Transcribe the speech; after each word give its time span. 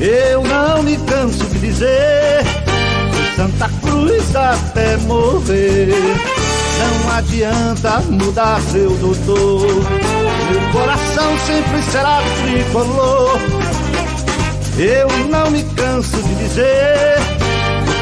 Eu 0.00 0.42
não 0.42 0.82
me 0.82 0.96
canso 0.96 1.44
de 1.50 1.58
dizer 1.58 2.42
Santa 3.36 3.68
Cruz 3.82 4.34
até 4.34 4.96
morrer. 4.96 5.88
Não 6.78 7.10
adianta 7.10 8.00
mudar 8.08 8.62
seu 8.62 8.96
doutor. 8.96 9.66
Meu 10.50 10.72
coração 10.72 11.38
sempre 11.40 11.82
será 11.82 12.22
tricolor. 12.42 13.38
Eu 14.78 15.08
não 15.28 15.50
me 15.50 15.62
canso 15.74 16.16
de 16.22 16.34
dizer 16.36 17.18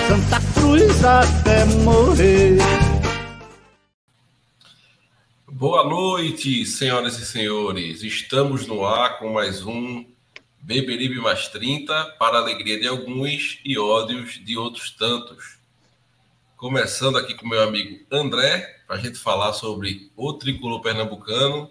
Santa 0.07 0.41
Cruz 0.55 1.05
até 1.05 1.65
morrer. 1.83 2.59
Boa 5.51 5.83
noite, 5.83 6.65
senhoras 6.65 7.19
e 7.19 7.27
senhores. 7.27 8.05
Estamos 8.05 8.69
no 8.69 8.87
ar 8.87 9.19
com 9.19 9.33
mais 9.33 9.67
um 9.67 10.05
Beberibe 10.69 11.19
mais 11.19 11.49
30, 11.49 12.17
para 12.19 12.37
alegria 12.37 12.79
de 12.79 12.87
alguns 12.87 13.59
e 13.65 13.79
ódios 13.79 14.33
de 14.45 14.59
outros 14.59 14.91
tantos. 14.91 15.57
Começando 16.59 17.17
aqui 17.17 17.33
com 17.33 17.49
meu 17.49 17.63
amigo 17.63 18.05
André, 18.13 18.83
para 18.87 18.97
a 18.97 18.99
gente 18.99 19.19
falar 19.19 19.55
sobre 19.55 20.13
o 20.15 20.35
tricolor 20.35 20.83
pernambucano. 20.83 21.71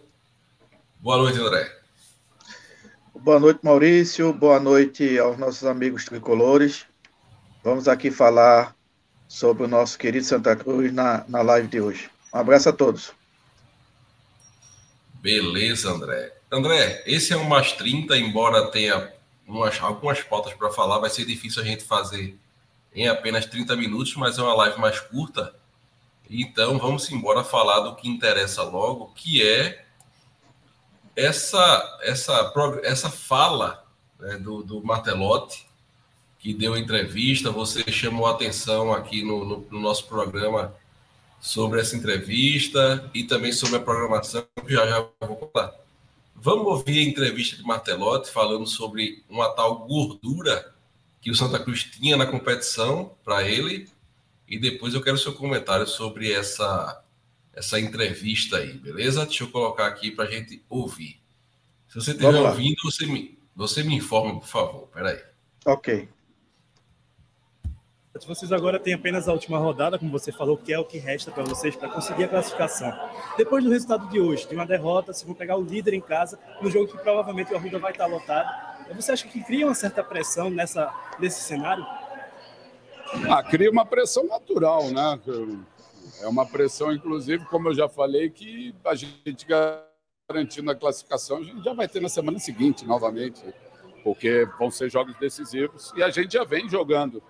Boa 1.00 1.18
noite, 1.18 1.38
André. 1.38 1.72
Boa 3.14 3.40
noite, 3.40 3.60
Maurício. 3.62 4.34
Boa 4.34 4.60
noite 4.60 5.20
aos 5.20 5.38
nossos 5.38 5.66
amigos 5.66 6.06
tricolores. 6.06 6.88
Vamos 7.64 7.88
aqui 7.88 8.09
falar 8.09 8.76
sobre 9.28 9.66
o 9.66 9.68
nosso 9.68 9.95
querido 10.00 10.26
Santa 10.26 10.56
Cruz 10.56 10.92
na, 10.92 11.23
na 11.28 11.44
live 11.44 11.68
de 11.68 11.80
hoje. 11.80 12.09
Um 12.34 12.40
abraço 12.40 12.70
a 12.70 12.73
todos. 12.73 13.12
Beleza, 15.22 15.92
André. 15.92 16.37
André, 16.52 17.04
esse 17.06 17.34
é 17.34 17.38
um 17.38 17.44
mais 17.44 17.74
30, 17.74 18.18
embora 18.18 18.72
tenha 18.72 19.14
umas, 19.46 19.82
algumas 19.82 20.22
pautas 20.22 20.54
para 20.54 20.72
falar, 20.72 21.00
vai 21.00 21.10
ser 21.10 21.26
difícil 21.26 21.62
a 21.62 21.66
gente 21.66 21.84
fazer 21.84 22.38
em 22.96 23.08
apenas 23.08 23.46
30 23.46 23.76
minutos, 23.76 24.16
mas 24.16 24.38
é 24.38 24.42
uma 24.42 24.56
live 24.56 24.80
mais 24.80 25.00
curta. 25.00 25.53
Então 26.30 26.78
vamos 26.78 27.09
embora 27.12 27.44
falar 27.44 27.81
do 27.81 27.95
que 27.95 28.08
interessa 28.08 28.64
logo, 28.64 29.12
que 29.16 29.45
é 29.45 29.86
essa 31.16 32.00
essa, 32.02 32.53
essa 32.84 33.09
fala 33.09 33.86
né, 34.20 34.38
do, 34.38 34.64
do 34.64 34.84
Martelotti, 34.84 35.68
que 36.40 36.53
deu 36.53 36.78
entrevista. 36.78 37.52
Você 37.52 37.92
chamou 37.92 38.25
atenção 38.25 38.94
aqui 38.94 39.23
no, 39.23 39.45
no, 39.45 39.68
no 39.70 39.80
nosso 39.80 40.08
programa 40.08 40.73
sobre 41.40 41.81
essa 41.81 41.95
entrevista 41.95 43.09
e 43.14 43.23
também 43.23 43.52
sobre 43.52 43.78
a 43.78 43.81
programação, 43.81 44.45
que 44.66 44.73
já 44.73 44.88
já 44.88 45.08
vou 45.22 45.52
falar. 45.53 45.87
Vamos 46.40 46.68
ouvir 46.68 47.00
a 47.00 47.10
entrevista 47.10 47.58
de 47.58 47.64
Martelotti 47.64 48.30
falando 48.30 48.68
sobre 48.68 49.24
uma 49.28 49.50
tal 49.50 49.88
gordura 49.88 50.72
que 51.20 51.32
o 51.32 51.36
Santa 51.36 51.60
Cruz 51.60 51.84
tinha 51.84 52.16
na 52.16 52.28
competição 52.28 53.18
para 53.24 53.44
ele. 53.44 53.90
E 54.48 54.58
depois 54.60 54.94
eu 54.94 55.02
quero 55.02 55.18
seu 55.18 55.34
comentário 55.34 55.88
sobre 55.88 56.32
essa, 56.32 57.04
essa 57.52 57.80
entrevista 57.80 58.58
aí, 58.58 58.74
beleza? 58.74 59.26
Deixa 59.26 59.44
eu 59.44 59.52
colocar 59.52 59.88
aqui 59.88 60.12
para 60.12 60.26
a 60.26 60.32
gente 60.32 60.64
ouvir. 60.70 61.20
Se 61.90 61.96
você 61.96 62.12
estiver 62.12 62.36
ouvindo, 62.36 62.78
você 62.84 63.08
me, 63.08 63.38
você 63.56 63.84
me 63.84 63.96
informa, 63.96 64.40
por 64.40 64.48
favor. 64.48 64.88
Peraí. 64.94 65.20
Ok. 65.66 66.08
Vocês 68.26 68.52
agora 68.52 68.80
têm 68.80 68.94
apenas 68.94 69.28
a 69.28 69.34
última 69.34 69.58
rodada, 69.58 70.00
como 70.00 70.12
você 70.12 70.32
falou, 70.32 70.58
que 70.58 70.73
é 70.73 70.80
o 70.80 70.86
que 70.86 70.98
resta 70.98 71.32
para 71.32 71.44
vocês 71.44 71.76
para 71.76 71.90
conseguir 71.90 72.24
a 72.24 72.28
classificação. 72.28 72.94
Depois 73.38 73.64
do 73.64 73.70
resultado 73.70 74.09
de 74.09 74.20
hoje, 74.20 74.48
de 74.48 74.56
uma 74.56 74.66
derrota, 74.66 75.14
vocês 75.14 75.26
vão 75.26 75.36
pegar 75.36 75.58
o 75.58 75.62
líder 75.62 75.94
em 75.94 76.02
casa, 76.02 76.40
no 76.62 76.72
jogo 76.72 76.88
que 76.88 76.98
provavelmente 76.98 77.54
o 77.54 77.58
Arruda 77.58 77.80
vai 77.80 77.92
estar 77.92 78.06
lotado. 78.08 78.68
Você 78.96 79.12
acha 79.12 79.28
que 79.28 79.44
cria 79.44 79.66
uma 79.66 79.76
certa 79.76 80.04
pressão 80.04 80.50
nessa, 80.50 80.94
nesse 81.20 81.42
cenário? 81.42 81.86
Ah, 83.30 83.44
cria 83.44 83.70
uma 83.70 83.86
pressão 83.86 84.26
natural, 84.26 84.90
né? 84.90 85.20
É 86.22 86.28
uma 86.28 86.46
pressão, 86.46 86.92
inclusive, 86.92 87.46
como 87.46 87.70
eu 87.70 87.76
já 87.76 87.88
falei, 87.88 88.30
que 88.30 88.74
a 88.86 88.96
gente 88.96 89.46
garantindo 90.30 90.72
a 90.72 90.75
classificação, 90.75 91.38
a 91.38 91.44
gente 91.44 91.64
já 91.64 91.74
vai 91.74 91.88
ter 91.88 92.02
na 92.02 92.09
semana 92.09 92.40
seguinte, 92.40 92.86
novamente, 92.86 93.44
porque 94.03 94.47
vão 94.58 94.72
ser 94.72 94.90
jogos 94.90 95.16
decisivos 95.18 95.94
e 95.96 96.03
a 96.03 96.09
gente 96.09 96.34
já 96.34 96.44
vem 96.44 96.68
jogando 96.70 97.22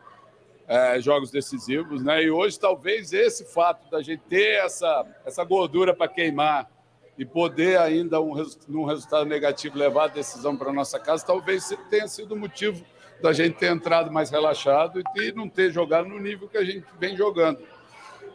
é, 0.67 0.99
jogos 0.99 1.31
decisivos, 1.31 2.03
né? 2.03 2.23
E 2.23 2.29
hoje 2.29 2.59
talvez 2.59 3.13
esse 3.13 3.45
fato 3.45 3.89
da 3.89 4.01
gente 4.01 4.21
ter 4.27 4.65
essa, 4.65 5.05
essa 5.25 5.43
gordura 5.43 5.95
para 5.95 6.07
queimar 6.07 6.69
e 7.17 7.25
poder 7.25 7.79
ainda 7.79 8.21
um, 8.21 8.33
num 8.67 8.83
resultado 8.83 9.25
negativo 9.25 9.77
levar 9.77 10.05
a 10.05 10.07
decisão 10.07 10.55
para 10.55 10.71
nossa 10.71 10.99
casa, 10.99 11.25
talvez 11.25 11.75
tenha 11.89 12.07
sido 12.07 12.33
o 12.33 12.37
motivo 12.37 12.83
da 13.21 13.33
gente 13.33 13.57
ter 13.57 13.71
entrado 13.71 14.11
mais 14.11 14.29
relaxado 14.29 15.01
e 15.15 15.31
não 15.31 15.49
ter 15.49 15.71
jogado 15.71 16.07
no 16.07 16.19
nível 16.19 16.47
que 16.47 16.57
a 16.57 16.63
gente 16.63 16.85
vem 16.99 17.15
jogando. 17.15 17.59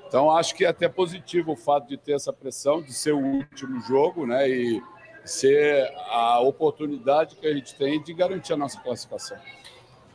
Então 0.09 0.31
acho 0.31 0.55
que 0.55 0.65
é 0.65 0.69
até 0.69 0.89
positivo 0.89 1.53
o 1.53 1.57
fato 1.57 1.89
de 1.89 1.97
ter 1.97 2.13
essa 2.13 2.33
pressão, 2.33 2.83
de 2.83 2.93
ser 2.93 3.13
o 3.13 3.21
último 3.21 3.81
jogo, 3.83 4.27
né? 4.27 4.49
E 4.49 4.83
ser 5.25 5.89
a 6.11 6.41
oportunidade 6.41 7.37
que 7.37 7.47
a 7.47 7.55
gente 7.55 7.75
tem 7.77 8.03
de 8.03 8.13
garantir 8.13 8.53
a 8.53 8.57
nossa 8.57 8.81
classificação. 8.81 9.39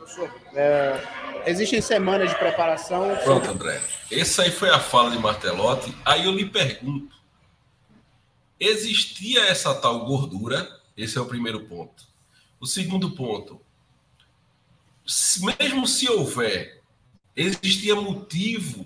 Professor, 0.08 0.32
é, 0.54 1.04
existem 1.46 1.82
semanas 1.82 2.30
de 2.30 2.38
preparação. 2.38 3.14
Pronto, 3.24 3.50
André. 3.50 3.82
Essa 4.10 4.44
aí 4.44 4.52
foi 4.52 4.70
a 4.70 4.80
fala 4.80 5.12
de 5.12 5.20
Martelotti. 5.20 5.94
Aí 6.06 6.26
eu 6.26 6.32
lhe 6.32 6.46
pergunto: 6.46 7.14
existia 8.58 9.46
essa 9.48 9.76
tal 9.76 10.06
gordura? 10.06 10.80
Esse 10.96 11.18
é 11.18 11.22
o 11.22 11.26
primeiro 11.26 11.66
ponto. 11.66 12.06
O 12.58 12.66
segundo 12.66 13.12
ponto: 13.12 13.60
mesmo 15.60 15.86
se 15.86 16.10
houver, 16.10 16.82
existia 17.36 17.96
motivo 17.96 18.86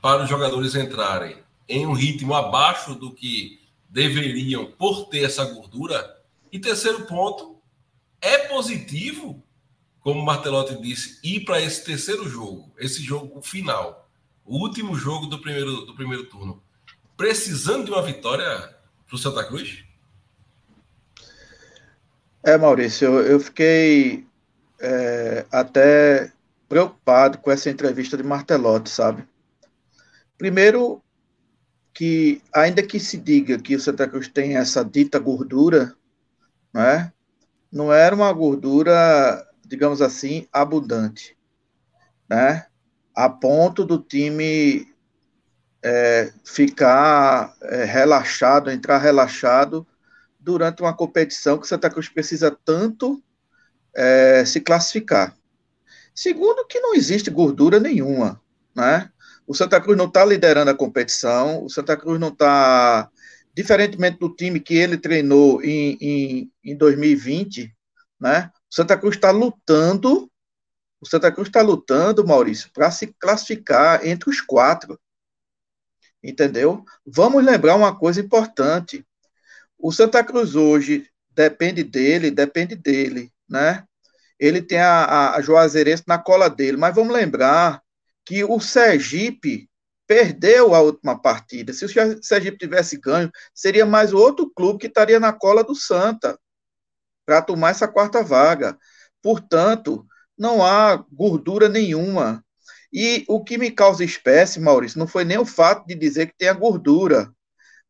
para 0.00 0.22
os 0.22 0.28
jogadores 0.28 0.74
entrarem 0.74 1.36
em 1.68 1.86
um 1.86 1.92
ritmo 1.92 2.34
abaixo 2.34 2.94
do 2.94 3.12
que 3.12 3.60
deveriam 3.90 4.66
por 4.66 5.08
ter 5.08 5.24
essa 5.24 5.44
gordura? 5.44 6.18
E 6.50 6.58
terceiro 6.58 7.04
ponto: 7.04 7.60
é 8.22 8.38
positivo 8.38 9.44
como 10.02 10.20
o 10.20 10.24
Martelotti 10.24 10.80
disse, 10.82 11.18
ir 11.22 11.44
para 11.44 11.60
esse 11.60 11.84
terceiro 11.84 12.28
jogo, 12.28 12.72
esse 12.78 13.00
jogo 13.02 13.40
final, 13.40 14.10
o 14.44 14.56
último 14.56 14.94
jogo 14.96 15.26
do 15.26 15.40
primeiro, 15.40 15.86
do 15.86 15.94
primeiro 15.94 16.26
turno, 16.26 16.60
precisando 17.16 17.84
de 17.84 17.92
uma 17.92 18.02
vitória 18.02 18.74
para 19.06 19.14
o 19.14 19.18
Santa 19.18 19.44
Cruz? 19.44 19.84
É, 22.42 22.58
Maurício, 22.58 23.06
eu, 23.06 23.22
eu 23.22 23.40
fiquei 23.40 24.26
é, 24.80 25.46
até 25.52 26.32
preocupado 26.68 27.38
com 27.38 27.50
essa 27.50 27.70
entrevista 27.70 28.16
de 28.16 28.24
Martelotti, 28.24 28.90
sabe? 28.90 29.24
Primeiro, 30.36 31.00
que 31.94 32.42
ainda 32.52 32.82
que 32.82 32.98
se 32.98 33.16
diga 33.16 33.58
que 33.58 33.76
o 33.76 33.80
Santa 33.80 34.08
Cruz 34.08 34.26
tem 34.26 34.56
essa 34.56 34.84
dita 34.84 35.20
gordura, 35.20 35.94
né, 36.74 37.12
não 37.70 37.92
era 37.92 38.14
uma 38.14 38.32
gordura 38.32 39.46
digamos 39.72 40.02
assim, 40.02 40.46
abundante, 40.52 41.34
né? 42.28 42.66
A 43.14 43.26
ponto 43.26 43.86
do 43.86 43.98
time 43.98 44.86
é, 45.82 46.30
ficar 46.44 47.56
é, 47.62 47.84
relaxado, 47.84 48.70
entrar 48.70 48.98
relaxado 48.98 49.86
durante 50.38 50.82
uma 50.82 50.94
competição 50.94 51.56
que 51.56 51.66
Santa 51.66 51.88
Cruz 51.88 52.06
precisa 52.06 52.54
tanto 52.66 53.22
é, 53.96 54.44
se 54.44 54.60
classificar. 54.60 55.34
Segundo, 56.14 56.66
que 56.66 56.78
não 56.78 56.94
existe 56.94 57.30
gordura 57.30 57.80
nenhuma, 57.80 58.38
né? 58.76 59.10
O 59.46 59.54
Santa 59.54 59.80
Cruz 59.80 59.96
não 59.96 60.04
está 60.04 60.22
liderando 60.22 60.70
a 60.70 60.76
competição, 60.76 61.64
o 61.64 61.70
Santa 61.70 61.96
Cruz 61.96 62.20
não 62.20 62.28
está, 62.28 63.08
diferentemente 63.54 64.18
do 64.18 64.28
time 64.28 64.60
que 64.60 64.74
ele 64.74 64.98
treinou 64.98 65.62
em, 65.62 65.96
em, 65.98 66.52
em 66.62 66.76
2020, 66.76 67.74
né? 68.20 68.50
O 68.72 68.74
Santa 68.74 68.96
Cruz 68.96 69.16
está 69.16 69.30
lutando, 69.30 70.32
o 70.98 71.06
Santa 71.06 71.30
Cruz 71.30 71.48
está 71.48 71.60
lutando, 71.60 72.26
Maurício, 72.26 72.70
para 72.72 72.90
se 72.90 73.08
classificar 73.18 74.06
entre 74.06 74.30
os 74.30 74.40
quatro. 74.40 74.98
Entendeu? 76.22 76.82
Vamos 77.04 77.44
lembrar 77.44 77.76
uma 77.76 77.94
coisa 77.94 78.22
importante. 78.22 79.06
O 79.78 79.92
Santa 79.92 80.24
Cruz 80.24 80.54
hoje 80.54 81.06
depende 81.32 81.84
dele, 81.84 82.30
depende 82.30 82.74
dele, 82.74 83.30
né? 83.46 83.84
Ele 84.38 84.62
tem 84.62 84.78
a, 84.78 85.04
a, 85.04 85.36
a 85.36 85.42
Juazeirense 85.42 86.04
na 86.06 86.16
cola 86.16 86.48
dele, 86.48 86.78
mas 86.78 86.94
vamos 86.94 87.12
lembrar 87.12 87.82
que 88.24 88.42
o 88.42 88.58
Sergipe 88.58 89.68
perdeu 90.06 90.74
a 90.74 90.80
última 90.80 91.20
partida. 91.20 91.74
Se 91.74 91.84
o 91.84 92.22
Sergipe 92.22 92.56
tivesse 92.56 92.96
ganho, 92.96 93.30
seria 93.52 93.84
mais 93.84 94.14
outro 94.14 94.50
clube 94.50 94.78
que 94.78 94.86
estaria 94.86 95.20
na 95.20 95.32
cola 95.32 95.62
do 95.62 95.74
Santa 95.74 96.38
para 97.24 97.42
tomar 97.42 97.70
essa 97.70 97.88
quarta 97.88 98.22
vaga. 98.22 98.78
Portanto, 99.22 100.06
não 100.36 100.64
há 100.64 100.96
gordura 101.12 101.68
nenhuma. 101.68 102.44
E 102.92 103.24
o 103.28 103.42
que 103.42 103.56
me 103.56 103.70
causa 103.70 104.04
espécie, 104.04 104.60
Maurício, 104.60 104.98
não 104.98 105.06
foi 105.06 105.24
nem 105.24 105.38
o 105.38 105.46
fato 105.46 105.86
de 105.86 105.94
dizer 105.94 106.26
que 106.26 106.36
tem 106.36 106.48
a 106.48 106.52
gordura. 106.52 107.32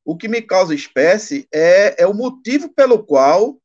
O 0.04 0.16
que 0.16 0.28
me 0.28 0.42
causa 0.42 0.74
espécie 0.74 1.46
é, 1.52 2.02
é 2.02 2.06
o 2.06 2.14
motivo 2.14 2.72
pelo 2.72 3.04
qual 3.04 3.58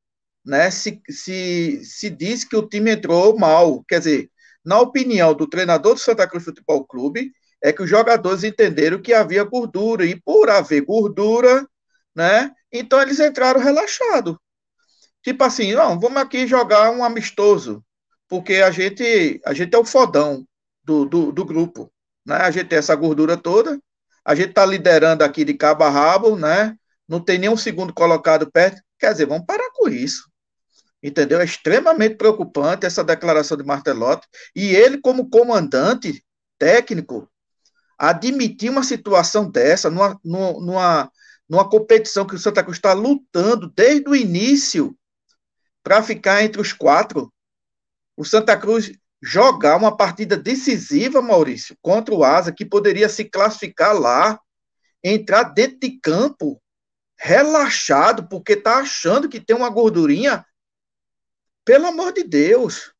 né, 0.45 0.71
se, 0.71 1.01
se, 1.09 1.81
se 1.83 2.09
diz 2.09 2.43
que 2.43 2.55
o 2.55 2.67
time 2.67 2.91
entrou 2.91 3.37
mal. 3.37 3.83
Quer 3.87 3.99
dizer, 3.99 4.31
na 4.63 4.79
opinião 4.79 5.33
do 5.33 5.47
treinador 5.47 5.93
do 5.95 5.99
Santa 5.99 6.27
Cruz 6.27 6.43
Futebol 6.45 6.85
Clube, 6.85 7.31
é 7.61 7.73
que 7.73 7.83
os 7.83 7.89
jogadores 7.89 8.43
entenderam 8.43 9.01
que 9.01 9.13
havia 9.13 9.43
gordura, 9.43 10.05
e 10.05 10.19
por 10.19 10.49
haver 10.49 10.81
gordura, 10.81 11.67
né, 12.15 12.51
então 12.71 13.01
eles 13.01 13.19
entraram 13.19 13.59
relaxados. 13.59 14.35
Tipo 15.27 15.43
assim, 15.43 15.73
não, 15.73 15.99
vamos 15.99 16.21
aqui 16.21 16.47
jogar 16.47 16.89
um 16.89 17.03
amistoso, 17.03 17.83
porque 18.29 18.61
a 18.61 18.71
gente, 18.71 19.41
a 19.45 19.53
gente 19.53 19.75
é 19.75 19.77
o 19.77 19.83
fodão 19.83 20.47
do, 20.81 21.03
do, 21.03 21.33
do 21.33 21.43
grupo, 21.43 21.91
né? 22.25 22.35
A 22.37 22.49
gente 22.49 22.69
tem 22.69 22.79
essa 22.79 22.95
gordura 22.95 23.35
toda, 23.35 23.77
a 24.23 24.33
gente 24.33 24.51
está 24.51 24.65
liderando 24.65 25.25
aqui 25.25 25.43
de 25.43 25.53
cabo 25.53 25.83
a 25.83 25.89
rabo, 25.89 26.37
né? 26.37 26.77
Não 27.05 27.19
tem 27.19 27.37
nenhum 27.37 27.57
segundo 27.57 27.93
colocado 27.93 28.49
perto. 28.49 28.81
Quer 28.97 29.11
dizer, 29.11 29.25
vamos 29.25 29.45
parar 29.45 29.69
com 29.73 29.89
isso. 29.89 30.31
Entendeu? 31.03 31.41
É 31.41 31.43
extremamente 31.43 32.15
preocupante 32.15 32.85
essa 32.85 33.03
declaração 33.03 33.57
de 33.57 33.65
Martelotti. 33.65 34.25
E 34.55 34.73
ele, 34.73 34.97
como 34.97 35.29
comandante 35.29 36.23
técnico, 36.57 37.29
admitir 37.99 38.69
uma 38.69 38.81
situação 38.81 39.51
dessa 39.51 39.89
numa, 39.89 40.17
numa, 40.23 41.11
numa 41.49 41.69
competição 41.69 42.25
que 42.25 42.35
o 42.35 42.39
Santa 42.39 42.63
Cruz 42.63 42.77
está 42.77 42.93
lutando 42.93 43.69
desde 43.75 44.09
o 44.09 44.15
início 44.15 44.97
para 45.87 46.03
ficar 46.03 46.43
entre 46.43 46.59
os 46.59 46.73
quatro. 46.73 47.33
O 48.17 48.25
Santa 48.25 48.57
Cruz 48.57 48.91
jogar 49.21 49.77
uma 49.77 49.95
partida 49.95 50.35
decisiva, 50.35 51.21
Maurício, 51.21 51.77
contra 51.81 52.13
o 52.13 52.25
Asa, 52.25 52.51
que 52.51 52.65
poderia 52.65 53.07
se 53.07 53.23
classificar 53.23 53.97
lá, 53.97 54.37
entrar 55.01 55.43
dentro 55.43 55.79
de 55.79 55.97
campo, 56.01 56.61
relaxado, 57.17 58.27
porque 58.27 58.51
está 58.51 58.79
achando 58.79 59.29
que 59.29 59.39
tem 59.39 59.55
uma 59.55 59.69
gordurinha. 59.69 60.45
Pelo 61.63 61.87
amor 61.87 62.11
de 62.11 62.23
Deus. 62.25 62.93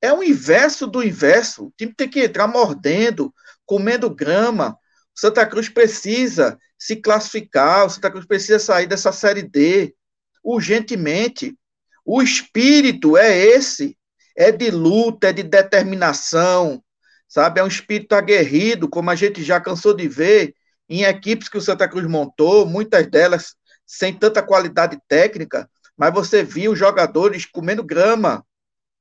É 0.00 0.10
o 0.10 0.22
inverso 0.22 0.86
do 0.86 1.02
inverso. 1.02 1.66
O 1.66 1.72
time 1.76 1.92
tem 1.94 2.08
que 2.08 2.24
entrar 2.24 2.48
mordendo, 2.48 3.30
comendo 3.66 4.08
grama. 4.08 4.70
O 5.14 5.20
Santa 5.20 5.44
Cruz 5.44 5.68
precisa 5.68 6.58
se 6.78 6.96
classificar, 6.96 7.84
o 7.84 7.90
Santa 7.90 8.10
Cruz 8.10 8.24
precisa 8.24 8.58
sair 8.58 8.86
dessa 8.86 9.12
Série 9.12 9.42
D 9.42 9.94
urgentemente. 10.42 11.54
O 12.04 12.22
espírito 12.22 13.16
é 13.16 13.36
esse, 13.36 13.96
é 14.36 14.50
de 14.50 14.70
luta, 14.70 15.28
é 15.28 15.32
de 15.32 15.42
determinação, 15.42 16.82
sabe? 17.28 17.60
É 17.60 17.64
um 17.64 17.68
espírito 17.68 18.14
aguerrido, 18.14 18.88
como 18.88 19.10
a 19.10 19.14
gente 19.14 19.42
já 19.42 19.60
cansou 19.60 19.94
de 19.94 20.08
ver 20.08 20.54
em 20.88 21.04
equipes 21.04 21.48
que 21.48 21.56
o 21.56 21.60
Santa 21.60 21.88
Cruz 21.88 22.06
montou, 22.06 22.66
muitas 22.66 23.06
delas 23.06 23.54
sem 23.86 24.12
tanta 24.14 24.42
qualidade 24.42 24.98
técnica, 25.06 25.68
mas 25.96 26.12
você 26.12 26.42
viu 26.42 26.74
jogadores 26.74 27.46
comendo 27.46 27.84
grama, 27.84 28.44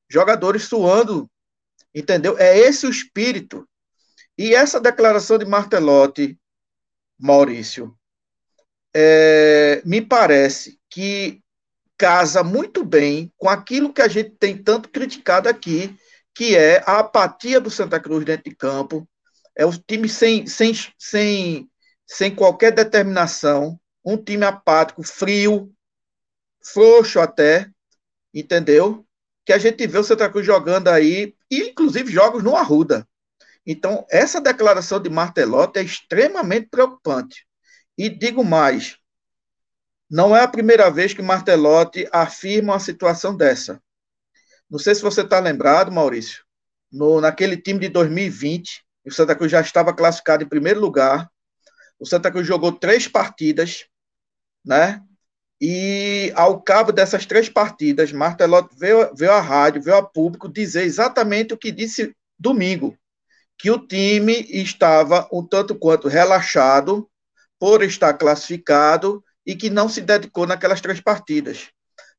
jogadores 0.09 0.63
suando, 0.63 1.29
entendeu? 1.93 2.37
É 2.37 2.57
esse 2.57 2.85
o 2.85 2.89
espírito. 2.89 3.67
E 4.37 4.53
essa 4.53 4.79
declaração 4.79 5.37
de 5.37 5.45
Martelotti, 5.45 6.37
Maurício, 7.17 7.95
é, 8.93 9.81
me 9.85 10.01
parece 10.01 10.79
que 10.89 11.40
casa 12.01 12.43
muito 12.43 12.83
bem 12.83 13.31
com 13.37 13.47
aquilo 13.47 13.93
que 13.93 14.01
a 14.01 14.07
gente 14.07 14.31
tem 14.31 14.57
tanto 14.57 14.89
criticado 14.89 15.47
aqui, 15.47 15.95
que 16.33 16.55
é 16.55 16.81
a 16.87 16.97
apatia 16.97 17.61
do 17.61 17.69
Santa 17.69 17.99
Cruz 17.99 18.25
dentro 18.25 18.49
de 18.49 18.55
campo, 18.55 19.07
é 19.55 19.63
o 19.67 19.71
time 19.71 20.09
sem, 20.09 20.47
sem, 20.47 20.73
sem, 20.97 21.69
sem 22.07 22.33
qualquer 22.33 22.71
determinação, 22.71 23.79
um 24.03 24.17
time 24.17 24.43
apático, 24.43 25.03
frio, 25.03 25.71
frouxo 26.73 27.19
até, 27.19 27.69
entendeu? 28.33 29.05
Que 29.45 29.53
a 29.53 29.59
gente 29.59 29.85
vê 29.85 29.99
o 29.99 30.03
Santa 30.03 30.27
Cruz 30.27 30.43
jogando 30.43 30.87
aí, 30.87 31.35
e 31.51 31.69
inclusive 31.69 32.11
jogos 32.11 32.41
no 32.41 32.55
Arruda. 32.55 33.07
Então, 33.63 34.07
essa 34.09 34.41
declaração 34.41 34.99
de 34.99 35.07
Martelotti 35.07 35.77
é 35.77 35.83
extremamente 35.83 36.67
preocupante. 36.67 37.45
E 37.95 38.09
digo 38.09 38.43
mais, 38.43 38.97
não 40.11 40.35
é 40.35 40.41
a 40.41 40.47
primeira 40.47 40.91
vez 40.91 41.13
que 41.13 41.21
Martelotti 41.21 42.05
afirma 42.11 42.73
uma 42.73 42.79
situação 42.79 43.33
dessa. 43.33 43.81
Não 44.69 44.77
sei 44.77 44.93
se 44.93 45.01
você 45.01 45.21
está 45.21 45.39
lembrado, 45.39 45.89
Maurício, 45.89 46.43
no, 46.91 47.21
naquele 47.21 47.55
time 47.55 47.79
de 47.79 47.87
2020, 47.87 48.83
o 49.05 49.11
Santa 49.11 49.33
Cruz 49.33 49.49
já 49.49 49.61
estava 49.61 49.93
classificado 49.93 50.43
em 50.43 50.49
primeiro 50.49 50.81
lugar. 50.81 51.31
O 51.97 52.05
Santa 52.05 52.29
Cruz 52.29 52.45
jogou 52.45 52.73
três 52.73 53.07
partidas, 53.07 53.85
né? 54.65 55.01
E 55.61 56.33
ao 56.35 56.61
cabo 56.61 56.91
dessas 56.91 57.25
três 57.25 57.47
partidas, 57.47 58.11
Martelotti 58.11 58.75
veio, 58.77 59.15
veio 59.15 59.31
à 59.31 59.39
rádio, 59.39 59.81
veio 59.81 59.95
a 59.95 60.03
público 60.03 60.49
dizer 60.49 60.83
exatamente 60.83 61.53
o 61.53 61.57
que 61.57 61.71
disse 61.71 62.13
domingo, 62.37 62.97
que 63.57 63.71
o 63.71 63.79
time 63.79 64.33
estava 64.49 65.25
um 65.31 65.45
tanto 65.45 65.73
quanto 65.73 66.09
relaxado 66.09 67.09
por 67.57 67.81
estar 67.81 68.13
classificado 68.15 69.23
e 69.45 69.55
que 69.55 69.69
não 69.69 69.89
se 69.89 70.01
dedicou 70.01 70.45
naquelas 70.45 70.81
três 70.81 70.99
partidas. 70.99 71.69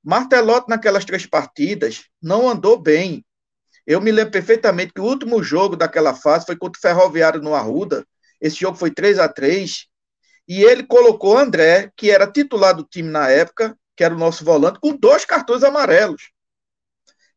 Martelotti, 0.02 0.68
naquelas 0.68 1.04
três 1.04 1.26
partidas, 1.26 2.04
não 2.20 2.48
andou 2.48 2.76
bem. 2.76 3.24
Eu 3.86 4.00
me 4.00 4.10
lembro 4.10 4.32
perfeitamente 4.32 4.92
que 4.92 5.00
o 5.00 5.04
último 5.04 5.42
jogo 5.42 5.76
daquela 5.76 6.14
fase 6.14 6.46
foi 6.46 6.56
contra 6.56 6.78
o 6.78 6.82
Ferroviário 6.82 7.40
no 7.40 7.54
Arruda. 7.54 8.04
Esse 8.40 8.56
jogo 8.56 8.76
foi 8.76 8.90
3 8.90 9.18
a 9.18 9.28
3 9.28 9.86
E 10.48 10.64
ele 10.64 10.82
colocou 10.84 11.38
André, 11.38 11.90
que 11.96 12.10
era 12.10 12.30
titular 12.30 12.74
do 12.74 12.84
time 12.84 13.08
na 13.08 13.28
época, 13.28 13.76
que 13.96 14.02
era 14.02 14.14
o 14.14 14.18
nosso 14.18 14.44
volante, 14.44 14.80
com 14.80 14.96
dois 14.96 15.24
cartões 15.24 15.62
amarelos. 15.62 16.32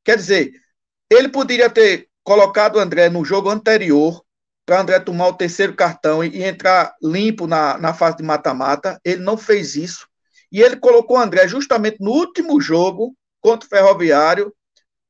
Quer 0.04 0.18
dizer, 0.18 0.52
ele 1.10 1.30
poderia 1.30 1.70
ter 1.70 2.10
colocado 2.24 2.78
o 2.78 2.80
André 2.80 3.10
no 3.10 3.24
jogo 3.24 3.50
anterior, 3.50 4.25
para 4.66 4.82
André 4.82 5.00
tomar 5.00 5.28
o 5.28 5.34
terceiro 5.34 5.76
cartão 5.76 6.24
e, 6.24 6.30
e 6.30 6.44
entrar 6.44 6.96
limpo 7.02 7.46
na, 7.48 7.78
na 7.78 7.94
fase 7.94 8.18
de 8.18 8.24
mata-mata. 8.24 9.00
Ele 9.04 9.22
não 9.22 9.38
fez 9.38 9.76
isso. 9.76 10.08
E 10.52 10.62
ele 10.62 10.78
colocou 10.78 11.18
o 11.18 11.20
André 11.20 11.48
justamente 11.48 11.98
no 12.00 12.12
último 12.12 12.60
jogo 12.60 13.16
contra 13.42 13.68
o 13.68 13.70
Ferroviário, 13.70 14.54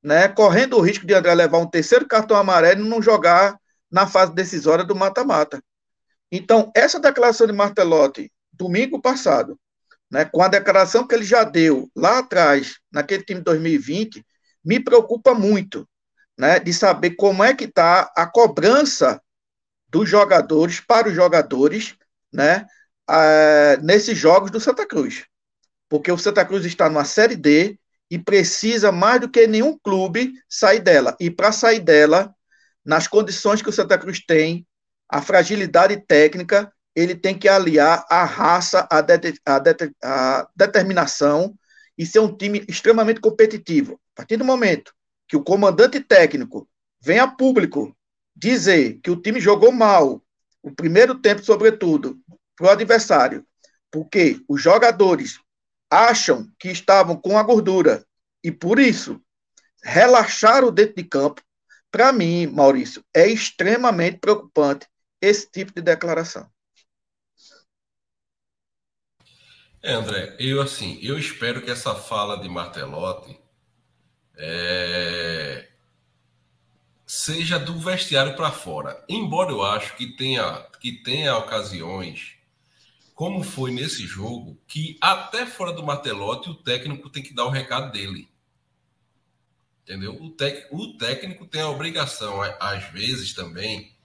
né, 0.04 0.28
correndo 0.28 0.78
o 0.78 0.82
risco 0.82 1.06
de 1.06 1.14
André 1.14 1.34
levar 1.34 1.58
um 1.58 1.70
terceiro 1.70 2.08
cartão 2.08 2.38
amarelo 2.38 2.86
e 2.86 2.90
não 2.90 3.02
jogar 3.02 3.58
na 3.90 4.06
fase 4.06 4.34
decisória 4.34 4.84
do 4.84 4.96
mata-mata. 4.96 5.64
Então, 6.32 6.72
essa 6.76 7.00
declaração 7.00 7.48
de 7.48 7.54
Martelotti, 7.54 8.32
domingo 8.52 9.02
passado, 9.02 9.58
né, 10.12 10.26
com 10.26 10.42
a 10.42 10.48
declaração 10.48 11.08
que 11.08 11.16
ele 11.16 11.24
já 11.24 11.44
deu 11.44 11.90
lá 11.96 12.20
atrás, 12.20 12.78
naquele 12.92 13.24
time 13.24 13.40
de 13.40 13.46
2020, 13.46 14.26
me 14.64 14.80
preocupa 14.80 15.34
muito, 15.34 15.88
né, 16.38 16.60
de 16.60 16.74
saber 16.74 17.12
como 17.12 17.44
é 17.44 17.54
que 17.54 17.66
está 17.66 18.12
a 18.16 18.26
cobrança 18.26 19.22
dos 19.96 20.10
jogadores 20.10 20.82
para 20.82 21.08
os 21.08 21.16
jogadores, 21.16 21.96
né, 22.30 22.66
uh, 23.10 23.82
nesses 23.82 24.18
jogos 24.18 24.52
do 24.52 24.60
Santa 24.60 24.86
Cruz. 24.86 25.24
Porque 25.88 26.12
o 26.12 26.18
Santa 26.18 26.44
Cruz 26.44 26.66
está 26.66 26.90
numa 26.90 27.06
Série 27.06 27.38
D 27.38 27.80
e 28.12 28.20
precisa 28.20 28.92
mais 28.92 29.22
do 29.22 29.30
que 29.30 29.48
nenhum 29.48 29.80
clube 29.82 30.34
sair 30.50 30.82
dela. 30.82 31.16
E 31.18 31.32
para 31.32 31.54
sair 31.54 31.80
dela, 31.80 32.36
nas 32.84 33.08
condições 33.08 33.62
que 33.62 33.70
o 33.70 33.72
Santa 33.72 33.98
Cruz 33.98 34.20
tem, 34.20 34.68
a 35.08 35.22
fragilidade 35.22 35.96
técnica, 36.06 36.70
ele 36.94 37.16
tem 37.16 37.40
que 37.40 37.48
aliar 37.48 38.06
a 38.10 38.26
raça, 38.26 38.86
a, 38.92 39.00
de, 39.00 39.34
a, 39.46 39.60
de, 39.60 39.92
a 40.04 40.46
determinação 40.54 41.56
e 41.98 42.06
ser 42.06 42.20
um 42.20 42.36
time 42.36 42.66
extremamente 42.68 43.22
competitivo. 43.22 43.94
A 44.14 44.18
partir 44.18 44.36
do 44.36 44.44
momento 44.44 44.94
que 45.26 45.38
o 45.38 45.44
comandante 45.44 46.02
técnico 46.02 46.68
vem 47.02 47.18
a 47.18 47.30
público 47.30 47.96
dizer 48.36 49.00
que 49.02 49.10
o 49.10 49.22
time 49.22 49.40
jogou 49.40 49.72
mal, 49.72 50.22
o 50.62 50.72
primeiro 50.72 51.16
tempo, 51.16 51.44
sobretudo, 51.44 52.20
para 52.56 52.68
o 52.68 52.70
adversário, 52.70 53.46
porque 53.92 54.42
os 54.48 54.62
jogadores 54.62 55.40
acham 55.90 56.52
que 56.60 56.70
estavam 56.70 57.16
com 57.16 57.38
a 57.38 57.44
gordura 57.44 58.06
e 58.44 58.52
por 58.52 58.80
isso 58.80 59.22
relaxaram 59.84 60.72
dentro 60.72 60.96
de 60.96 61.04
campo, 61.04 61.42
para 61.92 62.12
mim, 62.12 62.48
Maurício, 62.48 63.04
é 63.14 63.28
extremamente 63.28 64.18
preocupante 64.18 64.88
esse 65.22 65.50
tipo 65.50 65.72
de 65.74 65.82
declaração. 65.82 66.50
É, 69.82 69.94
André, 69.94 70.36
eu 70.40 70.62
assim, 70.62 71.00
eu 71.02 71.18
espero 71.18 71.62
que 71.62 71.70
essa 71.70 71.94
fala 71.94 72.42
de 72.42 72.50
Martelotti 72.50 73.40
é, 74.36 75.70
seja 77.06 77.60
do 77.60 77.80
vestiário 77.80 78.36
para 78.36 78.52
fora. 78.52 79.04
Embora 79.08 79.52
eu 79.52 79.62
acho 79.62 79.96
que 79.96 80.16
tenha, 80.16 80.66
que 80.80 80.92
tenha 80.92 81.38
ocasiões, 81.38 82.36
como 83.14 83.44
foi 83.44 83.72
nesse 83.72 84.06
jogo, 84.06 84.58
que 84.68 84.98
até 85.00 85.46
fora 85.46 85.72
do 85.72 85.84
martelote 85.84 86.50
o 86.50 86.56
técnico 86.56 87.10
tem 87.10 87.24
que 87.24 87.34
dar 87.34 87.46
o 87.46 87.50
recado 87.50 87.92
dele. 87.92 88.28
Entendeu? 89.84 90.22
O, 90.22 90.32
tec, 90.32 90.68
o 90.72 90.98
técnico 90.98 91.46
tem 91.46 91.62
a 91.62 91.70
obrigação, 91.70 92.42
às 92.42 92.84
vezes 92.92 93.34
também. 93.34 93.96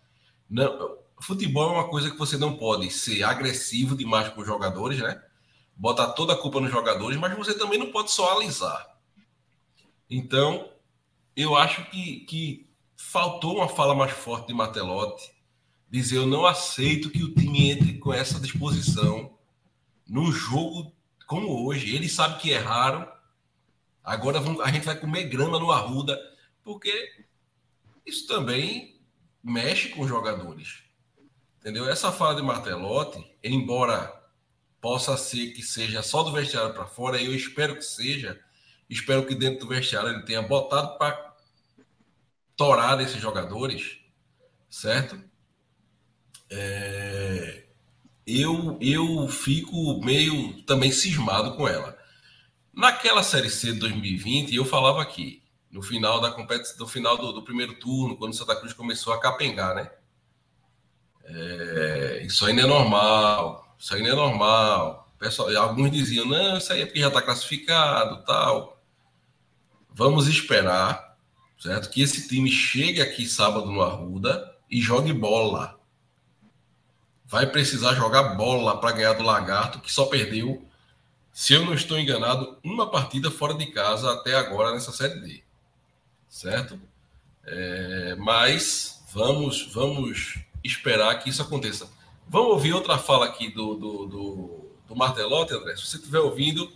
Não, 0.49 0.99
futebol 1.21 1.71
é 1.71 1.73
uma 1.73 1.88
coisa 1.88 2.11
que 2.11 2.19
você 2.19 2.37
não 2.37 2.57
pode 2.57 2.90
ser 2.90 3.23
agressivo 3.23 3.97
demais 3.97 4.28
com 4.28 4.42
os 4.42 4.47
jogadores, 4.47 4.99
né? 4.99 5.23
Botar 5.75 6.12
toda 6.12 6.35
a 6.35 6.37
culpa 6.37 6.61
nos 6.61 6.71
jogadores, 6.71 7.19
mas 7.19 7.35
você 7.35 7.54
também 7.54 7.78
não 7.78 7.90
pode 7.90 8.11
só 8.11 8.37
alisar. 8.37 8.95
Então, 10.09 10.71
eu 11.35 11.57
acho 11.57 11.88
que, 11.90 12.21
que 12.21 12.70
faltou 13.02 13.57
uma 13.57 13.69
fala 13.69 13.95
mais 13.95 14.12
forte 14.12 14.49
de 14.49 14.54
Matelotti, 14.54 15.33
dizer 15.88 16.19
eu 16.19 16.26
não 16.26 16.47
aceito 16.47 17.11
que 17.11 17.25
o 17.25 17.35
time 17.35 17.71
entre 17.71 17.99
com 17.99 18.12
essa 18.12 18.38
disposição 18.38 19.37
num 20.07 20.30
jogo 20.30 20.95
como 21.26 21.66
hoje. 21.66 21.95
Ele 21.95 22.09
sabe 22.09 22.40
que 22.40 22.50
erraram. 22.50 23.11
Agora 24.04 24.38
a 24.62 24.71
gente 24.71 24.85
vai 24.85 24.97
comer 24.97 25.25
grama 25.25 25.59
no 25.59 25.73
Arruda, 25.73 26.16
porque 26.62 27.26
isso 28.07 28.28
também 28.28 29.00
mexe 29.42 29.88
com 29.88 30.02
os 30.02 30.09
jogadores. 30.09 30.85
Entendeu? 31.59 31.88
Essa 31.88 32.12
fala 32.12 32.37
de 32.37 32.42
Martelotti, 32.42 33.25
embora 33.42 34.12
possa 34.80 35.16
ser 35.16 35.52
que 35.52 35.62
seja 35.62 36.02
só 36.02 36.23
do 36.23 36.33
vestiário 36.33 36.75
para 36.75 36.87
fora, 36.87 37.21
eu 37.21 37.35
espero 37.35 37.75
que 37.75 37.83
seja. 37.83 38.40
Espero 38.88 39.26
que 39.26 39.35
dentro 39.35 39.61
do 39.61 39.69
vestiário 39.69 40.11
ele 40.11 40.23
tenha 40.23 40.42
botado 40.42 40.97
para 40.97 41.29
torar 42.61 43.00
esses 43.00 43.19
jogadores, 43.19 43.97
certo? 44.69 45.19
É, 46.50 47.64
eu, 48.26 48.76
eu 48.83 49.26
fico 49.29 49.99
meio 50.05 50.62
também 50.64 50.93
cismado 50.93 51.57
com 51.57 51.67
ela. 51.67 51.97
Naquela 52.71 53.23
Série 53.23 53.49
C 53.49 53.73
de 53.73 53.79
2020, 53.79 54.55
eu 54.55 54.67
falava 54.67 55.00
aqui, 55.00 55.43
no 55.71 55.81
final 55.81 56.21
da 56.21 56.31
competição, 56.31 56.76
no 56.81 56.87
final 56.87 57.17
do, 57.17 57.33
do, 57.33 57.43
primeiro 57.43 57.81
turno, 57.81 58.14
quando 58.19 58.35
o 58.35 58.37
Santa 58.37 58.55
Cruz 58.55 58.75
começou 58.75 59.14
a 59.14 59.21
capengar, 59.21 59.75
né? 59.75 59.90
É, 61.25 62.23
isso 62.26 62.45
ainda 62.45 62.61
é 62.61 62.67
normal, 62.67 63.75
isso 63.79 63.95
ainda 63.95 64.11
é 64.11 64.14
normal. 64.14 65.11
Pessoal, 65.19 65.49
alguns 65.57 65.90
diziam, 65.90 66.26
não, 66.26 66.59
isso 66.59 66.71
aí 66.75 66.83
é 66.83 66.85
porque 66.85 67.00
já 67.00 67.09
está 67.09 67.23
classificado, 67.23 68.23
tal. 68.26 68.79
Vamos 69.88 70.29
esperar, 70.29 71.10
certo? 71.61 71.90
Que 71.90 72.02
esse 72.02 72.26
time 72.26 72.50
chegue 72.50 73.00
aqui 73.00 73.26
sábado 73.26 73.71
no 73.71 73.83
Arruda 73.83 74.52
e 74.69 74.81
jogue 74.81 75.12
bola 75.12 75.81
vai 77.31 77.47
precisar 77.47 77.95
jogar 77.95 78.35
bola 78.35 78.81
para 78.81 78.90
ganhar 78.90 79.12
do 79.12 79.23
Lagarto, 79.23 79.79
que 79.79 79.93
só 79.93 80.07
perdeu, 80.07 80.67
se 81.33 81.55
eu 81.55 81.64
não 81.64 81.73
estou 81.73 81.97
enganado, 81.97 82.59
uma 82.62 82.90
partida 82.90 83.31
fora 83.31 83.55
de 83.55 83.67
casa 83.67 84.12
até 84.12 84.35
agora 84.35 84.73
nessa 84.73 84.90
Série 84.90 85.21
D. 85.21 85.43
Certo? 86.29 86.79
É, 87.47 88.17
mas 88.17 89.00
vamos, 89.12 89.73
vamos 89.73 90.40
esperar 90.64 91.14
que 91.21 91.31
isso 91.31 91.40
aconteça. 91.40 91.88
Vamos 92.29 92.50
ouvir 92.50 92.73
outra 92.73 92.99
fala 92.99 93.26
aqui 93.26 93.49
do, 93.49 93.75
do, 93.76 94.07
do, 94.07 94.71
do 94.88 94.97
Martelotti, 94.97 95.55
André. 95.55 95.76
Se 95.76 95.87
você 95.87 95.99
estiver 95.99 96.19
ouvindo, 96.19 96.73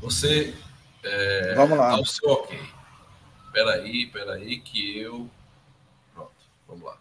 você 0.00 0.54
é, 1.02 1.54
vamos 1.54 1.76
lá. 1.76 1.90
dá 1.90 2.00
o 2.00 2.06
seu 2.06 2.30
ok. 2.30 2.58
Espera 3.48 3.72
aí, 3.72 4.04
espera 4.04 4.32
aí, 4.34 4.60
que 4.60 5.00
eu... 5.00 5.28
Pronto, 6.14 6.32
vamos 6.66 6.84
lá 6.84 6.98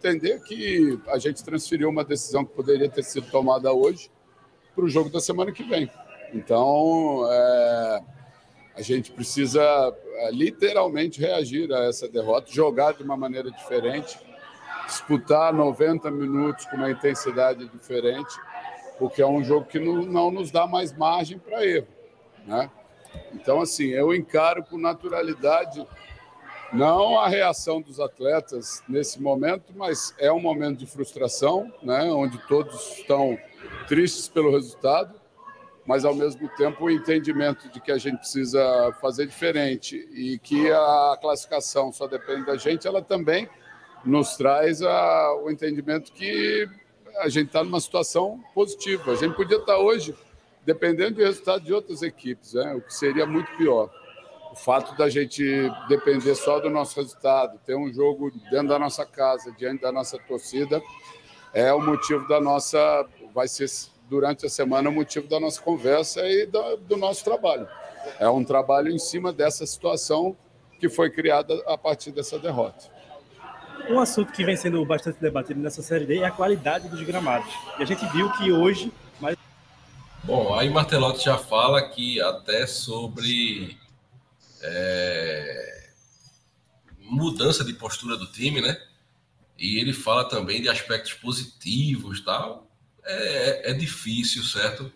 entender 0.00 0.40
que 0.40 0.98
a 1.08 1.18
gente 1.18 1.44
transferiu 1.44 1.90
uma 1.90 2.02
decisão 2.02 2.44
que 2.44 2.54
poderia 2.54 2.88
ter 2.88 3.02
sido 3.02 3.30
tomada 3.30 3.70
hoje 3.70 4.10
para 4.74 4.84
o 4.84 4.88
jogo 4.88 5.10
da 5.10 5.20
semana 5.20 5.52
que 5.52 5.62
vem. 5.62 5.90
Então, 6.32 7.28
é, 7.30 8.02
a 8.76 8.82
gente 8.82 9.12
precisa 9.12 9.62
é, 9.62 10.30
literalmente 10.30 11.20
reagir 11.20 11.70
a 11.72 11.84
essa 11.84 12.08
derrota, 12.08 12.50
jogar 12.50 12.94
de 12.94 13.02
uma 13.02 13.16
maneira 13.16 13.50
diferente, 13.50 14.18
disputar 14.86 15.52
90 15.52 16.10
minutos 16.10 16.64
com 16.66 16.76
uma 16.76 16.90
intensidade 16.90 17.68
diferente, 17.68 18.34
porque 18.98 19.20
é 19.20 19.26
um 19.26 19.44
jogo 19.44 19.66
que 19.66 19.78
não, 19.78 20.02
não 20.02 20.30
nos 20.30 20.50
dá 20.50 20.66
mais 20.66 20.96
margem 20.96 21.38
para 21.38 21.64
erro. 21.64 21.88
Né? 22.46 22.70
Então, 23.34 23.60
assim, 23.60 23.88
eu 23.88 24.14
encaro 24.14 24.62
com 24.64 24.78
naturalidade 24.78 25.86
não 26.72 27.18
a 27.18 27.28
reação 27.28 27.80
dos 27.80 27.98
atletas 27.98 28.82
nesse 28.88 29.20
momento, 29.20 29.72
mas 29.74 30.14
é 30.18 30.30
um 30.30 30.40
momento 30.40 30.78
de 30.78 30.86
frustração, 30.86 31.72
né, 31.82 32.04
onde 32.12 32.38
todos 32.46 32.98
estão 32.98 33.36
tristes 33.88 34.28
pelo 34.28 34.50
resultado, 34.52 35.20
mas 35.84 36.04
ao 36.04 36.14
mesmo 36.14 36.48
tempo 36.50 36.84
o 36.84 36.90
entendimento 36.90 37.68
de 37.68 37.80
que 37.80 37.90
a 37.90 37.98
gente 37.98 38.18
precisa 38.18 38.94
fazer 39.00 39.26
diferente 39.26 39.96
e 40.12 40.38
que 40.38 40.70
a 40.70 41.18
classificação 41.20 41.92
só 41.92 42.06
depende 42.06 42.46
da 42.46 42.56
gente, 42.56 42.86
ela 42.86 43.02
também 43.02 43.48
nos 44.04 44.36
traz 44.36 44.80
a, 44.82 45.34
o 45.42 45.50
entendimento 45.50 46.12
que 46.12 46.68
a 47.18 47.28
gente 47.28 47.48
está 47.48 47.64
numa 47.64 47.80
situação 47.80 48.40
positiva. 48.54 49.12
A 49.12 49.16
gente 49.16 49.34
podia 49.34 49.56
estar 49.56 49.78
hoje 49.78 50.14
dependendo 50.72 51.16
do 51.16 51.22
resultado 51.22 51.64
de 51.64 51.72
outras 51.72 52.00
equipes, 52.00 52.54
né, 52.54 52.74
o 52.74 52.80
que 52.80 52.94
seria 52.94 53.26
muito 53.26 53.50
pior 53.56 53.90
o 54.52 54.56
fato 54.56 54.96
da 54.96 55.08
gente 55.08 55.42
depender 55.88 56.34
só 56.34 56.58
do 56.58 56.68
nosso 56.68 56.96
resultado, 56.96 57.58
ter 57.64 57.76
um 57.76 57.92
jogo 57.92 58.32
dentro 58.50 58.68
da 58.68 58.78
nossa 58.78 59.06
casa, 59.06 59.52
diante 59.52 59.82
da 59.82 59.92
nossa 59.92 60.18
torcida, 60.18 60.82
é 61.54 61.72
o 61.72 61.80
motivo 61.80 62.26
da 62.26 62.40
nossa, 62.40 63.06
vai 63.32 63.46
ser 63.46 63.68
durante 64.08 64.46
a 64.46 64.48
semana 64.48 64.88
o 64.88 64.92
motivo 64.92 65.28
da 65.28 65.38
nossa 65.38 65.60
conversa 65.60 66.26
e 66.26 66.46
do, 66.46 66.76
do 66.78 66.96
nosso 66.96 67.24
trabalho. 67.24 67.68
É 68.18 68.28
um 68.28 68.42
trabalho 68.42 68.90
em 68.90 68.98
cima 68.98 69.32
dessa 69.32 69.64
situação 69.64 70.36
que 70.80 70.88
foi 70.88 71.10
criada 71.10 71.54
a 71.66 71.78
partir 71.78 72.10
dessa 72.10 72.38
derrota. 72.38 72.86
Um 73.88 74.00
assunto 74.00 74.32
que 74.32 74.44
vem 74.44 74.56
sendo 74.56 74.84
bastante 74.84 75.20
debatido 75.20 75.60
nessa 75.60 75.80
série 75.80 76.04
D 76.06 76.18
é 76.18 76.24
a 76.24 76.30
qualidade 76.30 76.88
dos 76.88 77.02
gramados. 77.02 77.52
E 77.78 77.82
a 77.82 77.86
gente 77.86 78.04
viu 78.06 78.30
que 78.32 78.50
hoje. 78.50 78.92
Bom, 80.30 80.54
aí 80.54 80.70
Martelotti 80.70 81.24
já 81.24 81.36
fala 81.36 81.88
que 81.88 82.20
até 82.20 82.64
sobre 82.64 83.76
é, 84.62 85.90
mudança 87.00 87.64
de 87.64 87.72
postura 87.72 88.16
do 88.16 88.30
time, 88.30 88.60
né? 88.60 88.80
E 89.58 89.80
ele 89.80 89.92
fala 89.92 90.24
também 90.28 90.62
de 90.62 90.68
aspectos 90.68 91.14
positivos, 91.14 92.20
tal. 92.20 92.70
É, 93.02 93.72
é 93.72 93.74
difícil, 93.74 94.44
certo? 94.44 94.92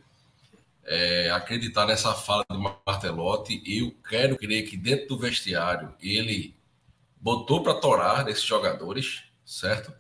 É, 0.85 1.29
acreditar 1.33 1.85
nessa 1.85 2.15
fala 2.15 2.45
do 2.49 2.61
Martelotti. 2.87 3.61
Eu 3.67 3.93
quero 4.09 4.37
crer 4.37 4.71
que 4.71 4.77
dentro 4.77 5.09
do 5.09 5.19
vestiário 5.19 5.93
ele 6.01 6.55
botou 7.21 7.61
para 7.61 7.75
torar 7.75 8.29
esses 8.29 8.45
jogadores, 8.45 9.25
certo? 9.45 9.93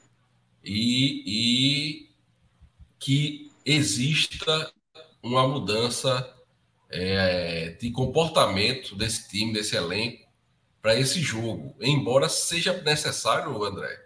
E, 0.63 1.25
e 1.27 2.11
que 3.01 3.51
exista 3.67 4.73
uma 5.25 5.49
mudança 5.49 6.31
é, 6.91 7.71
de 7.81 7.91
comportamento 7.91 8.95
desse 8.95 9.29
time, 9.29 9.55
desse 9.55 9.75
elenco, 9.75 10.23
para 10.83 10.95
esse 10.95 11.21
jogo. 11.21 11.75
Embora 11.81 12.29
seja 12.29 12.75
necessário, 12.83 13.65
André, 13.65 14.05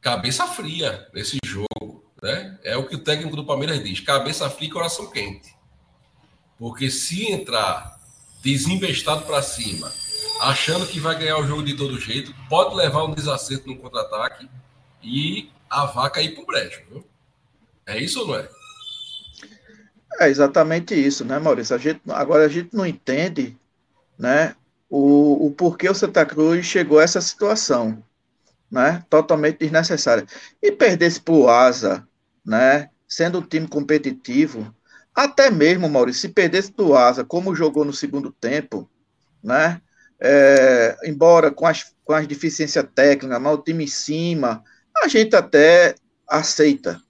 cabeça 0.00 0.46
fria 0.48 1.08
nesse 1.14 1.38
jogo. 1.44 2.04
Né? 2.20 2.58
É 2.64 2.76
o 2.76 2.86
que 2.86 2.96
o 2.96 2.98
técnico 2.98 3.36
do 3.36 3.46
Palmeiras 3.46 3.82
diz: 3.82 4.00
cabeça 4.00 4.50
fria 4.50 4.68
e 4.68 4.72
coração 4.72 5.08
quente. 5.08 5.54
Porque 6.58 6.90
se 6.90 7.30
entrar 7.30 7.98
desinvestado 8.42 9.24
para 9.24 9.40
cima, 9.42 9.90
achando 10.40 10.86
que 10.86 10.98
vai 10.98 11.16
ganhar 11.16 11.38
o 11.38 11.46
jogo 11.46 11.62
de 11.62 11.74
todo 11.74 11.98
jeito, 12.00 12.34
pode 12.48 12.74
levar 12.74 13.04
um 13.04 13.14
desacerto 13.14 13.68
no 13.68 13.76
contra-ataque 13.76 14.48
e 15.02 15.48
a 15.68 15.86
vaca 15.86 16.20
ir 16.20 16.34
para 16.34 16.42
o 16.42 16.46
brejo. 16.46 16.82
Viu? 16.90 17.06
É 17.86 17.98
isso 17.98 18.20
ou 18.20 18.26
não 18.26 18.34
é? 18.34 18.59
É 20.18 20.28
exatamente 20.28 20.94
isso, 20.94 21.24
né, 21.24 21.38
Maurício? 21.38 21.74
A 21.74 21.78
gente, 21.78 22.00
agora 22.08 22.44
a 22.44 22.48
gente 22.48 22.74
não 22.74 22.84
entende 22.84 23.56
né, 24.18 24.54
o, 24.88 25.46
o 25.46 25.50
porquê 25.52 25.88
o 25.88 25.94
Santa 25.94 26.26
Cruz 26.26 26.66
chegou 26.66 26.98
a 26.98 27.04
essa 27.04 27.20
situação, 27.20 28.02
né? 28.70 29.04
Totalmente 29.08 29.58
desnecessária. 29.58 30.26
E 30.60 30.72
perdesse 30.72 31.20
para 31.20 31.34
o 31.34 31.48
Asa, 31.48 32.06
né? 32.44 32.90
Sendo 33.08 33.38
um 33.38 33.42
time 33.42 33.68
competitivo, 33.68 34.74
até 35.14 35.50
mesmo, 35.50 35.88
Maurício, 35.88 36.22
se 36.22 36.28
perdesse 36.28 36.72
do 36.72 36.94
Asa, 36.94 37.24
como 37.24 37.54
jogou 37.54 37.84
no 37.84 37.92
segundo 37.92 38.32
tempo, 38.32 38.88
né? 39.42 39.80
É, 40.20 40.96
embora 41.04 41.50
com 41.50 41.66
as, 41.66 41.94
com 42.04 42.12
as 42.12 42.26
deficiências 42.26 42.84
técnicas, 42.94 43.40
mas 43.40 43.54
o 43.54 43.62
time 43.62 43.84
em 43.84 43.86
cima, 43.86 44.62
a 44.96 45.08
gente 45.08 45.34
até 45.34 45.94
aceita, 46.28 47.00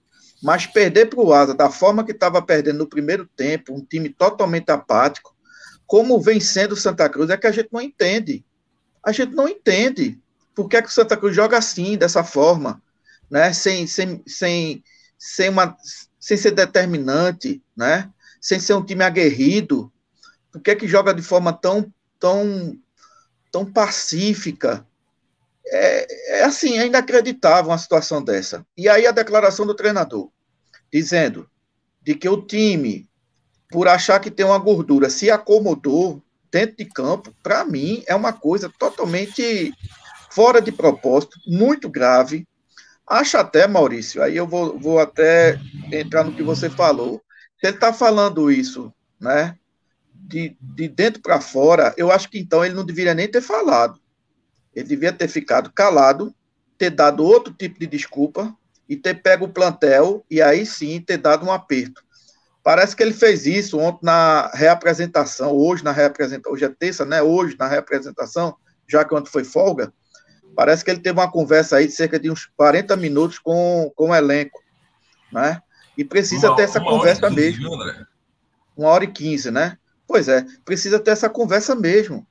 mas 0.41 0.65
perder 0.65 1.07
para 1.07 1.19
o 1.19 1.33
Asa 1.33 1.53
da 1.53 1.69
forma 1.69 2.03
que 2.03 2.11
estava 2.11 2.41
perdendo 2.41 2.79
no 2.79 2.87
primeiro 2.87 3.25
tempo, 3.25 3.73
um 3.73 3.85
time 3.85 4.09
totalmente 4.09 4.69
apático, 4.71 5.35
como 5.85 6.19
vencendo 6.19 6.71
o 6.71 6.77
Santa 6.77 7.07
Cruz, 7.07 7.29
é 7.29 7.37
que 7.37 7.47
a 7.47 7.51
gente 7.51 7.69
não 7.71 7.81
entende. 7.81 8.43
A 9.03 9.11
gente 9.11 9.33
não 9.33 9.47
entende 9.47 10.19
por 10.55 10.67
que, 10.67 10.77
é 10.77 10.81
que 10.81 10.87
o 10.87 10.91
Santa 10.91 11.15
Cruz 11.15 11.35
joga 11.35 11.57
assim, 11.57 11.97
dessa 11.97 12.23
forma, 12.23 12.81
né? 13.29 13.53
sem, 13.53 13.85
sem, 13.85 14.23
sem, 14.25 14.83
sem, 15.17 15.49
uma, 15.49 15.75
sem 16.19 16.37
ser 16.37 16.51
determinante, 16.51 17.61
né? 17.75 18.09
sem 18.39 18.59
ser 18.59 18.73
um 18.73 18.83
time 18.83 19.03
aguerrido. 19.03 19.91
Por 20.51 20.61
que, 20.61 20.71
é 20.71 20.75
que 20.75 20.87
joga 20.87 21.13
de 21.13 21.21
forma 21.21 21.53
tão, 21.53 21.93
tão, 22.19 22.77
tão 23.51 23.65
pacífica, 23.65 24.85
é, 25.71 26.39
é 26.39 26.43
assim, 26.43 26.77
é 26.77 26.85
inacreditável 26.85 27.71
uma 27.71 27.77
situação 27.77 28.23
dessa. 28.23 28.65
E 28.77 28.89
aí 28.89 29.07
a 29.07 29.11
declaração 29.11 29.65
do 29.65 29.73
treinador, 29.73 30.29
dizendo 30.91 31.49
de 32.01 32.15
que 32.15 32.27
o 32.27 32.41
time, 32.41 33.07
por 33.69 33.87
achar 33.87 34.19
que 34.19 34.31
tem 34.31 34.45
uma 34.45 34.57
gordura, 34.57 35.09
se 35.09 35.31
acomodou, 35.31 36.21
dentro 36.51 36.75
de 36.75 36.85
campo, 36.85 37.33
para 37.41 37.63
mim, 37.63 38.03
é 38.05 38.13
uma 38.13 38.33
coisa 38.33 38.69
totalmente 38.77 39.73
fora 40.29 40.61
de 40.61 40.71
propósito, 40.71 41.39
muito 41.47 41.89
grave. 41.89 42.45
Acho 43.07 43.37
até, 43.37 43.67
Maurício, 43.67 44.21
aí 44.21 44.35
eu 44.35 44.45
vou, 44.45 44.77
vou 44.77 44.99
até 44.99 45.57
entrar 45.91 46.25
no 46.25 46.33
que 46.33 46.43
você 46.43 46.69
falou. 46.69 47.21
Ele 47.63 47.73
está 47.73 47.93
falando 47.93 48.51
isso, 48.51 48.93
né, 49.19 49.55
de, 50.13 50.57
de 50.59 50.87
dentro 50.87 51.21
para 51.21 51.39
fora, 51.39 51.93
eu 51.95 52.11
acho 52.11 52.29
que 52.29 52.39
então 52.39 52.65
ele 52.65 52.73
não 52.73 52.85
deveria 52.85 53.13
nem 53.13 53.29
ter 53.29 53.41
falado. 53.41 54.00
Ele 54.75 54.87
devia 54.87 55.11
ter 55.11 55.27
ficado 55.27 55.71
calado, 55.71 56.33
ter 56.77 56.89
dado 56.89 57.23
outro 57.23 57.53
tipo 57.53 57.79
de 57.79 57.87
desculpa 57.87 58.55
e 58.87 58.95
ter 58.95 59.21
pego 59.21 59.45
o 59.45 59.53
plantel 59.53 60.25
e 60.29 60.41
aí 60.41 60.65
sim 60.65 60.99
ter 60.99 61.17
dado 61.17 61.45
um 61.45 61.51
aperto. 61.51 62.03
Parece 62.63 62.95
que 62.95 63.01
ele 63.01 63.13
fez 63.13 63.45
isso 63.45 63.79
ontem 63.79 64.05
na 64.05 64.51
reapresentação, 64.53 65.51
hoje 65.51 65.83
na 65.83 65.91
reapresentação, 65.91 66.53
hoje 66.53 66.65
é 66.65 66.69
terça, 66.69 67.05
né? 67.05 67.21
Hoje 67.21 67.55
na 67.57 67.67
reapresentação, 67.67 68.55
já 68.87 69.03
que 69.03 69.15
ontem 69.15 69.31
foi 69.31 69.43
folga, 69.43 69.91
parece 70.55 70.85
que 70.85 70.91
ele 70.91 70.99
teve 70.99 71.19
uma 71.19 71.31
conversa 71.31 71.77
aí 71.77 71.87
de 71.87 71.93
cerca 71.93 72.19
de 72.19 72.29
uns 72.29 72.45
40 72.55 72.95
minutos 72.97 73.39
com, 73.39 73.91
com 73.95 74.09
o 74.09 74.15
elenco, 74.15 74.61
né? 75.31 75.61
E 75.97 76.05
precisa 76.05 76.49
uma, 76.49 76.55
ter 76.55 76.63
essa 76.63 76.79
conversa 76.79 77.29
15, 77.29 77.35
mesmo. 77.35 77.69
Uma 78.77 78.89
hora 78.89 79.03
e 79.03 79.11
quinze, 79.11 79.49
né? 79.49 79.77
Pois 80.07 80.27
é, 80.27 80.45
precisa 80.63 80.99
ter 80.99 81.11
essa 81.11 81.29
conversa 81.29 81.73
mesmo. 81.73 82.27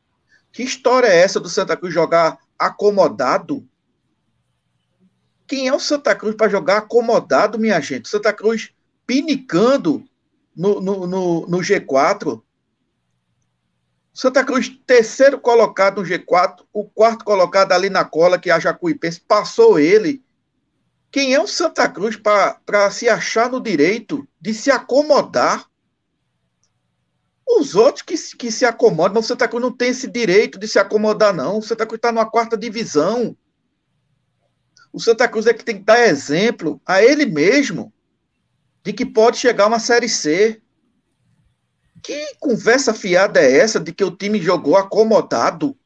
Que 0.53 0.63
história 0.63 1.07
é 1.07 1.21
essa 1.21 1.39
do 1.39 1.49
Santa 1.49 1.77
Cruz 1.77 1.95
jogar 1.95 2.39
acomodado? 2.59 3.67
Quem 5.47 5.69
é 5.69 5.75
o 5.75 5.81
Santa 5.81 6.15
Cruz 6.15 6.35
para 6.35 6.51
jogar 6.51 6.79
acomodado, 6.79 7.59
minha 7.59 7.81
gente? 7.81 8.09
Santa 8.09 8.33
Cruz 8.33 8.73
pinicando 9.07 10.05
no, 10.55 10.81
no, 10.81 11.07
no, 11.07 11.47
no 11.47 11.59
G4. 11.59 12.43
Santa 14.13 14.45
Cruz, 14.45 14.69
terceiro 14.87 15.41
colocado 15.41 16.01
no 16.01 16.07
G4, 16.07 16.65
o 16.73 16.85
quarto 16.85 17.25
colocado 17.25 17.73
ali 17.73 17.89
na 17.89 18.05
cola, 18.05 18.39
que 18.39 18.51
é 18.51 18.53
a 18.53 18.59
Jacuipense, 18.59 19.21
passou 19.21 19.79
ele. 19.79 20.23
Quem 21.11 21.35
é 21.35 21.41
o 21.41 21.47
Santa 21.47 21.89
Cruz 21.89 22.17
para 22.17 22.91
se 22.91 23.09
achar 23.09 23.51
no 23.51 23.61
direito 23.61 24.29
de 24.41 24.53
se 24.53 24.71
acomodar? 24.71 25.70
Os 27.59 27.75
outros 27.75 28.03
que, 28.03 28.15
que 28.37 28.51
se 28.51 28.65
acomodam, 28.65 29.15
mas 29.15 29.25
o 29.25 29.29
Santa 29.29 29.49
Cruz 29.49 29.63
não 29.63 29.73
tem 29.73 29.91
esse 29.91 30.07
direito 30.07 30.59
de 30.59 30.69
se 30.69 30.79
acomodar, 30.79 31.35
não. 31.35 31.59
O 31.59 31.63
Santa 31.63 31.85
Cruz 31.85 31.99
está 31.99 32.13
numa 32.13 32.31
quarta 32.31 32.57
divisão. 32.57 33.37
O 34.93 35.01
Santa 35.01 35.29
Cruz 35.29 35.47
é 35.47 35.55
que 35.55 35.65
tem 35.65 35.79
que 35.79 35.85
dar 35.85 36.07
exemplo 36.07 36.81
a 36.87 37.03
ele 37.03 37.27
mesmo 37.27 37.93
de 38.83 38.93
que 38.93 39.05
pode 39.05 39.37
chegar 39.37 39.67
uma 39.67 39.79
Série 39.79 40.09
C. 40.09 40.61
Que 42.03 42.35
conversa 42.39 42.95
fiada 42.95 43.41
é 43.41 43.59
essa 43.59 43.79
de 43.79 43.93
que 43.93 44.05
o 44.05 44.17
time 44.17 44.41
jogou 44.41 44.77
acomodado? 44.77 45.77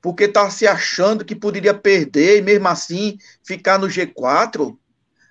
Porque 0.00 0.24
está 0.24 0.48
se 0.50 0.66
achando 0.66 1.24
que 1.24 1.34
poderia 1.34 1.74
perder 1.74 2.38
e 2.38 2.42
mesmo 2.42 2.68
assim 2.68 3.18
ficar 3.42 3.78
no 3.78 3.88
G4? 3.88 4.76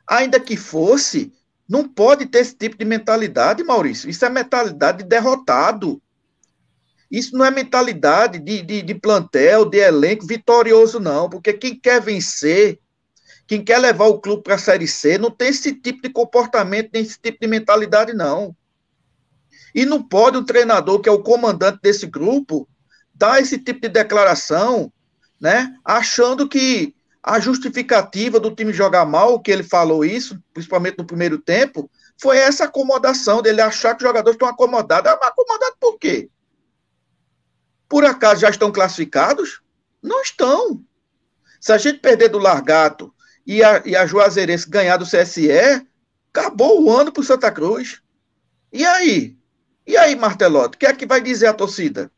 Ainda 0.07 0.39
que 0.39 0.57
fosse, 0.57 1.31
não 1.67 1.87
pode 1.87 2.25
ter 2.25 2.39
esse 2.39 2.55
tipo 2.55 2.77
de 2.77 2.85
mentalidade, 2.85 3.63
Maurício. 3.63 4.09
Isso 4.09 4.23
é 4.23 4.29
mentalidade 4.29 4.99
de 4.99 5.09
derrotado. 5.09 6.01
Isso 7.09 7.35
não 7.35 7.45
é 7.45 7.51
mentalidade 7.51 8.39
de, 8.39 8.61
de, 8.61 8.81
de 8.81 8.95
plantel, 8.95 9.65
de 9.65 9.77
elenco 9.77 10.25
vitorioso, 10.25 10.99
não. 10.99 11.29
Porque 11.29 11.53
quem 11.53 11.79
quer 11.79 12.01
vencer 12.01 12.79
quem 13.47 13.63
quer 13.63 13.77
levar 13.77 14.05
o 14.07 14.19
clube 14.19 14.43
para 14.43 14.55
a 14.55 14.59
Série 14.59 14.87
C 14.87 15.17
não 15.17 15.29
tem 15.29 15.49
esse 15.49 15.73
tipo 15.73 16.01
de 16.01 16.09
comportamento, 16.09 16.89
nem 16.93 17.03
esse 17.03 17.19
tipo 17.19 17.37
de 17.39 17.47
mentalidade, 17.47 18.13
não. 18.13 18.55
E 19.73 19.85
não 19.85 20.01
pode 20.01 20.37
um 20.37 20.43
treinador, 20.43 20.99
que 20.99 21.09
é 21.09 21.11
o 21.11 21.21
comandante 21.21 21.79
desse 21.81 22.07
grupo, 22.07 22.67
dar 23.13 23.39
esse 23.39 23.59
tipo 23.59 23.81
de 23.81 23.89
declaração, 23.89 24.91
né? 25.39 25.75
Achando 25.83 26.49
que 26.49 26.94
a 27.27 27.39
justificativa 27.39 28.39
do 28.39 28.55
time 28.55 28.71
jogar 28.71 29.03
mal, 29.03 29.39
que 29.39 29.49
ele 29.49 29.63
falou 29.63 30.05
isso, 30.05 30.39
principalmente 30.53 30.99
no 30.99 31.05
primeiro 31.05 31.39
tempo, 31.39 31.89
foi 32.21 32.37
essa 32.37 32.65
acomodação 32.65 33.41
dele 33.41 33.61
achar 33.61 33.95
que 33.95 34.03
os 34.03 34.07
jogadores 34.07 34.35
estão 34.35 34.47
acomodados. 34.47 35.11
Ah, 35.11 35.17
mas 35.19 35.29
acomodados 35.29 35.75
por 35.79 35.97
quê? 35.97 36.29
Por 37.89 38.05
acaso 38.05 38.41
já 38.41 38.49
estão 38.51 38.71
classificados? 38.71 39.63
Não 40.03 40.21
estão. 40.21 40.85
Se 41.59 41.73
a 41.73 41.79
gente 41.79 41.97
perder 41.97 42.29
do 42.29 42.37
Largato 42.37 43.11
e 43.43 43.63
a, 43.63 43.81
e 43.83 43.95
a 43.95 44.05
Juazeirense 44.05 44.69
ganhar 44.69 44.97
do 44.97 45.05
CSE, 45.05 45.49
acabou 46.31 46.83
o 46.83 46.95
ano 46.95 47.11
para 47.11 47.21
o 47.21 47.25
Santa 47.25 47.51
Cruz. 47.51 48.03
E 48.71 48.85
aí? 48.85 49.35
E 49.87 49.97
aí, 49.97 50.15
Martelotti? 50.15 50.75
O 50.75 50.79
que 50.79 50.85
é 50.85 50.93
que 50.93 51.07
vai 51.07 51.21
dizer 51.21 51.47
a 51.47 51.53
torcida? 51.55 52.11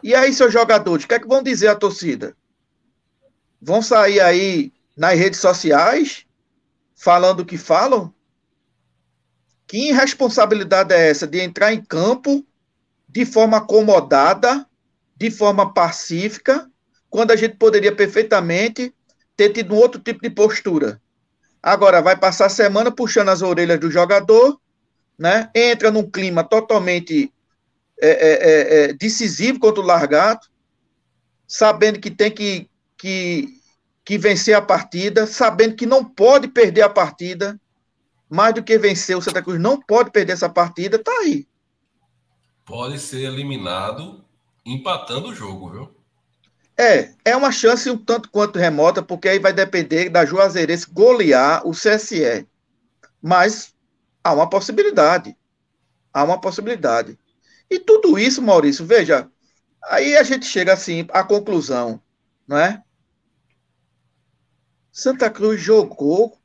E 0.00 0.14
aí, 0.14 0.32
seus 0.32 0.52
jogadores? 0.52 1.04
O 1.04 1.08
que 1.08 1.14
é 1.14 1.18
que 1.18 1.26
vão 1.26 1.42
dizer 1.42 1.66
a 1.66 1.74
torcida? 1.74 2.36
Vão 3.60 3.82
sair 3.82 4.20
aí 4.20 4.72
nas 4.96 5.18
redes 5.18 5.40
sociais 5.40 6.24
falando 6.94 7.40
o 7.40 7.44
que 7.44 7.58
falam? 7.58 8.12
Que 9.66 9.88
irresponsabilidade 9.88 10.94
é 10.94 11.08
essa 11.10 11.26
de 11.26 11.40
entrar 11.40 11.72
em 11.72 11.82
campo 11.82 12.44
de 13.08 13.24
forma 13.24 13.58
acomodada, 13.58 14.66
de 15.16 15.30
forma 15.30 15.72
pacífica, 15.72 16.70
quando 17.08 17.32
a 17.32 17.36
gente 17.36 17.56
poderia 17.56 17.94
perfeitamente 17.94 18.94
ter 19.36 19.50
tido 19.50 19.74
um 19.74 19.78
outro 19.78 20.00
tipo 20.00 20.22
de 20.22 20.30
postura. 20.30 21.00
Agora 21.62 22.00
vai 22.00 22.16
passar 22.16 22.46
a 22.46 22.50
semana 22.50 22.90
puxando 22.90 23.28
as 23.30 23.42
orelhas 23.42 23.80
do 23.80 23.90
jogador, 23.90 24.58
né? 25.18 25.50
Entra 25.54 25.90
num 25.90 26.08
clima 26.08 26.42
totalmente 26.42 27.32
é, 28.00 28.08
é, 28.08 28.32
é, 28.32 28.84
é 28.84 28.92
decisivo 28.92 29.58
contra 29.58 29.82
o 29.82 29.86
Largato, 29.86 30.48
sabendo 31.46 31.98
que 31.98 32.10
tem 32.10 32.30
que, 32.30 32.69
que, 33.00 33.48
que 34.04 34.18
vencer 34.18 34.54
a 34.54 34.60
partida, 34.60 35.26
sabendo 35.26 35.74
que 35.74 35.86
não 35.86 36.04
pode 36.04 36.48
perder 36.48 36.82
a 36.82 36.90
partida, 36.90 37.58
mais 38.28 38.54
do 38.54 38.62
que 38.62 38.78
vencer 38.78 39.16
o 39.16 39.22
Santa 39.22 39.42
Cruz 39.42 39.58
não 39.58 39.80
pode 39.80 40.10
perder 40.10 40.34
essa 40.34 40.48
partida, 40.48 40.98
tá 40.98 41.10
aí. 41.20 41.48
Pode 42.64 42.98
ser 42.98 43.22
eliminado 43.22 44.22
empatando 44.64 45.28
o 45.28 45.34
jogo, 45.34 45.70
viu? 45.70 45.96
É, 46.76 47.14
é 47.24 47.36
uma 47.36 47.50
chance 47.50 47.90
um 47.90 47.98
tanto 47.98 48.30
quanto 48.30 48.58
remota, 48.58 49.02
porque 49.02 49.28
aí 49.28 49.38
vai 49.38 49.52
depender 49.52 50.08
da 50.10 50.24
Juazeirense 50.24 50.86
golear 50.90 51.66
o 51.66 51.72
CSE. 51.72 52.46
Mas 53.20 53.74
há 54.22 54.32
uma 54.32 54.48
possibilidade. 54.48 55.36
Há 56.12 56.22
uma 56.22 56.40
possibilidade. 56.40 57.18
E 57.68 57.78
tudo 57.78 58.18
isso, 58.18 58.42
Maurício, 58.42 58.84
veja, 58.84 59.28
aí 59.84 60.16
a 60.16 60.22
gente 60.22 60.46
chega 60.46 60.72
assim 60.72 61.06
à 61.10 61.22
conclusão, 61.22 62.00
não 62.46 62.58
é? 62.58 62.82
Santa 64.92 65.30
Cruz 65.30 65.60
jogou 65.60 66.38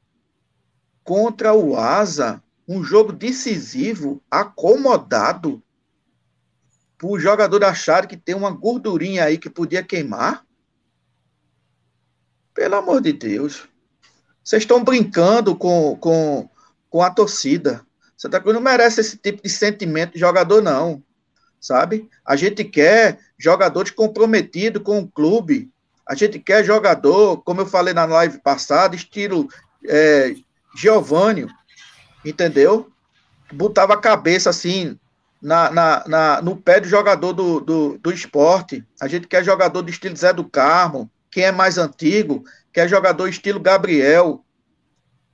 contra 1.04 1.54
o 1.54 1.78
Asa, 1.78 2.42
um 2.68 2.84
jogo 2.84 3.12
decisivo, 3.12 4.22
acomodado, 4.30 5.62
o 7.04 7.20
jogador 7.20 7.64
achar 7.64 8.08
que 8.08 8.18
tem 8.18 8.34
uma 8.34 8.50
gordurinha 8.50 9.26
aí 9.26 9.38
que 9.38 9.50
podia 9.50 9.84
queimar? 9.84 10.46
Pelo 12.54 12.76
amor 12.76 13.02
de 13.02 13.14
Deus. 13.14 13.68
Vocês 14.44 14.64
estão 14.64 14.84
brincando 14.84 15.56
com, 15.56 15.96
com, 15.98 16.50
com 16.90 17.02
a 17.02 17.10
torcida. 17.10 17.86
Santa 18.18 18.40
Cruz 18.40 18.56
não 18.56 18.62
merece 18.62 19.02
esse 19.02 19.18
tipo 19.18 19.44
de 19.44 19.50
sentimento 19.50 20.14
de 20.14 20.20
jogador, 20.20 20.62
não. 20.62 21.04
Sabe? 21.60 22.10
A 22.26 22.36
gente 22.36 22.64
quer 22.64 23.20
jogadores 23.38 23.92
comprometidos 23.92 24.82
com 24.82 25.00
o 25.00 25.08
clube. 25.08 25.72
A 26.08 26.14
gente 26.16 26.40
quer 26.40 26.64
jogador, 26.64 27.42
como 27.44 27.62
eu 27.62 27.66
falei 27.66 27.94
na 27.94 28.06
live 28.06 28.40
passada, 28.40 28.96
estilo 28.96 29.48
é, 29.88 30.36
Giovanni, 30.76 31.48
entendeu? 32.24 32.92
Botava 33.52 33.94
a 33.94 34.00
cabeça 34.00 34.50
assim, 34.50 35.00
na, 35.42 35.72
na, 35.72 36.04
na, 36.08 36.42
no 36.42 36.56
pé 36.56 36.80
do 36.80 36.88
jogador 36.88 37.34
do, 37.34 37.60
do, 37.60 37.98
do 37.98 38.12
esporte. 38.12 38.84
A 39.02 39.08
gente 39.08 39.28
quer 39.28 39.44
jogador 39.44 39.82
do 39.82 39.90
estilo 39.90 40.16
Zé 40.16 40.34
do 40.34 40.44
Carmo, 40.44 41.10
quem 41.32 41.44
é 41.44 41.52
mais 41.52 41.78
antigo, 41.78 42.44
quer 42.72 42.88
jogador 42.88 43.28
estilo 43.28 43.60
Gabriel, 43.60 44.44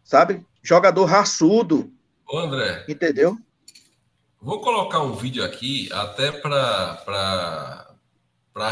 sabe? 0.03 0.45
Jogador 0.61 1.05
raçudo. 1.05 1.91
Ô 2.27 2.37
André. 2.37 2.85
Entendeu? 2.87 3.37
Vou 4.41 4.59
colocar 4.59 5.01
um 5.01 5.13
vídeo 5.13 5.43
aqui, 5.43 5.89
até 5.91 6.31
para 6.31 7.85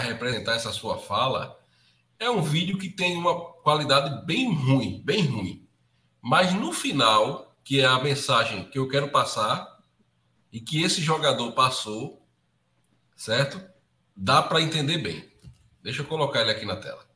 representar 0.02 0.56
essa 0.56 0.72
sua 0.72 0.98
fala. 0.98 1.58
É 2.20 2.30
um 2.30 2.42
vídeo 2.42 2.78
que 2.78 2.90
tem 2.90 3.16
uma 3.16 3.40
qualidade 3.40 4.26
bem 4.26 4.54
ruim, 4.54 5.02
bem 5.06 5.26
ruim. 5.26 5.66
Mas 6.22 6.54
no 6.54 6.74
final, 6.74 7.56
que 7.64 7.80
é 7.80 7.86
a 7.86 7.98
mensagem 8.00 8.66
que 8.66 8.78
eu 8.78 8.90
quero 8.90 9.10
passar, 9.10 9.80
e 10.52 10.60
que 10.60 10.84
esse 10.84 11.02
jogador 11.02 11.54
passou, 11.54 12.28
certo? 13.16 13.62
Dá 14.16 14.42
para 14.42 14.62
entender 14.62 14.98
bem. 14.98 15.30
Deixa 15.82 16.02
eu 16.02 16.06
colocar 16.06 16.42
ele 16.42 16.52
aqui 16.52 16.66
na 16.66 16.76
tela. 16.76 17.08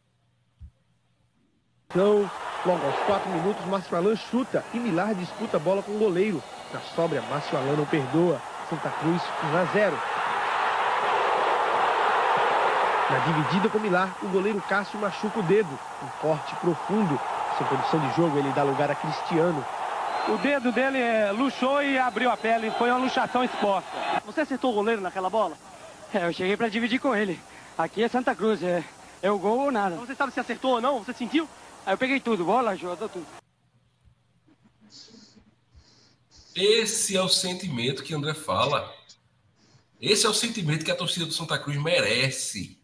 Então, 1.90 2.30
logo 2.66 2.86
aos 2.86 2.96
4 3.06 3.30
minutos, 3.30 3.66
Márcio 3.66 3.98
Alan 3.98 4.16
chuta 4.16 4.64
e 4.74 4.80
Milar 4.80 5.14
disputa 5.14 5.58
a 5.58 5.60
bola 5.60 5.84
com 5.84 5.92
o 5.96 6.00
goleiro. 6.00 6.42
Na 6.72 6.80
sobra, 6.80 7.22
Márcio 7.24 7.58
Alan 7.58 7.76
não 7.76 7.86
perdoa. 7.86 8.42
Santa 8.70 8.90
Cruz 8.90 9.22
1 9.22 9.58
a 9.58 9.66
0. 9.66 10.13
Na 13.14 13.20
dividida 13.20 13.70
com 13.70 13.78
Milar, 13.78 14.18
o 14.24 14.28
goleiro 14.28 14.60
Cássio 14.68 15.00
machuca 15.00 15.40
o 15.40 15.44
dedo. 15.44 15.70
Um 16.02 16.08
corte 16.20 16.56
profundo. 16.56 17.22
Sem 17.60 17.68
condição 17.68 18.00
de 18.00 18.16
jogo, 18.16 18.40
ele 18.40 18.52
dá 18.54 18.64
lugar 18.64 18.90
a 18.90 18.96
Cristiano. 18.96 19.64
O 20.30 20.38
dedo 20.40 20.72
dele 20.72 20.98
é, 20.98 21.32
luxou 21.32 21.84
e 21.84 21.96
abriu 21.96 22.32
a 22.32 22.36
pele. 22.36 22.72
Foi 22.72 22.90
uma 22.90 22.98
luxação 22.98 23.44
exposta. 23.44 23.88
Você 24.26 24.42
acertou 24.42 24.72
o 24.72 24.74
goleiro 24.74 25.00
naquela 25.00 25.30
bola? 25.30 25.56
É, 26.12 26.26
eu 26.26 26.34
cheguei 26.34 26.58
para 26.58 26.70
dividir 26.70 27.00
com 27.00 27.16
ele. 27.16 27.40
Aqui 27.78 28.02
é 28.02 28.08
Santa 28.08 28.34
Cruz, 28.34 28.64
é, 28.64 28.84
é 29.22 29.30
o 29.30 29.38
gol 29.38 29.60
ou 29.60 29.72
nada. 29.72 29.96
Você 29.98 30.16
sabe 30.16 30.34
se 30.34 30.40
acertou 30.40 30.72
ou 30.72 30.82
não? 30.82 31.04
Você 31.04 31.14
sentiu? 31.14 31.48
Aí 31.86 31.94
eu 31.94 31.98
peguei 32.00 32.20
tudo, 32.20 32.44
bola, 32.44 32.76
jogador, 32.76 33.10
tudo. 33.10 33.28
Esse 36.56 37.16
é 37.16 37.22
o 37.22 37.30
sentimento 37.30 38.02
que 38.02 38.16
André 38.16 38.34
fala. 38.34 38.92
Esse 40.02 40.26
é 40.26 40.30
o 40.30 40.34
sentimento 40.34 40.84
que 40.84 40.90
a 40.90 40.96
torcida 40.96 41.28
do 41.28 41.34
Santa 41.34 41.60
Cruz 41.60 41.78
merece. 41.78 42.82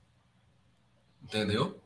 Entendeu? 1.30 1.80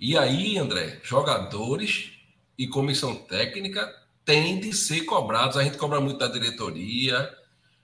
E 0.00 0.16
aí, 0.16 0.56
André, 0.56 0.98
jogadores 1.04 2.12
e 2.56 2.66
comissão 2.66 3.14
técnica 3.14 3.86
têm 4.24 4.58
de 4.58 4.72
ser 4.72 5.02
cobrados. 5.02 5.58
A 5.58 5.62
gente 5.62 5.76
cobra 5.76 6.00
muito 6.00 6.18
da 6.18 6.26
diretoria, 6.26 7.30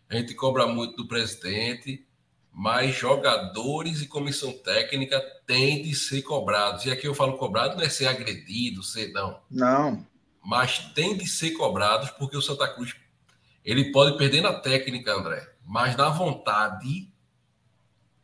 a 0.08 0.16
gente 0.16 0.32
cobra 0.34 0.66
muito 0.66 0.96
do 0.96 1.06
presidente, 1.06 2.06
mas 2.50 2.96
jogadores 2.96 4.00
e 4.00 4.06
comissão 4.06 4.50
técnica 4.50 5.20
têm 5.46 5.82
de 5.82 5.94
ser 5.94 6.22
cobrados. 6.22 6.86
E 6.86 6.90
aqui 6.90 7.06
eu 7.06 7.14
falo 7.14 7.36
cobrado 7.36 7.76
não 7.76 7.84
é 7.84 7.90
ser 7.90 8.06
agredido, 8.06 8.82
ser 8.82 9.12
não. 9.12 9.40
Não. 9.50 10.06
Mas 10.42 10.78
tem 10.94 11.18
de 11.18 11.26
ser 11.28 11.50
cobrados 11.50 12.08
porque 12.12 12.36
o 12.36 12.42
Santa 12.42 12.66
Cruz 12.66 12.96
ele 13.62 13.92
pode 13.92 14.16
perder 14.16 14.40
na 14.40 14.54
técnica, 14.54 15.12
André, 15.12 15.46
mas 15.66 15.94
na 15.94 16.08
vontade, 16.08 17.12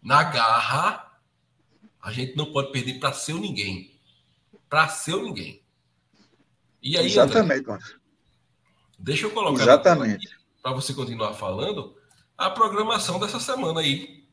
na 0.02 0.22
garra, 0.22 1.03
a 2.04 2.12
gente 2.12 2.36
não 2.36 2.52
pode 2.52 2.70
perder 2.70 3.00
para 3.00 3.14
ser 3.14 3.32
ninguém. 3.34 3.98
Para 4.68 4.88
ser 4.88 5.16
ninguém. 5.16 5.62
E 6.82 6.98
aí, 6.98 7.06
Exatamente, 7.06 7.70
André, 7.70 7.78
Deixa 8.98 9.24
eu 9.24 9.30
colocar 9.30 9.62
Exatamente. 9.62 10.28
para 10.62 10.72
você 10.72 10.92
continuar 10.92 11.32
falando 11.32 11.96
a 12.36 12.50
programação 12.50 13.18
dessa 13.18 13.40
semana 13.40 13.80
aí 13.80 14.28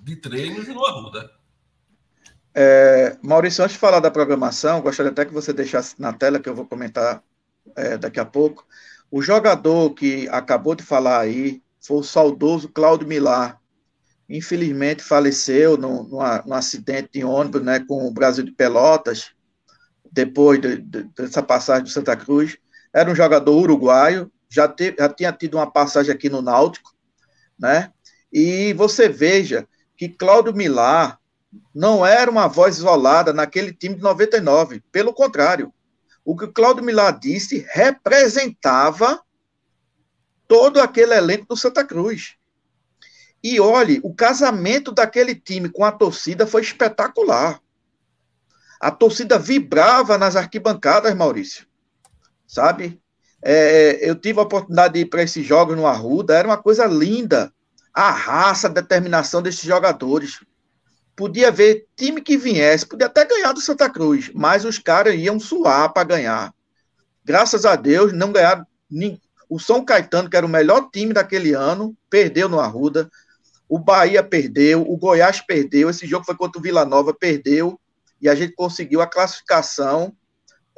de 0.00 0.16
treinos 0.16 0.66
no 0.66 0.84
Arruda. 0.84 1.30
É, 2.52 3.16
Maurício, 3.22 3.62
antes 3.62 3.74
de 3.74 3.80
falar 3.80 4.00
da 4.00 4.10
programação, 4.10 4.80
gostaria 4.80 5.12
até 5.12 5.24
que 5.24 5.32
você 5.32 5.52
deixasse 5.52 5.94
na 6.00 6.12
tela, 6.12 6.40
que 6.40 6.48
eu 6.48 6.56
vou 6.56 6.66
comentar 6.66 7.22
é, 7.76 7.96
daqui 7.96 8.18
a 8.18 8.24
pouco. 8.24 8.66
O 9.12 9.22
jogador 9.22 9.94
que 9.94 10.28
acabou 10.28 10.74
de 10.74 10.82
falar 10.82 11.20
aí 11.20 11.62
foi 11.80 11.98
o 11.98 12.02
saudoso 12.02 12.68
Cláudio 12.68 13.06
Milar. 13.06 13.61
Infelizmente 14.28 15.02
faleceu 15.02 15.76
num, 15.76 16.04
num, 16.04 16.54
acidente 16.54 17.10
de 17.14 17.24
ônibus 17.24 17.62
né, 17.62 17.80
com 17.80 18.06
o 18.06 18.10
Brasil 18.10 18.44
de 18.44 18.52
Pelotas, 18.52 19.32
depois 20.10 20.60
de, 20.60 20.76
de, 20.78 21.04
dessa 21.14 21.42
passagem 21.42 21.84
do 21.84 21.90
Santa 21.90 22.16
Cruz. 22.16 22.56
Era 22.92 23.10
um 23.10 23.14
jogador 23.14 23.56
uruguaio, 23.56 24.30
já, 24.48 24.68
te, 24.68 24.94
já 24.98 25.08
tinha 25.08 25.32
tido 25.32 25.56
uma 25.56 25.70
passagem 25.70 26.12
aqui 26.12 26.28
no 26.28 26.42
Náutico, 26.42 26.94
né? 27.58 27.92
E 28.32 28.72
você 28.74 29.08
veja 29.08 29.66
que 29.96 30.08
Cláudio 30.08 30.54
Milar 30.54 31.18
não 31.74 32.04
era 32.04 32.30
uma 32.30 32.48
voz 32.48 32.78
isolada 32.78 33.32
naquele 33.32 33.72
time 33.72 33.94
de 33.94 34.02
99, 34.02 34.82
pelo 34.90 35.12
contrário, 35.12 35.72
o 36.24 36.36
que 36.36 36.44
o 36.44 36.52
Cláudio 36.52 36.84
Millar 36.84 37.18
disse 37.18 37.66
representava 37.70 39.20
todo 40.46 40.80
aquele 40.80 41.14
elenco 41.14 41.46
do 41.46 41.56
Santa 41.56 41.84
Cruz. 41.84 42.36
E 43.42 43.58
olhe, 43.60 44.00
o 44.02 44.14
casamento 44.14 44.92
daquele 44.92 45.34
time 45.34 45.68
com 45.68 45.84
a 45.84 45.90
torcida 45.90 46.46
foi 46.46 46.62
espetacular. 46.62 47.60
A 48.80 48.90
torcida 48.90 49.38
vibrava 49.38 50.16
nas 50.16 50.36
arquibancadas, 50.36 51.14
Maurício. 51.14 51.66
Sabe? 52.46 53.00
É, 53.42 53.98
eu 54.08 54.14
tive 54.14 54.38
a 54.38 54.42
oportunidade 54.42 54.94
de 54.94 55.00
ir 55.00 55.06
para 55.06 55.22
esses 55.22 55.44
jogos 55.44 55.76
no 55.76 55.86
Arruda, 55.86 56.34
era 56.34 56.46
uma 56.46 56.58
coisa 56.58 56.86
linda. 56.86 57.52
A 57.92 58.10
raça, 58.10 58.68
a 58.68 58.70
determinação 58.70 59.42
desses 59.42 59.62
jogadores 59.62 60.40
podia 61.14 61.50
ver 61.50 61.86
time 61.96 62.20
que 62.20 62.36
viesse, 62.36 62.86
podia 62.86 63.06
até 63.06 63.24
ganhar 63.24 63.52
do 63.52 63.60
Santa 63.60 63.88
Cruz, 63.90 64.30
mas 64.34 64.64
os 64.64 64.78
caras 64.78 65.14
iam 65.14 65.38
suar 65.38 65.92
para 65.92 66.04
ganhar. 66.04 66.54
Graças 67.24 67.64
a 67.64 67.76
Deus, 67.76 68.12
não 68.12 68.32
ganharam. 68.32 68.66
O 69.48 69.58
São 69.58 69.84
Caetano, 69.84 70.30
que 70.30 70.36
era 70.36 70.46
o 70.46 70.48
melhor 70.48 70.88
time 70.90 71.12
daquele 71.12 71.52
ano, 71.52 71.96
perdeu 72.08 72.48
no 72.48 72.58
Arruda. 72.58 73.10
O 73.72 73.78
Bahia 73.78 74.22
perdeu, 74.22 74.82
o 74.82 74.96
Goiás 74.98 75.40
perdeu. 75.40 75.88
Esse 75.88 76.06
jogo 76.06 76.26
foi 76.26 76.36
contra 76.36 76.58
o 76.58 76.62
Vila 76.62 76.84
Nova, 76.84 77.14
perdeu. 77.14 77.80
E 78.20 78.28
a 78.28 78.34
gente 78.34 78.52
conseguiu 78.52 79.00
a 79.00 79.06
classificação 79.06 80.14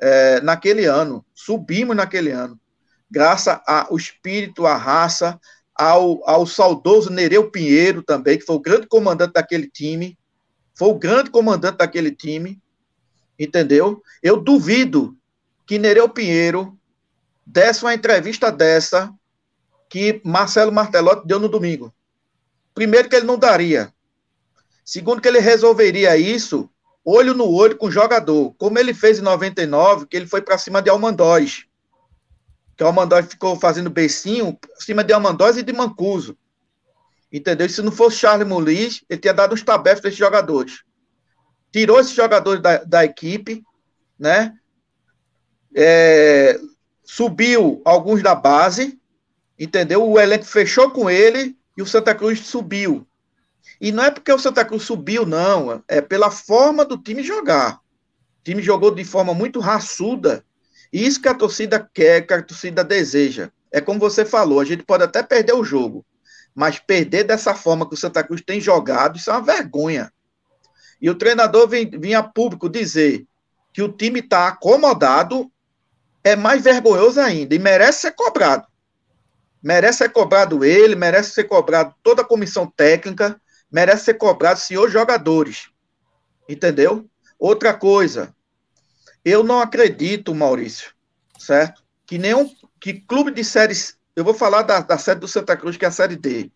é, 0.00 0.40
naquele 0.42 0.84
ano. 0.84 1.24
Subimos 1.34 1.96
naquele 1.96 2.30
ano. 2.30 2.60
Graças 3.10 3.58
ao 3.66 3.96
espírito, 3.96 4.66
à 4.66 4.76
raça, 4.76 5.40
ao, 5.74 6.22
ao 6.28 6.46
saudoso 6.46 7.10
Nereu 7.10 7.50
Pinheiro 7.50 8.02
também, 8.02 8.38
que 8.38 8.44
foi 8.44 8.54
o 8.56 8.60
grande 8.60 8.86
comandante 8.86 9.32
daquele 9.32 9.68
time 9.68 10.16
foi 10.74 10.88
o 10.88 10.98
grande 10.98 11.30
comandante 11.30 11.78
daquele 11.78 12.10
time, 12.10 12.60
entendeu? 13.38 14.02
Eu 14.22 14.36
duvido 14.36 15.16
que 15.66 15.78
Nereu 15.78 16.08
Pinheiro 16.08 16.76
desse 17.46 17.84
uma 17.84 17.94
entrevista 17.94 18.50
dessa 18.50 19.12
que 19.88 20.20
Marcelo 20.24 20.72
Martelotti 20.72 21.26
deu 21.26 21.38
no 21.38 21.48
domingo. 21.48 21.94
Primeiro 22.74 23.08
que 23.08 23.16
ele 23.16 23.26
não 23.26 23.38
daria. 23.38 23.92
Segundo 24.84 25.22
que 25.22 25.28
ele 25.28 25.38
resolveria 25.38 26.16
isso 26.16 26.68
olho 27.04 27.34
no 27.34 27.46
olho 27.46 27.76
com 27.76 27.86
o 27.86 27.90
jogador, 27.90 28.54
como 28.54 28.78
ele 28.78 28.94
fez 28.94 29.18
em 29.18 29.22
99, 29.22 30.06
que 30.06 30.16
ele 30.16 30.26
foi 30.26 30.40
para 30.40 30.56
cima 30.56 30.80
de 30.80 30.88
Almandóis. 30.88 31.66
Que 32.76 32.82
Almandóis 32.82 33.26
ficou 33.26 33.56
fazendo 33.56 33.90
beicinho 33.90 34.58
cima 34.78 35.04
de 35.04 35.12
Almandóis 35.12 35.56
e 35.56 35.62
de 35.62 35.72
Mancuso. 35.72 36.36
Entendeu? 37.30 37.68
se 37.68 37.82
não 37.82 37.92
fosse 37.92 38.16
Charles 38.16 38.46
Mulis, 38.46 39.04
ele 39.08 39.20
tinha 39.20 39.34
dado 39.34 39.54
uns 39.54 39.62
tabefes 39.62 40.04
esses 40.04 40.18
jogadores. 40.18 40.82
Tirou 41.72 42.00
esses 42.00 42.14
jogadores 42.14 42.62
da, 42.62 42.78
da 42.78 43.04
equipe, 43.04 43.62
né? 44.18 44.54
É, 45.74 46.58
subiu 47.02 47.82
alguns 47.84 48.22
da 48.22 48.34
base, 48.34 48.98
entendeu? 49.58 50.08
O 50.08 50.18
elenco 50.18 50.44
fechou 50.44 50.90
com 50.90 51.10
ele 51.10 51.56
e 51.76 51.82
o 51.82 51.86
Santa 51.86 52.14
Cruz 52.14 52.40
subiu. 52.40 53.06
E 53.80 53.90
não 53.90 54.04
é 54.04 54.10
porque 54.10 54.32
o 54.32 54.38
Santa 54.38 54.64
Cruz 54.64 54.82
subiu, 54.82 55.26
não. 55.26 55.82
É 55.88 56.00
pela 56.00 56.30
forma 56.30 56.84
do 56.84 56.98
time 56.98 57.22
jogar. 57.22 57.76
O 57.76 58.44
time 58.44 58.62
jogou 58.62 58.94
de 58.94 59.04
forma 59.04 59.34
muito 59.34 59.60
raçuda. 59.60 60.44
E 60.92 61.04
isso 61.04 61.20
que 61.20 61.28
a 61.28 61.34
torcida 61.34 61.80
quer, 61.92 62.26
que 62.26 62.34
a 62.34 62.42
torcida 62.42 62.84
deseja. 62.84 63.50
É 63.72 63.80
como 63.80 63.98
você 63.98 64.24
falou, 64.24 64.60
a 64.60 64.64
gente 64.64 64.84
pode 64.84 65.02
até 65.02 65.22
perder 65.22 65.54
o 65.54 65.64
jogo. 65.64 66.04
Mas 66.54 66.78
perder 66.78 67.24
dessa 67.24 67.54
forma 67.54 67.88
que 67.88 67.94
o 67.94 67.98
Santa 67.98 68.22
Cruz 68.22 68.40
tem 68.40 68.60
jogado, 68.60 69.16
isso 69.16 69.30
é 69.30 69.32
uma 69.32 69.42
vergonha. 69.42 70.12
E 71.00 71.10
o 71.10 71.14
treinador 71.16 71.68
vinha 71.68 72.22
público 72.22 72.68
dizer 72.68 73.26
que 73.72 73.82
o 73.82 73.90
time 73.90 74.20
está 74.20 74.46
acomodado, 74.46 75.50
é 76.22 76.36
mais 76.36 76.62
vergonhoso 76.62 77.20
ainda 77.20 77.54
e 77.54 77.58
merece 77.58 78.02
ser 78.02 78.12
cobrado. 78.12 78.66
Merece 79.64 79.98
ser 79.98 80.10
cobrado 80.10 80.62
ele, 80.62 80.94
merece 80.94 81.30
ser 81.30 81.44
cobrado 81.44 81.94
toda 82.02 82.20
a 82.20 82.24
comissão 82.24 82.66
técnica, 82.66 83.40
merece 83.72 84.04
ser 84.04 84.14
cobrado 84.14 84.60
senhores 84.60 84.92
jogadores. 84.92 85.70
Entendeu? 86.46 87.08
Outra 87.38 87.72
coisa, 87.72 88.36
eu 89.24 89.42
não 89.42 89.60
acredito, 89.60 90.34
Maurício, 90.34 90.92
certo? 91.38 91.82
Que 92.04 92.18
nenhum 92.18 92.46
que 92.78 92.92
clube 92.92 93.30
de 93.30 93.42
séries 93.42 93.96
eu 94.14 94.22
vou 94.22 94.34
falar 94.34 94.60
da, 94.60 94.80
da 94.80 94.98
série 94.98 95.18
do 95.18 95.26
Santa 95.26 95.56
Cruz, 95.56 95.78
que 95.78 95.86
é 95.86 95.88
a 95.88 95.92
série 95.92 96.16
D. 96.16 96.52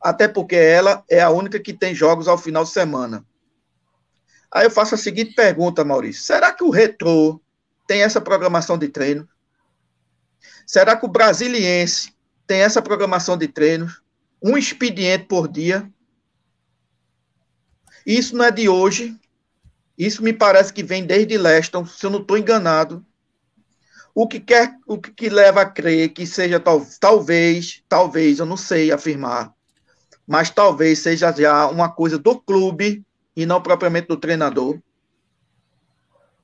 Até 0.00 0.28
porque 0.28 0.54
ela 0.54 1.02
é 1.10 1.20
a 1.20 1.30
única 1.30 1.58
que 1.58 1.72
tem 1.72 1.96
jogos 1.96 2.28
ao 2.28 2.38
final 2.38 2.62
de 2.62 2.70
semana. 2.70 3.26
Aí 4.52 4.66
eu 4.66 4.70
faço 4.70 4.94
a 4.94 4.98
seguinte 4.98 5.34
pergunta, 5.34 5.84
Maurício: 5.84 6.22
será 6.22 6.52
que 6.52 6.62
o 6.62 6.70
Retrô 6.70 7.40
tem 7.88 8.02
essa 8.02 8.20
programação 8.20 8.78
de 8.78 8.86
treino? 8.86 9.28
Será 10.64 10.96
que 10.96 11.04
o 11.04 11.08
Brasiliense 11.08 12.15
tem 12.46 12.60
essa 12.60 12.80
programação 12.80 13.36
de 13.36 13.48
treinos? 13.48 14.00
Um 14.42 14.56
expediente 14.56 15.24
por 15.24 15.48
dia? 15.48 15.90
Isso 18.04 18.36
não 18.36 18.44
é 18.44 18.50
de 18.50 18.68
hoje. 18.68 19.18
Isso 19.98 20.22
me 20.22 20.32
parece 20.32 20.72
que 20.72 20.82
vem 20.82 21.04
desde 21.04 21.38
Leston, 21.38 21.86
se 21.86 22.04
eu 22.04 22.10
não 22.10 22.20
estou 22.20 22.36
enganado 22.36 23.04
o 24.18 24.26
que 24.26 24.40
quer, 24.40 24.74
o 24.86 24.96
que, 24.96 25.12
que 25.12 25.28
leva 25.28 25.60
a 25.60 25.66
crer 25.66 26.08
que 26.08 26.26
seja 26.26 26.58
tal, 26.58 26.82
talvez, 26.98 27.82
talvez, 27.86 28.38
eu 28.38 28.46
não 28.46 28.56
sei 28.56 28.90
afirmar, 28.90 29.52
mas 30.26 30.48
talvez 30.48 31.00
seja 31.00 31.30
já 31.32 31.68
uma 31.68 31.90
coisa 31.90 32.18
do 32.18 32.40
clube 32.40 33.04
e 33.36 33.44
não 33.44 33.60
propriamente 33.60 34.08
do 34.08 34.16
treinador. 34.16 34.80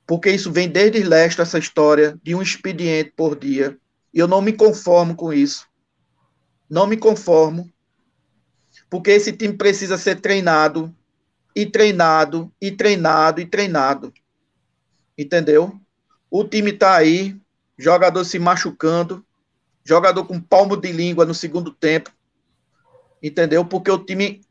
Porque 0.05 0.29
isso 0.29 0.51
vem 0.51 0.69
desde 0.69 1.01
leste, 1.01 1.41
essa 1.41 1.57
história 1.57 2.15
de 2.21 2.35
um 2.35 2.43
expediente 2.43 3.11
por 3.15 3.35
dia. 3.35 3.75
E 4.13 4.19
eu 4.19 4.27
não 4.27 4.39
me 4.39 4.53
conformo 4.53 5.15
com 5.15 5.33
isso. 5.33 5.67
Não 6.73 6.87
me 6.87 6.97
conformo. 6.97 7.71
Porque 8.89 9.11
esse 9.11 9.31
time 9.31 9.53
precisa 9.53 9.95
ser 9.95 10.19
treinado. 10.19 10.91
e 11.55 11.67
treinado, 11.67 12.51
e 12.59 12.71
treinado, 12.71 13.39
e 13.39 13.45
treinado. 13.45 14.11
Entendeu? 15.15 15.79
O 16.31 16.43
time 16.43 16.73
tá 16.73 16.95
aí, 16.95 17.39
jogador 17.77 18.25
se 18.25 18.39
machucando, 18.39 19.23
jogador 19.85 20.25
com 20.25 20.41
palmo 20.41 20.75
de 20.75 20.91
língua 20.91 21.27
no 21.27 21.35
segundo 21.35 21.71
tempo. 21.71 22.09
Entendeu? 23.21 23.63
Porque 23.63 23.91
o 23.91 24.03
time 24.03 24.41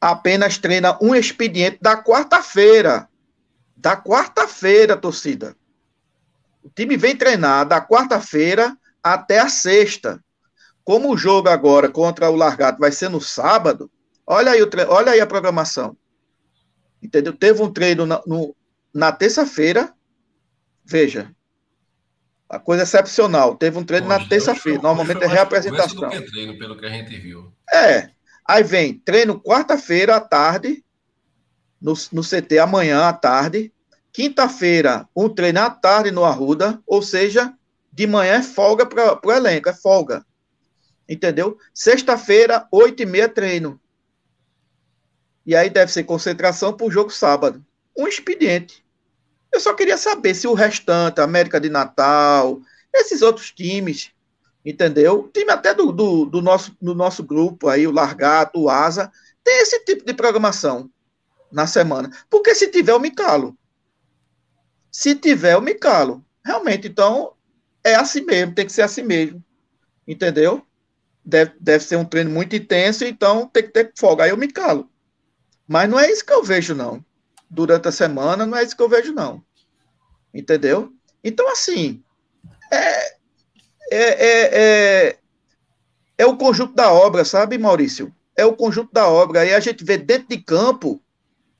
apenas 0.00 0.58
treina 0.58 0.98
um 1.00 1.14
expediente 1.14 1.78
da 1.80 2.02
quarta-feira. 2.02 3.08
Da 3.76 3.96
quarta-feira, 3.96 4.96
torcida. 4.96 5.56
O 6.64 6.68
time 6.68 6.96
vem 6.96 7.14
treinar 7.14 7.64
da 7.64 7.80
quarta-feira 7.80 8.76
até 9.00 9.38
a 9.38 9.48
sexta. 9.48 10.20
Como 10.84 11.12
o 11.12 11.16
jogo 11.16 11.48
agora 11.48 11.88
contra 11.88 12.30
o 12.30 12.36
Largato 12.36 12.80
vai 12.80 12.92
ser 12.92 13.08
no 13.08 13.20
sábado, 13.20 13.90
olha 14.26 14.52
aí, 14.52 14.62
o 14.62 14.66
tre... 14.66 14.84
olha 14.84 15.12
aí 15.12 15.20
a 15.20 15.26
programação. 15.26 15.96
Entendeu? 17.02 17.32
Teve 17.32 17.62
um 17.62 17.72
treino 17.72 18.06
na, 18.06 18.22
no, 18.26 18.54
na 18.92 19.12
terça-feira. 19.12 19.92
Veja. 20.84 21.34
A 22.48 22.58
coisa 22.58 22.82
excepcional. 22.82 23.56
Teve 23.56 23.78
um 23.78 23.84
treino 23.84 24.08
na 24.08 24.26
terça-feira. 24.26 24.82
Normalmente 24.82 25.22
é 25.22 25.26
reapresentação. 25.26 26.00
Do 26.00 26.10
que 26.10 26.22
treino, 26.22 26.58
pelo 26.58 26.76
que 26.76 26.86
a 26.86 26.90
gente 26.90 27.16
viu. 27.16 27.52
É. 27.72 28.10
Aí 28.46 28.64
vem 28.64 28.98
treino 28.98 29.40
quarta-feira 29.40 30.16
à 30.16 30.20
tarde, 30.20 30.84
no, 31.80 31.94
no 32.12 32.22
CT 32.22 32.58
amanhã 32.58 33.04
à 33.04 33.12
tarde. 33.12 33.72
Quinta-feira, 34.12 35.08
um 35.14 35.28
treino 35.28 35.60
à 35.60 35.70
tarde 35.70 36.10
no 36.10 36.24
Arruda, 36.24 36.82
ou 36.84 37.00
seja, 37.00 37.54
de 37.92 38.08
manhã 38.08 38.34
é 38.34 38.42
folga 38.42 38.84
para 38.84 39.20
o 39.24 39.32
elenco, 39.32 39.68
é 39.68 39.72
folga. 39.72 40.26
Entendeu? 41.10 41.58
Sexta-feira, 41.74 42.68
oito 42.70 43.02
e 43.02 43.06
meia, 43.06 43.28
treino. 43.28 43.80
E 45.44 45.56
aí 45.56 45.68
deve 45.68 45.90
ser 45.90 46.04
concentração 46.04 46.72
para 46.72 46.86
o 46.86 46.90
jogo 46.90 47.10
sábado. 47.10 47.66
Um 47.98 48.06
expediente. 48.06 48.84
Eu 49.52 49.58
só 49.58 49.74
queria 49.74 49.96
saber 49.96 50.36
se 50.36 50.46
o 50.46 50.54
restante, 50.54 51.20
América 51.20 51.58
de 51.58 51.68
Natal, 51.68 52.60
esses 52.94 53.22
outros 53.22 53.50
times, 53.50 54.12
entendeu? 54.64 55.22
O 55.22 55.28
time 55.28 55.50
até 55.50 55.74
do, 55.74 55.90
do, 55.90 56.26
do, 56.26 56.40
nosso, 56.40 56.76
do 56.80 56.94
nosso 56.94 57.24
grupo 57.24 57.66
aí, 57.66 57.88
o 57.88 57.92
Largato, 57.92 58.60
o 58.60 58.70
Asa, 58.70 59.10
tem 59.42 59.62
esse 59.62 59.84
tipo 59.84 60.04
de 60.04 60.14
programação 60.14 60.88
na 61.50 61.66
semana. 61.66 62.08
Porque 62.30 62.54
se 62.54 62.68
tiver, 62.68 62.92
eu 62.92 63.00
me 63.00 63.10
calo. 63.10 63.58
Se 64.92 65.16
tiver, 65.16 65.54
eu 65.54 65.60
me 65.60 65.74
calo. 65.74 66.24
Realmente, 66.44 66.86
então, 66.86 67.32
é 67.82 67.96
assim 67.96 68.20
mesmo, 68.20 68.54
tem 68.54 68.64
que 68.64 68.72
ser 68.72 68.82
assim 68.82 69.02
mesmo. 69.02 69.44
Entendeu? 70.06 70.64
Deve, 71.24 71.52
deve 71.60 71.84
ser 71.84 71.96
um 71.96 72.04
treino 72.04 72.30
muito 72.30 72.56
intenso, 72.56 73.04
então 73.04 73.46
tem 73.46 73.62
que 73.62 73.70
ter 73.70 73.92
folga. 73.96 74.24
Aí 74.24 74.30
eu 74.30 74.36
me 74.36 74.48
calo. 74.48 74.90
Mas 75.66 75.88
não 75.88 75.98
é 76.00 76.10
isso 76.10 76.24
que 76.24 76.32
eu 76.32 76.42
vejo, 76.42 76.74
não. 76.74 77.04
Durante 77.48 77.88
a 77.88 77.92
semana, 77.92 78.46
não 78.46 78.56
é 78.56 78.62
isso 78.64 78.76
que 78.76 78.82
eu 78.82 78.88
vejo, 78.88 79.12
não. 79.12 79.42
Entendeu? 80.32 80.92
Então, 81.22 81.50
assim, 81.50 82.02
é, 82.72 83.10
é, 83.90 84.00
é, 84.00 84.50
é, 84.52 85.18
é 86.18 86.26
o 86.26 86.36
conjunto 86.36 86.74
da 86.74 86.92
obra, 86.92 87.24
sabe, 87.24 87.58
Maurício? 87.58 88.14
É 88.36 88.44
o 88.44 88.56
conjunto 88.56 88.92
da 88.92 89.08
obra. 89.08 89.40
Aí 89.40 89.52
a 89.52 89.60
gente 89.60 89.84
vê 89.84 89.98
dentro 89.98 90.28
de 90.28 90.38
campo 90.38 91.02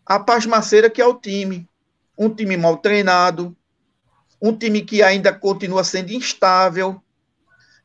a 0.07 0.19
pasmaceira 0.19 0.89
que 0.89 1.01
é 1.01 1.07
o 1.07 1.15
time. 1.15 1.69
Um 2.17 2.29
time 2.29 2.57
mal 2.57 2.77
treinado, 2.77 3.57
um 4.41 4.57
time 4.57 4.83
que 4.83 5.03
ainda 5.03 5.33
continua 5.33 5.85
sendo 5.85 6.13
instável. 6.13 7.03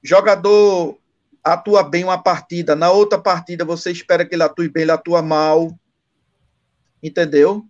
Jogador 0.01 0.97
atua 1.45 1.83
bem 1.83 2.03
uma 2.03 2.21
partida, 2.21 2.75
na 2.75 2.91
outra 2.91 3.19
partida 3.19 3.63
você 3.63 3.91
espera 3.91 4.25
que 4.25 4.35
ele 4.35 4.43
atue 4.43 4.67
bem, 4.67 4.83
ele 4.83 4.91
atua 4.91 5.21
mal 5.21 5.77
entendeu? 7.07 7.65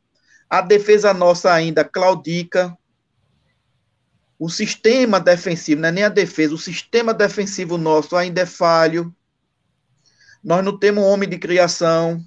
A 0.49 0.61
defesa 0.61 1.13
nossa 1.13 1.51
ainda 1.51 1.83
claudica. 1.83 2.75
O 4.37 4.49
sistema 4.49 5.19
defensivo, 5.19 5.81
não 5.81 5.89
é 5.89 5.91
nem 5.91 6.03
a 6.03 6.09
defesa, 6.09 6.53
o 6.53 6.57
sistema 6.57 7.13
defensivo 7.13 7.77
nosso 7.77 8.15
ainda 8.15 8.41
é 8.41 8.45
falho. 8.45 9.13
Nós 10.43 10.63
não 10.63 10.77
temos 10.77 11.03
homem 11.03 11.27
de 11.27 11.37
criação. 11.37 12.23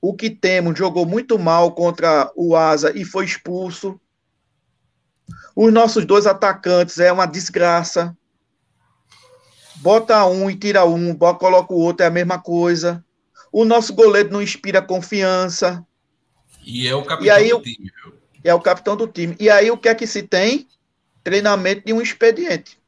O 0.00 0.14
que 0.14 0.28
temos 0.28 0.76
jogou 0.76 1.06
muito 1.06 1.38
mal 1.38 1.72
contra 1.72 2.30
o 2.34 2.56
Asa 2.56 2.92
e 2.96 3.04
foi 3.04 3.24
expulso. 3.24 4.00
Os 5.54 5.72
nossos 5.72 6.04
dois 6.04 6.26
atacantes 6.26 6.98
é 6.98 7.12
uma 7.12 7.26
desgraça. 7.26 8.16
Bota 9.82 10.24
um 10.26 10.48
e 10.48 10.54
tira 10.54 10.84
um, 10.84 11.12
coloca 11.14 11.74
o 11.74 11.76
outro, 11.76 12.04
é 12.04 12.06
a 12.06 12.10
mesma 12.10 12.38
coisa. 12.38 13.04
O 13.50 13.64
nosso 13.64 13.92
goleiro 13.92 14.32
não 14.32 14.40
inspira 14.40 14.80
confiança. 14.80 15.84
E 16.64 16.86
é 16.86 16.94
o 16.94 17.04
capitão 17.04 17.34
aí, 17.34 17.50
do 17.50 17.60
time, 17.60 17.92
viu? 18.02 18.14
É 18.44 18.54
o 18.54 18.60
capitão 18.60 18.96
do 18.96 19.08
time. 19.08 19.36
E 19.40 19.50
aí 19.50 19.70
o 19.72 19.76
que 19.76 19.88
é 19.88 19.94
que 19.94 20.06
se 20.06 20.22
tem? 20.22 20.68
Treinamento 21.24 21.84
de 21.84 21.92
um 21.92 22.00
expediente. 22.00 22.78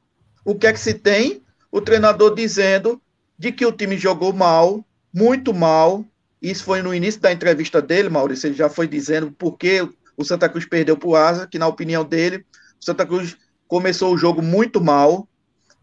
O 0.45 0.55
que 0.55 0.69
é 0.69 0.73
que 0.73 0.79
se 0.79 0.95
tem? 0.95 1.43
O 1.71 1.81
treinador 1.81 2.33
dizendo 2.33 3.03
de 3.37 3.51
que 3.51 3.67
o 3.67 3.73
time 3.73 3.99
jogou 3.99 4.33
mal, 4.33 4.85
muito 5.13 5.53
mal. 5.53 6.05
Isso 6.41 6.63
foi 6.63 6.81
no 6.81 6.95
início 6.95 7.21
da 7.21 7.33
entrevista 7.33 7.83
dele, 7.83 8.09
Maurício. 8.09 8.47
Ele 8.47 8.55
já 8.55 8.71
foi 8.71 8.87
dizendo 8.87 9.33
por 9.33 9.59
que 9.59 9.87
o 10.17 10.25
Santa 10.25 10.49
Cruz 10.49 10.65
perdeu 10.65 10.97
para 10.97 11.09
o 11.09 11.17
Asa, 11.17 11.47
que 11.47 11.59
na 11.59 11.67
opinião 11.67 12.05
dele, 12.05 12.45
o 12.81 12.85
Santa 12.85 13.05
Cruz 13.05 13.37
começou 13.67 14.15
o 14.15 14.17
jogo 14.17 14.41
muito 14.41 14.81
mal, 14.81 15.27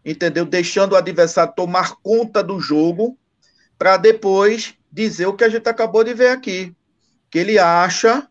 entendeu? 0.06 0.46
Deixando 0.46 0.94
o 0.94 0.96
adversário 0.96 1.54
tomar 1.56 1.96
conta 2.02 2.44
do 2.44 2.60
jogo, 2.60 3.18
para 3.78 3.98
depois 3.98 4.76
dizer 4.92 5.26
o 5.26 5.34
que 5.34 5.44
a 5.44 5.50
gente 5.50 5.68
acabou 5.68 6.04
de 6.04 6.14
ver 6.14 6.30
aqui 6.30 6.76
que 7.32 7.40
ele 7.40 7.58
acha, 7.58 8.28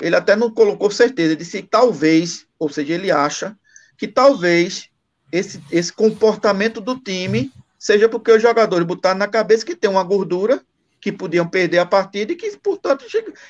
ele 0.00 0.14
até 0.14 0.36
não 0.36 0.50
colocou 0.50 0.90
certeza, 0.90 1.32
ele 1.32 1.36
disse 1.36 1.62
talvez, 1.62 2.46
ou 2.58 2.68
seja, 2.68 2.92
ele 2.92 3.10
acha 3.10 3.58
que 3.96 4.06
talvez 4.06 4.90
esse, 5.32 5.60
esse 5.72 5.90
comportamento 5.90 6.80
do 6.80 7.00
time 7.00 7.50
seja 7.78 8.08
porque 8.08 8.30
os 8.30 8.42
jogadores 8.42 8.86
botaram 8.86 9.18
na 9.18 9.26
cabeça 9.26 9.64
que 9.64 9.74
tem 9.74 9.88
uma 9.88 10.04
gordura, 10.04 10.62
que 11.00 11.10
podiam 11.10 11.48
perder 11.48 11.78
a 11.78 11.86
partida 11.86 12.32
e 12.32 12.36
que, 12.36 12.56
portanto, 12.58 13.06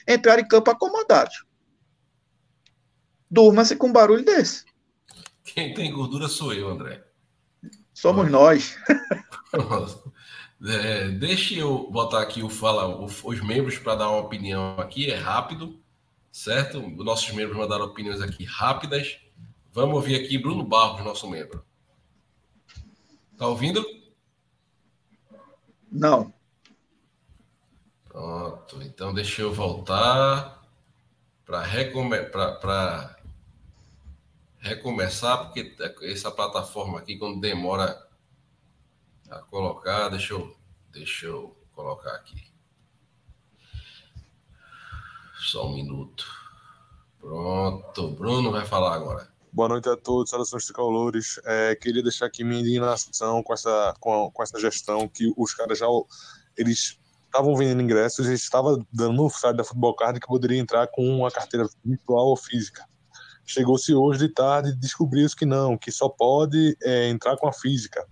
entraram 0.06 0.42
em 0.42 0.46
campo 0.48 0.70
acomodados. 0.70 1.44
Durma-se 3.28 3.74
com 3.74 3.88
um 3.88 3.92
barulho 3.92 4.24
desse. 4.24 4.64
Quem 5.42 5.74
tem 5.74 5.92
gordura 5.92 6.28
sou 6.28 6.52
eu, 6.52 6.68
André. 6.68 7.05
Somos 8.06 8.30
nós. 8.30 8.78
É, 10.64 11.08
deixa 11.10 11.54
eu 11.54 11.90
botar 11.90 12.22
aqui 12.22 12.42
o 12.42 12.48
fala, 12.48 12.88
os 13.04 13.40
membros 13.42 13.76
para 13.76 13.94
dar 13.94 14.08
uma 14.08 14.20
opinião 14.22 14.80
aqui, 14.80 15.10
é 15.10 15.14
rápido, 15.14 15.78
certo? 16.32 16.80
Nossos 16.80 17.30
membros 17.32 17.58
mandaram 17.58 17.84
opiniões 17.84 18.22
aqui 18.22 18.42
rápidas. 18.44 19.18
Vamos 19.70 19.96
ouvir 19.96 20.16
aqui 20.16 20.38
Bruno 20.38 20.64
Barros, 20.64 21.04
nosso 21.04 21.28
membro. 21.28 21.62
Tá 23.36 23.46
ouvindo? 23.46 23.84
Não. 25.92 26.32
Pronto, 28.08 28.82
então 28.82 29.12
deixa 29.12 29.42
eu 29.42 29.52
voltar 29.52 30.62
para 31.44 31.60
recome 31.60 32.16
recomeçar, 34.58 35.44
porque 35.44 35.74
essa 36.02 36.30
plataforma 36.30 36.98
aqui, 36.98 37.16
quando 37.16 37.40
demora 37.40 38.06
a 39.30 39.40
colocar. 39.40 40.08
Deixa 40.08 40.34
eu, 40.34 40.56
deixa 40.90 41.26
eu 41.26 41.56
colocar 41.74 42.12
aqui. 42.12 42.42
Só 45.38 45.66
um 45.66 45.74
minuto. 45.74 46.26
Pronto. 47.20 48.10
Bruno 48.12 48.50
vai 48.50 48.64
falar 48.64 48.94
agora. 48.94 49.28
Boa 49.52 49.68
noite 49.68 49.88
a 49.88 49.96
todos, 49.96 50.30
saudações 50.30 50.64
tricolores. 50.64 51.40
É, 51.44 51.74
queria 51.76 52.02
deixar 52.02 52.26
aqui 52.26 52.44
minha 52.44 52.60
indignação 52.60 53.42
com 53.42 53.54
essa, 53.54 53.94
com, 54.00 54.30
com 54.30 54.42
essa 54.42 54.60
gestão 54.60 55.08
que 55.08 55.32
os 55.36 55.54
caras 55.54 55.78
já 55.78 55.86
eles 56.56 56.98
estavam 57.24 57.54
vendendo 57.56 57.82
ingressos, 57.82 58.26
eles 58.26 58.42
estavam 58.42 58.86
dando 58.92 59.14
no 59.14 59.30
site 59.30 59.56
da 59.56 59.64
Futebol 59.64 59.94
Card 59.94 60.20
que 60.20 60.26
poderia 60.26 60.58
entrar 60.58 60.86
com 60.88 61.02
uma 61.06 61.30
carteira 61.30 61.68
virtual 61.84 62.26
ou 62.26 62.36
física. 62.36 62.86
Chegou-se 63.46 63.94
hoje 63.94 64.18
de 64.18 64.28
tarde 64.28 64.70
e 64.70 64.74
descobriu-se 64.74 65.36
que 65.36 65.46
não, 65.46 65.78
que 65.78 65.92
só 65.92 66.08
pode 66.08 66.76
é, 66.82 67.08
entrar 67.08 67.36
com 67.36 67.46
a 67.46 67.52
física. 67.52 68.04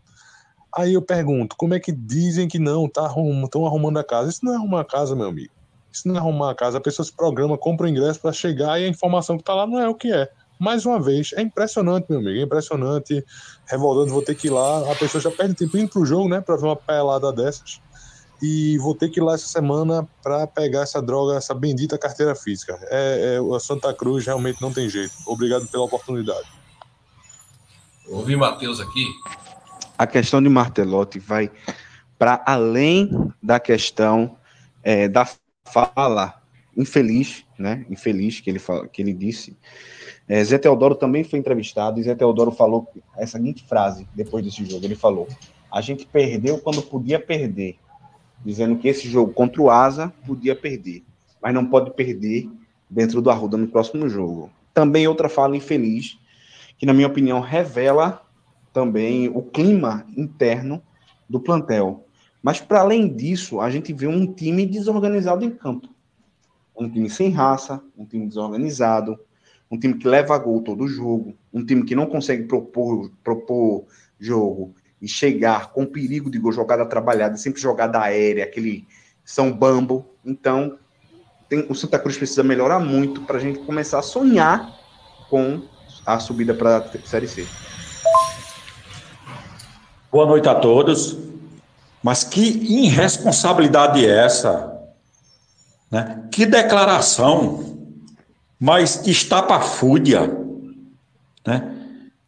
Aí 0.77 0.94
eu 0.94 1.03
pergunto, 1.03 1.57
como 1.57 1.75
é 1.75 1.81
que 1.81 1.92
dizem 1.92 2.49
que 2.49 2.59
não, 2.59 2.88
tá 2.88 3.03
arrum, 3.03 3.44
estão 3.44 3.66
arrumando 3.66 3.99
a 3.99 4.05
casa? 4.05 4.31
Isso 4.31 4.44
não 4.44 4.53
é 4.53 4.57
arrumar 4.57 4.81
a 4.81 4.85
casa, 4.85 5.14
meu 5.14 5.29
amigo. 5.29 5.53
Isso 5.92 6.09
não 6.09 6.16
é 6.16 6.18
arrumar 6.18 6.51
a 6.51 6.55
casa. 6.55 6.79
A 6.79 6.81
pessoa 6.81 7.07
se 7.07 7.12
programa, 7.12 7.57
compra 7.57 7.87
o 7.87 7.88
ingresso 7.88 8.20
para 8.20 8.33
chegar 8.33 8.81
e 8.81 8.85
a 8.85 8.88
informação 8.88 9.37
que 9.37 9.42
está 9.42 9.55
lá 9.55 9.66
não 9.66 9.79
é 9.79 9.88
o 9.88 9.94
que 9.94 10.12
é. 10.12 10.29
Mais 10.59 10.87
uma 10.87 11.01
vez, 11.01 11.33
é 11.35 11.42
impressionante, 11.42 12.07
meu 12.09 12.18
amigo, 12.20 12.38
é 12.38 12.42
impressionante. 12.42 13.25
Revoltando, 13.66 14.12
vou 14.12 14.23
ter 14.23 14.35
que 14.35 14.49
ir 14.49 14.51
lá. 14.51 14.90
A 14.90 14.94
pessoa 14.97 15.20
já 15.20 15.31
perde 15.31 15.55
tempo 15.55 15.77
indo 15.77 15.90
pro 15.90 16.05
jogo, 16.05 16.29
né, 16.29 16.40
para 16.40 16.57
ver 16.57 16.64
uma 16.66 16.77
pelada 16.77 17.33
dessas. 17.33 17.81
E 18.44 18.76
vou 18.78 18.94
ter 18.94 19.09
que 19.09 19.20
ir 19.20 19.22
lá 19.22 19.35
essa 19.35 19.46
semana 19.46 20.07
para 20.22 20.46
pegar 20.46 20.83
essa 20.83 21.00
droga, 21.00 21.37
essa 21.37 21.54
bendita 21.54 21.96
carteira 21.96 22.35
física. 22.35 22.78
É, 22.90 23.38
é, 23.38 23.57
a 23.57 23.61
Santa 23.61 23.94
Cruz 23.94 24.26
realmente 24.26 24.61
não 24.61 24.72
tem 24.72 24.88
jeito. 24.88 25.12
Obrigado 25.26 25.66
pela 25.68 25.85
oportunidade. 25.85 26.46
Ouvi 28.07 28.37
Matheus 28.37 28.80
aqui 28.80 29.07
a 29.96 30.07
questão 30.07 30.42
de 30.42 30.48
Martelotti 30.48 31.18
vai 31.18 31.50
para 32.18 32.42
além 32.46 33.11
da 33.42 33.59
questão 33.59 34.37
é, 34.83 35.09
da 35.09 35.28
fala 35.64 36.42
infeliz, 36.76 37.44
né? 37.59 37.87
Infeliz 37.88 38.40
que 38.40 38.50
ele, 38.50 38.59
fala, 38.59 38.87
que 38.88 39.00
ele 39.00 39.12
disse. 39.12 39.57
É, 40.28 40.42
Zé 40.42 40.59
Teodoro 40.59 40.94
também 40.94 41.22
foi 41.22 41.38
entrevistado 41.38 42.00
e 42.00 42.02
Zé 42.02 42.14
Teodoro 42.14 42.50
falou 42.50 42.88
a 43.14 43.26
seguinte 43.26 43.64
frase 43.68 44.07
depois 44.14 44.44
desse 44.44 44.64
jogo. 44.64 44.85
Ele 44.85 44.94
falou: 44.94 45.28
A 45.70 45.80
gente 45.80 46.07
perdeu 46.07 46.59
quando 46.59 46.83
podia 46.83 47.20
perder, 47.20 47.76
dizendo 48.44 48.77
que 48.77 48.88
esse 48.88 49.09
jogo 49.09 49.33
contra 49.33 49.61
o 49.61 49.70
Asa 49.70 50.12
podia 50.27 50.55
perder, 50.55 51.03
mas 51.42 51.55
não 51.55 51.66
pode 51.66 51.92
perder 51.92 52.49
dentro 52.88 53.20
do 53.20 53.31
Arruda 53.31 53.57
no 53.57 53.68
próximo 53.68 54.09
jogo. 54.09 54.51
Também 54.73 55.07
outra 55.07 55.29
fala 55.29 55.57
infeliz, 55.57 56.18
que 56.79 56.87
na 56.87 56.92
minha 56.92 57.07
opinião 57.07 57.40
revela 57.40 58.23
também 58.73 59.29
o 59.29 59.42
clima 59.42 60.07
interno 60.16 60.83
do 61.29 61.40
plantel. 61.40 62.07
Mas 62.42 62.61
para 62.61 62.81
além 62.81 63.09
disso, 63.09 63.61
a 63.61 63.70
gente 63.70 63.92
vê 63.92 64.07
um 64.07 64.27
time 64.27 64.66
desorganizado 64.66 65.44
em 65.44 65.51
campo. 65.51 65.88
Um 66.77 66.90
time 66.90 67.09
sem 67.09 67.31
raça, 67.31 67.81
um 67.97 68.05
time 68.05 68.27
desorganizado, 68.27 69.18
um 69.70 69.79
time 69.79 69.94
que 69.94 70.09
leva 70.09 70.37
gol 70.38 70.61
todo 70.61 70.88
jogo, 70.88 71.35
um 71.53 71.64
time 71.64 71.85
que 71.85 71.94
não 71.94 72.07
consegue 72.07 72.44
propor, 72.44 73.11
propor 73.23 73.85
jogo 74.18 74.75
e 75.04 75.08
chegar 75.08 75.70
com 75.70 75.84
perigo 75.84 76.30
de 76.30 76.38
gol, 76.38 76.50
jogada 76.50 76.86
trabalhada, 76.86 77.36
sempre 77.36 77.60
jogada 77.60 78.00
aérea, 78.00 78.44
aquele 78.44 78.86
São 79.22 79.52
Bambo. 79.52 80.06
Então, 80.24 80.78
tem, 81.46 81.66
o 81.68 81.74
Santa 81.74 81.98
Cruz 81.98 82.16
precisa 82.16 82.42
melhorar 82.42 82.80
muito 82.80 83.20
para 83.20 83.36
a 83.36 83.40
gente 83.40 83.58
começar 83.58 83.98
a 83.98 84.02
sonhar 84.02 84.66
com 85.28 85.62
a 86.06 86.18
subida 86.18 86.54
para 86.54 86.78
a 86.78 87.06
Série 87.06 87.28
C. 87.28 87.46
Boa 90.10 90.24
noite 90.24 90.48
a 90.48 90.54
todos. 90.54 91.18
Mas 92.02 92.24
que 92.24 92.40
irresponsabilidade 92.40 94.06
é 94.06 94.24
essa? 94.24 94.72
Né? 95.90 96.26
Que 96.32 96.46
declaração 96.46 97.74
mas 98.58 99.06
estapafúrdia, 99.06 100.34
né? 101.46 101.70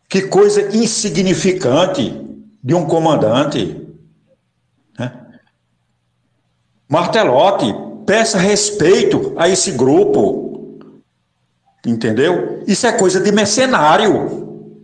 Que 0.08 0.22
coisa 0.22 0.76
insignificante 0.76 2.25
de 2.66 2.74
um 2.74 2.84
comandante. 2.84 3.80
Né? 4.98 5.12
Martelotti, 6.88 7.72
peça 8.04 8.36
respeito 8.36 9.32
a 9.38 9.48
esse 9.48 9.70
grupo. 9.70 10.80
Entendeu? 11.86 12.64
Isso 12.66 12.86
é 12.86 12.92
coisa 12.92 13.20
de 13.20 13.30
mercenário. 13.30 14.74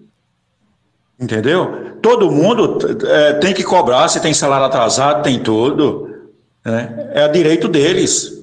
Entendeu? 1.18 1.98
Todo 2.00 2.30
mundo 2.30 2.78
é, 3.06 3.32
tem 3.34 3.52
que 3.52 3.64
cobrar, 3.64 4.08
se 4.08 4.20
tem 4.20 4.32
salário 4.32 4.66
atrasado, 4.66 5.24
tem 5.24 5.42
tudo. 5.42 6.30
Né? 6.64 7.10
É 7.12 7.28
direito 7.28 7.68
deles 7.68 8.40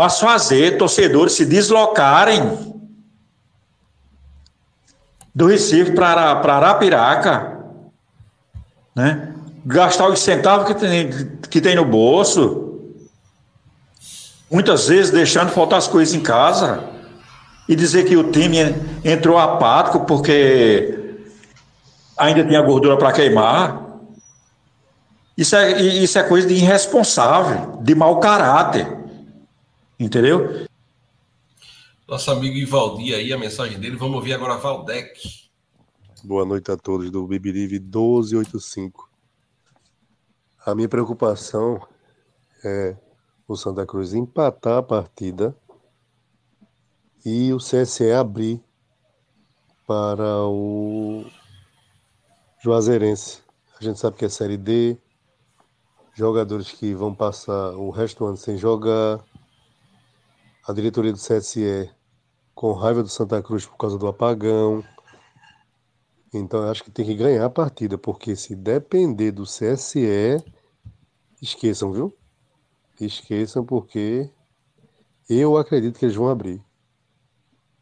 mas 0.00 0.18
fazer 0.18 0.78
torcedores 0.78 1.34
se 1.34 1.44
deslocarem 1.44 2.80
do 5.34 5.44
Recife 5.44 5.92
para 5.92 6.22
Arapiraca, 6.22 7.59
né? 9.00 9.34
gastar 9.64 10.08
os 10.08 10.20
centavos 10.20 10.66
que 10.66 10.74
tem, 10.74 11.10
que 11.48 11.60
tem 11.60 11.74
no 11.74 11.84
bolso, 11.84 12.94
muitas 14.50 14.88
vezes 14.88 15.10
deixando 15.10 15.50
faltar 15.50 15.78
as 15.78 15.88
coisas 15.88 16.14
em 16.14 16.20
casa 16.20 16.84
e 17.68 17.74
dizer 17.74 18.04
que 18.04 18.16
o 18.16 18.30
time 18.30 18.58
entrou 19.04 19.38
apático 19.38 20.04
porque 20.04 21.16
ainda 22.16 22.44
tinha 22.44 22.60
gordura 22.60 22.96
para 22.96 23.12
queimar. 23.12 23.88
Isso 25.36 25.56
é, 25.56 25.80
isso 25.80 26.18
é 26.18 26.22
coisa 26.22 26.46
de 26.46 26.54
irresponsável, 26.54 27.78
de 27.82 27.94
mau 27.94 28.20
caráter. 28.20 28.86
Entendeu? 29.98 30.66
Nosso 32.06 32.30
amigo 32.30 32.56
Ivaldi 32.56 33.14
aí, 33.14 33.32
a 33.32 33.38
mensagem 33.38 33.78
dele. 33.78 33.96
Vamos 33.96 34.16
ouvir 34.16 34.34
agora 34.34 34.56
Valdec. 34.56 35.49
Boa 36.22 36.44
noite 36.44 36.70
a 36.70 36.76
todos 36.76 37.10
do 37.10 37.26
Bibirive 37.26 37.80
1285. 37.80 39.08
A 40.66 40.74
minha 40.74 40.88
preocupação 40.88 41.80
é 42.62 42.94
o 43.48 43.56
Santa 43.56 43.86
Cruz 43.86 44.12
empatar 44.12 44.76
a 44.76 44.82
partida 44.82 45.56
e 47.24 47.50
o 47.54 47.56
CSE 47.56 48.12
abrir 48.12 48.62
para 49.86 50.44
o 50.44 51.24
Juazeirense. 52.62 53.42
A 53.80 53.82
gente 53.82 53.98
sabe 53.98 54.18
que 54.18 54.26
é 54.26 54.28
Série 54.28 54.58
D, 54.58 54.98
jogadores 56.12 56.70
que 56.70 56.92
vão 56.92 57.14
passar 57.14 57.70
o 57.76 57.88
resto 57.88 58.18
do 58.18 58.26
ano 58.26 58.36
sem 58.36 58.58
jogar, 58.58 59.24
a 60.68 60.72
diretoria 60.74 61.12
do 61.12 61.18
CSE 61.18 61.90
com 62.54 62.74
raiva 62.74 63.02
do 63.02 63.08
Santa 63.08 63.42
Cruz 63.42 63.64
por 63.64 63.78
causa 63.78 63.96
do 63.96 64.06
apagão. 64.06 64.84
Então 66.32 66.62
eu 66.62 66.70
acho 66.70 66.84
que 66.84 66.90
tem 66.90 67.04
que 67.04 67.14
ganhar 67.14 67.44
a 67.44 67.50
partida, 67.50 67.98
porque 67.98 68.36
se 68.36 68.54
depender 68.54 69.32
do 69.32 69.42
CSE, 69.42 70.42
esqueçam, 71.42 71.92
viu? 71.92 72.16
Esqueçam, 73.00 73.64
porque 73.64 74.30
eu 75.28 75.56
acredito 75.56 75.98
que 75.98 76.04
eles 76.04 76.14
vão 76.14 76.28
abrir. 76.28 76.62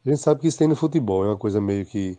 A 0.04 0.10
gente 0.10 0.22
sabe 0.22 0.40
que 0.40 0.48
isso 0.48 0.58
tem 0.58 0.68
no 0.68 0.76
futebol, 0.76 1.24
é 1.24 1.28
uma 1.28 1.36
coisa 1.36 1.60
meio 1.60 1.84
que 1.84 2.18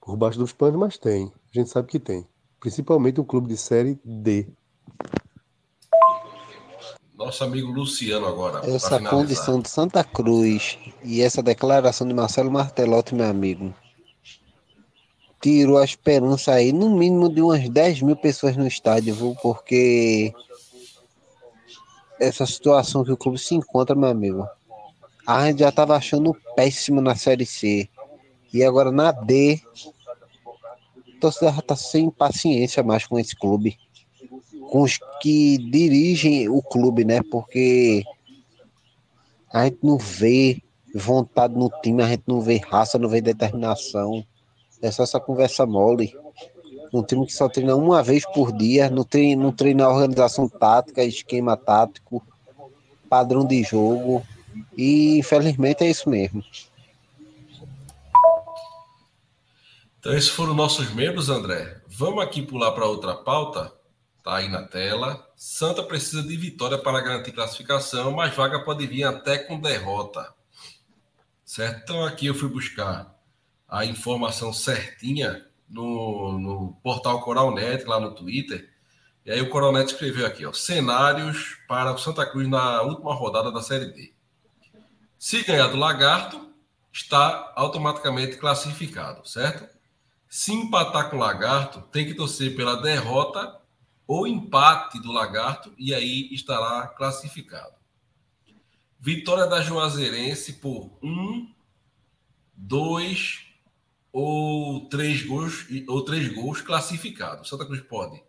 por 0.00 0.16
baixo 0.16 0.38
dos 0.38 0.52
panos, 0.52 0.78
mas 0.78 0.98
tem. 0.98 1.32
A 1.54 1.58
gente 1.58 1.70
sabe 1.70 1.88
que 1.88 1.98
tem. 1.98 2.26
Principalmente 2.58 3.20
um 3.20 3.24
clube 3.24 3.48
de 3.48 3.56
série 3.56 3.98
D. 4.04 4.48
Nosso 7.14 7.44
amigo 7.44 7.70
Luciano 7.70 8.26
agora. 8.26 8.66
Essa 8.68 8.98
condição 8.98 9.60
de 9.60 9.68
Santa 9.68 10.02
Cruz 10.02 10.78
e 11.04 11.20
essa 11.20 11.42
declaração 11.42 12.06
de 12.08 12.14
Marcelo 12.14 12.50
Martelotti, 12.50 13.14
meu 13.14 13.26
amigo, 13.26 13.74
tirou 15.40 15.78
a 15.78 15.84
esperança 15.84 16.52
aí, 16.52 16.72
no 16.72 16.90
mínimo, 16.90 17.28
de 17.28 17.40
umas 17.40 17.68
10 17.68 18.02
mil 18.02 18.16
pessoas 18.16 18.56
no 18.56 18.66
estádio, 18.66 19.14
viu? 19.14 19.36
Porque 19.42 20.32
essa 22.18 22.44
situação 22.44 23.04
que 23.04 23.12
o 23.12 23.16
clube 23.16 23.38
se 23.38 23.54
encontra, 23.54 23.96
meu 23.96 24.10
amigo, 24.10 24.46
a 25.26 25.46
gente 25.46 25.60
já 25.60 25.70
estava 25.70 25.96
achando 25.96 26.36
péssimo 26.54 27.00
na 27.00 27.14
Série 27.14 27.46
C. 27.46 27.88
E 28.52 28.62
agora 28.64 28.90
na 28.90 29.12
D, 29.12 29.60
o 31.08 31.20
torcedor 31.20 31.54
já 31.54 31.62
tá 31.62 31.76
sem 31.76 32.10
paciência 32.10 32.82
mais 32.82 33.06
com 33.06 33.18
esse 33.18 33.34
clube 33.36 33.78
com 34.70 34.82
os 34.82 34.98
que 35.20 35.58
dirigem 35.58 36.48
o 36.48 36.62
clube, 36.62 37.04
né? 37.04 37.20
Porque 37.28 38.04
a 39.52 39.64
gente 39.64 39.78
não 39.82 39.98
vê 39.98 40.62
vontade 40.94 41.54
no 41.54 41.68
time, 41.82 42.02
a 42.02 42.08
gente 42.08 42.22
não 42.26 42.40
vê 42.40 42.58
raça, 42.58 42.98
não 42.98 43.08
vê 43.08 43.20
determinação. 43.20 44.24
É 44.82 44.90
só 44.90 45.02
essa 45.02 45.20
conversa 45.20 45.66
mole. 45.66 46.14
Um 46.92 47.02
time 47.02 47.26
que 47.26 47.32
só 47.32 47.48
treina 47.48 47.76
uma 47.76 48.02
vez 48.02 48.24
por 48.32 48.52
dia, 48.52 48.90
não 48.90 49.04
treina, 49.04 49.42
não 49.42 49.52
treina 49.52 49.88
organização 49.88 50.48
tática, 50.48 51.04
esquema 51.04 51.56
tático, 51.56 52.22
padrão 53.08 53.46
de 53.46 53.62
jogo. 53.62 54.26
E 54.76 55.18
infelizmente 55.18 55.84
é 55.84 55.90
isso 55.90 56.08
mesmo. 56.08 56.42
Então, 60.00 60.14
esses 60.14 60.30
foram 60.30 60.54
nossos 60.54 60.90
membros, 60.94 61.28
André. 61.28 61.82
Vamos 61.86 62.24
aqui 62.24 62.40
pular 62.40 62.72
para 62.72 62.86
outra 62.86 63.14
pauta. 63.14 63.70
Tá 64.24 64.36
aí 64.36 64.48
na 64.48 64.62
tela. 64.62 65.26
Santa 65.36 65.82
precisa 65.82 66.22
de 66.22 66.36
vitória 66.36 66.78
para 66.78 67.00
garantir 67.00 67.32
classificação, 67.32 68.10
mas 68.12 68.34
vaga 68.34 68.64
pode 68.64 68.86
vir 68.86 69.04
até 69.04 69.38
com 69.38 69.60
derrota. 69.60 70.32
Certo? 71.44 71.82
Então 71.82 72.04
aqui 72.04 72.26
eu 72.26 72.34
fui 72.34 72.48
buscar 72.48 73.14
a 73.70 73.84
informação 73.84 74.52
certinha 74.52 75.46
no, 75.68 76.38
no 76.38 76.72
portal 76.82 77.20
Coralnet, 77.22 77.84
lá 77.84 78.00
no 78.00 78.12
Twitter. 78.12 78.68
E 79.24 79.30
aí 79.30 79.40
o 79.40 79.48
Coralnet 79.48 79.92
escreveu 79.92 80.26
aqui, 80.26 80.44
ó, 80.44 80.52
cenários 80.52 81.56
para 81.68 81.92
o 81.92 81.98
Santa 81.98 82.26
Cruz 82.26 82.48
na 82.48 82.82
última 82.82 83.14
rodada 83.14 83.52
da 83.52 83.62
Série 83.62 83.92
D. 83.92 84.12
Se 85.16 85.44
ganhar 85.44 85.68
do 85.68 85.76
Lagarto, 85.76 86.50
está 86.92 87.52
automaticamente 87.54 88.36
classificado, 88.38 89.26
certo? 89.28 89.68
Se 90.28 90.52
empatar 90.52 91.08
com 91.08 91.16
o 91.16 91.20
Lagarto, 91.20 91.82
tem 91.92 92.06
que 92.06 92.14
torcer 92.14 92.56
pela 92.56 92.82
derrota 92.82 93.60
ou 94.06 94.26
empate 94.26 95.00
do 95.00 95.12
Lagarto 95.12 95.72
e 95.78 95.94
aí 95.94 96.28
estará 96.32 96.88
classificado. 96.88 97.74
Vitória 98.98 99.46
da 99.46 99.60
Juazeirense 99.60 100.54
por 100.54 100.98
um, 101.00 101.52
dois 102.54 103.49
ou 104.12 104.88
três 104.88 105.22
gols 105.22 105.66
ou 105.88 106.04
três 106.04 106.32
gols 106.32 106.60
classificados. 106.60 107.48
Santa 107.48 107.64
Cruz 107.64 107.80
pode 107.80 108.22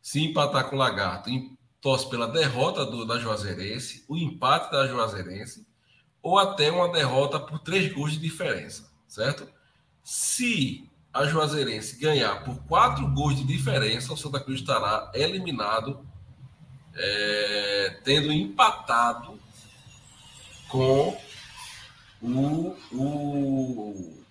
se 0.00 0.20
empatar 0.20 0.68
com 0.68 0.76
o 0.76 0.78
Lagarto, 0.78 1.30
torce 1.80 2.08
pela 2.08 2.26
derrota 2.26 2.84
do, 2.84 3.04
da 3.04 3.18
Juazeirense, 3.18 4.04
o 4.08 4.16
empate 4.16 4.70
da 4.70 4.86
Juazeirense 4.86 5.66
ou 6.22 6.38
até 6.38 6.70
uma 6.70 6.90
derrota 6.90 7.40
por 7.40 7.58
três 7.58 7.92
gols 7.92 8.12
de 8.12 8.18
diferença, 8.18 8.88
certo? 9.08 9.48
Se 10.04 10.88
a 11.12 11.26
Juazeirense 11.26 11.98
ganhar 11.98 12.44
por 12.44 12.56
quatro 12.64 13.06
gols 13.08 13.36
de 13.36 13.44
diferença, 13.44 14.12
o 14.12 14.16
Santa 14.16 14.40
Cruz 14.40 14.60
estará 14.60 15.10
eliminado, 15.14 16.06
é, 16.94 18.00
tendo 18.04 18.32
empatado 18.32 19.38
com 20.68 21.20
o, 22.22 22.76
o 22.92 24.21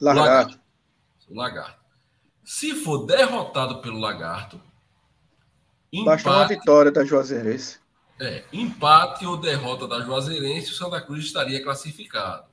Lagarto. 0.00 0.60
O 1.28 1.34
lagarto. 1.34 1.80
Se 2.44 2.74
for 2.74 3.06
derrotado 3.06 3.80
pelo 3.80 3.98
lagarto, 3.98 4.60
Basta 6.04 6.30
uma 6.30 6.46
vitória 6.46 6.90
da 6.90 7.04
Juazeirense. 7.04 7.78
É, 8.20 8.44
empate 8.52 9.26
ou 9.26 9.36
derrota 9.36 9.86
da 9.86 10.00
Juazeirense, 10.00 10.72
o 10.72 10.74
Santa 10.74 11.00
Cruz 11.00 11.24
estaria 11.24 11.62
classificado. 11.62 12.46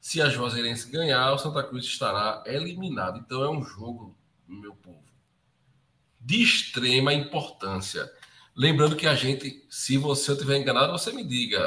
Se 0.00 0.20
a 0.20 0.28
Juazeirense 0.28 0.90
ganhar, 0.90 1.32
o 1.32 1.38
Santa 1.38 1.62
Cruz 1.62 1.84
estará 1.84 2.42
eliminado. 2.46 3.18
Então 3.18 3.42
é 3.42 3.50
um 3.50 3.62
jogo, 3.62 4.16
meu 4.46 4.74
povo, 4.74 5.02
de 6.20 6.42
extrema 6.42 7.12
importância. 7.12 8.10
Lembrando 8.54 8.96
que 8.96 9.06
a 9.06 9.14
gente, 9.14 9.66
se 9.70 9.96
você 9.96 10.32
estiver 10.32 10.58
enganado, 10.58 10.92
você 10.92 11.12
me 11.12 11.24
diga, 11.24 11.60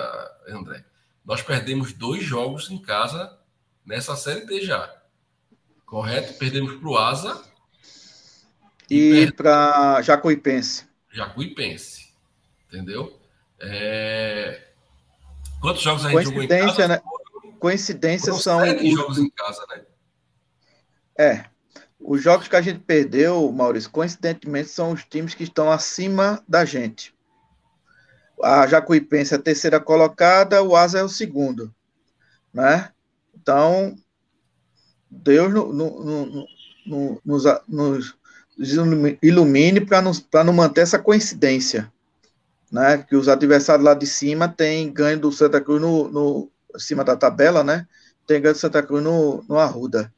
André. 0.48 0.86
Nós 1.26 1.42
perdemos 1.42 1.94
dois 1.94 2.24
jogos 2.24 2.70
em 2.70 2.78
casa 2.78 3.38
nessa 3.86 4.16
série 4.16 4.46
D 4.46 4.62
já. 4.62 4.92
Correto? 5.94 6.34
Perdemos 6.40 6.74
para 6.78 6.90
o 6.90 6.98
Asa. 6.98 7.44
E, 8.90 9.26
e 9.26 9.32
para 9.32 10.02
Jacuipense. 10.02 10.88
Jacuipense. 11.12 12.12
Entendeu? 12.68 13.16
É... 13.60 14.70
Quantos 15.62 15.84
jogos 15.84 16.04
a 16.04 16.10
gente 16.10 16.24
jogou 16.24 16.42
em 16.42 16.48
casa? 16.48 16.88
Né? 16.88 17.02
Coincidência 17.60 18.34
são. 18.34 18.58
Os... 18.64 18.92
jogos 18.92 19.20
em 19.20 19.30
casa, 19.30 19.64
né? 19.70 19.84
É. 21.16 21.46
Os 22.00 22.24
jogos 22.24 22.48
que 22.48 22.56
a 22.56 22.62
gente 22.62 22.80
perdeu, 22.80 23.52
Maurício, 23.52 23.92
coincidentemente, 23.92 24.70
são 24.70 24.94
os 24.94 25.04
times 25.04 25.36
que 25.36 25.44
estão 25.44 25.72
acima 25.72 26.44
da 26.48 26.66
gente. 26.66 27.14
A 28.42 28.66
Jacuipense 28.66 29.36
é 29.36 29.38
a 29.38 29.40
terceira 29.40 29.80
colocada, 29.80 30.64
o 30.64 30.76
Asa 30.76 30.98
é 30.98 31.04
o 31.04 31.08
segundo. 31.08 31.72
Né? 32.52 32.92
Então, 33.36 33.96
Deus 35.22 35.54
no, 35.54 35.72
no, 35.72 36.48
no, 36.86 37.22
nos, 37.24 37.44
nos, 37.68 38.16
ilumine 39.22 39.82
para 39.82 40.44
não 40.44 40.54
manter 40.54 40.82
essa 40.82 40.98
coincidência. 40.98 41.92
Né? 42.72 42.98
Que 42.98 43.16
os 43.16 43.28
adversários 43.28 43.86
lá 43.86 43.94
de 43.94 44.08
cima 44.08 44.48
têm 44.48 44.92
ganho 44.92 45.20
do 45.20 45.32
Santa 45.32 45.62
Cruz 45.62 45.82
no, 45.82 46.10
no 46.10 46.52
cima 46.78 47.04
da 47.04 47.16
tabela, 47.16 47.64
né? 47.64 47.88
Tem 48.26 48.42
ganho 48.42 48.56
do 48.56 48.60
Santa 48.60 48.82
Cruz 48.82 49.04
no, 49.04 49.44
no 49.48 49.60
Arruda. 49.60 50.12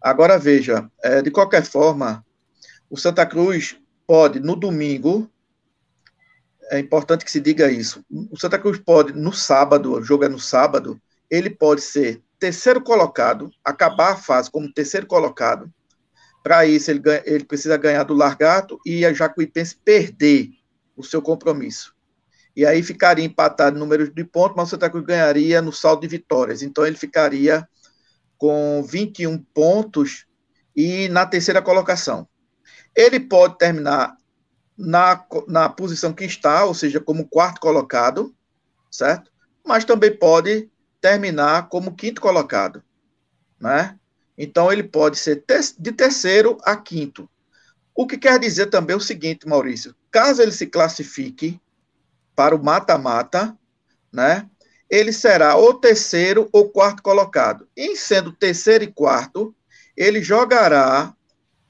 Agora 0.00 0.36
veja, 0.36 0.90
é, 1.02 1.22
de 1.22 1.30
qualquer 1.30 1.64
forma, 1.64 2.24
o 2.90 2.96
Santa 2.96 3.24
Cruz 3.24 3.76
pode, 4.04 4.40
no 4.40 4.56
domingo, 4.56 5.30
é 6.70 6.78
importante 6.80 7.24
que 7.24 7.30
se 7.30 7.40
diga 7.40 7.70
isso, 7.70 8.04
o 8.10 8.38
Santa 8.38 8.58
Cruz 8.58 8.78
pode, 8.78 9.12
no 9.12 9.32
sábado, 9.32 9.92
o 9.92 10.02
jogo 10.02 10.24
é 10.24 10.28
no 10.28 10.40
sábado, 10.40 11.00
ele 11.30 11.50
pode 11.50 11.82
ser 11.82 12.20
terceiro 12.42 12.82
colocado, 12.82 13.52
acabar 13.64 14.14
a 14.14 14.16
fase 14.16 14.50
como 14.50 14.72
terceiro 14.72 15.06
colocado. 15.06 15.72
Para 16.42 16.66
isso, 16.66 16.90
ele, 16.90 16.98
ganha, 16.98 17.22
ele 17.24 17.44
precisa 17.44 17.76
ganhar 17.76 18.02
do 18.02 18.14
Largato 18.14 18.80
e 18.84 19.06
a 19.06 19.12
Jacuipense 19.12 19.76
perder 19.76 20.50
o 20.96 21.04
seu 21.04 21.22
compromisso. 21.22 21.94
E 22.56 22.66
aí 22.66 22.82
ficaria 22.82 23.24
empatado 23.24 23.74
no 23.74 23.84
número 23.84 24.12
de 24.12 24.24
pontos, 24.24 24.56
mas 24.56 24.66
o 24.66 24.70
Santa 24.70 24.90
Cruz 24.90 25.06
ganharia 25.06 25.62
no 25.62 25.72
saldo 25.72 26.02
de 26.02 26.08
vitórias. 26.08 26.62
Então 26.62 26.84
ele 26.84 26.96
ficaria 26.96 27.64
com 28.36 28.82
21 28.82 29.38
pontos 29.54 30.26
e 30.74 31.08
na 31.10 31.24
terceira 31.24 31.62
colocação. 31.62 32.26
Ele 32.92 33.20
pode 33.20 33.56
terminar 33.56 34.16
na, 34.76 35.24
na 35.46 35.68
posição 35.68 36.12
que 36.12 36.24
está, 36.24 36.64
ou 36.64 36.74
seja, 36.74 36.98
como 36.98 37.28
quarto 37.28 37.60
colocado, 37.60 38.34
certo? 38.90 39.30
Mas 39.64 39.84
também 39.84 40.18
pode 40.18 40.71
terminar 41.02 41.68
como 41.68 41.94
quinto 41.94 42.20
colocado, 42.20 42.82
né? 43.60 43.98
Então 44.38 44.72
ele 44.72 44.82
pode 44.82 45.18
ser 45.18 45.44
de 45.78 45.92
terceiro 45.92 46.56
a 46.62 46.74
quinto. 46.74 47.28
O 47.94 48.06
que 48.06 48.16
quer 48.16 48.38
dizer 48.38 48.66
também 48.66 48.96
o 48.96 49.00
seguinte, 49.00 49.46
Maurício, 49.46 49.94
caso 50.10 50.40
ele 50.40 50.52
se 50.52 50.66
classifique 50.66 51.60
para 52.34 52.56
o 52.56 52.64
mata-mata, 52.64 53.54
né? 54.10 54.48
ele 54.92 55.10
será 55.10 55.56
o 55.56 55.72
terceiro 55.72 56.50
ou 56.52 56.68
quarto 56.68 57.02
colocado. 57.02 57.66
Em 57.74 57.96
sendo 57.96 58.30
terceiro 58.30 58.84
e 58.84 58.92
quarto, 58.92 59.54
ele 59.96 60.22
jogará 60.22 61.14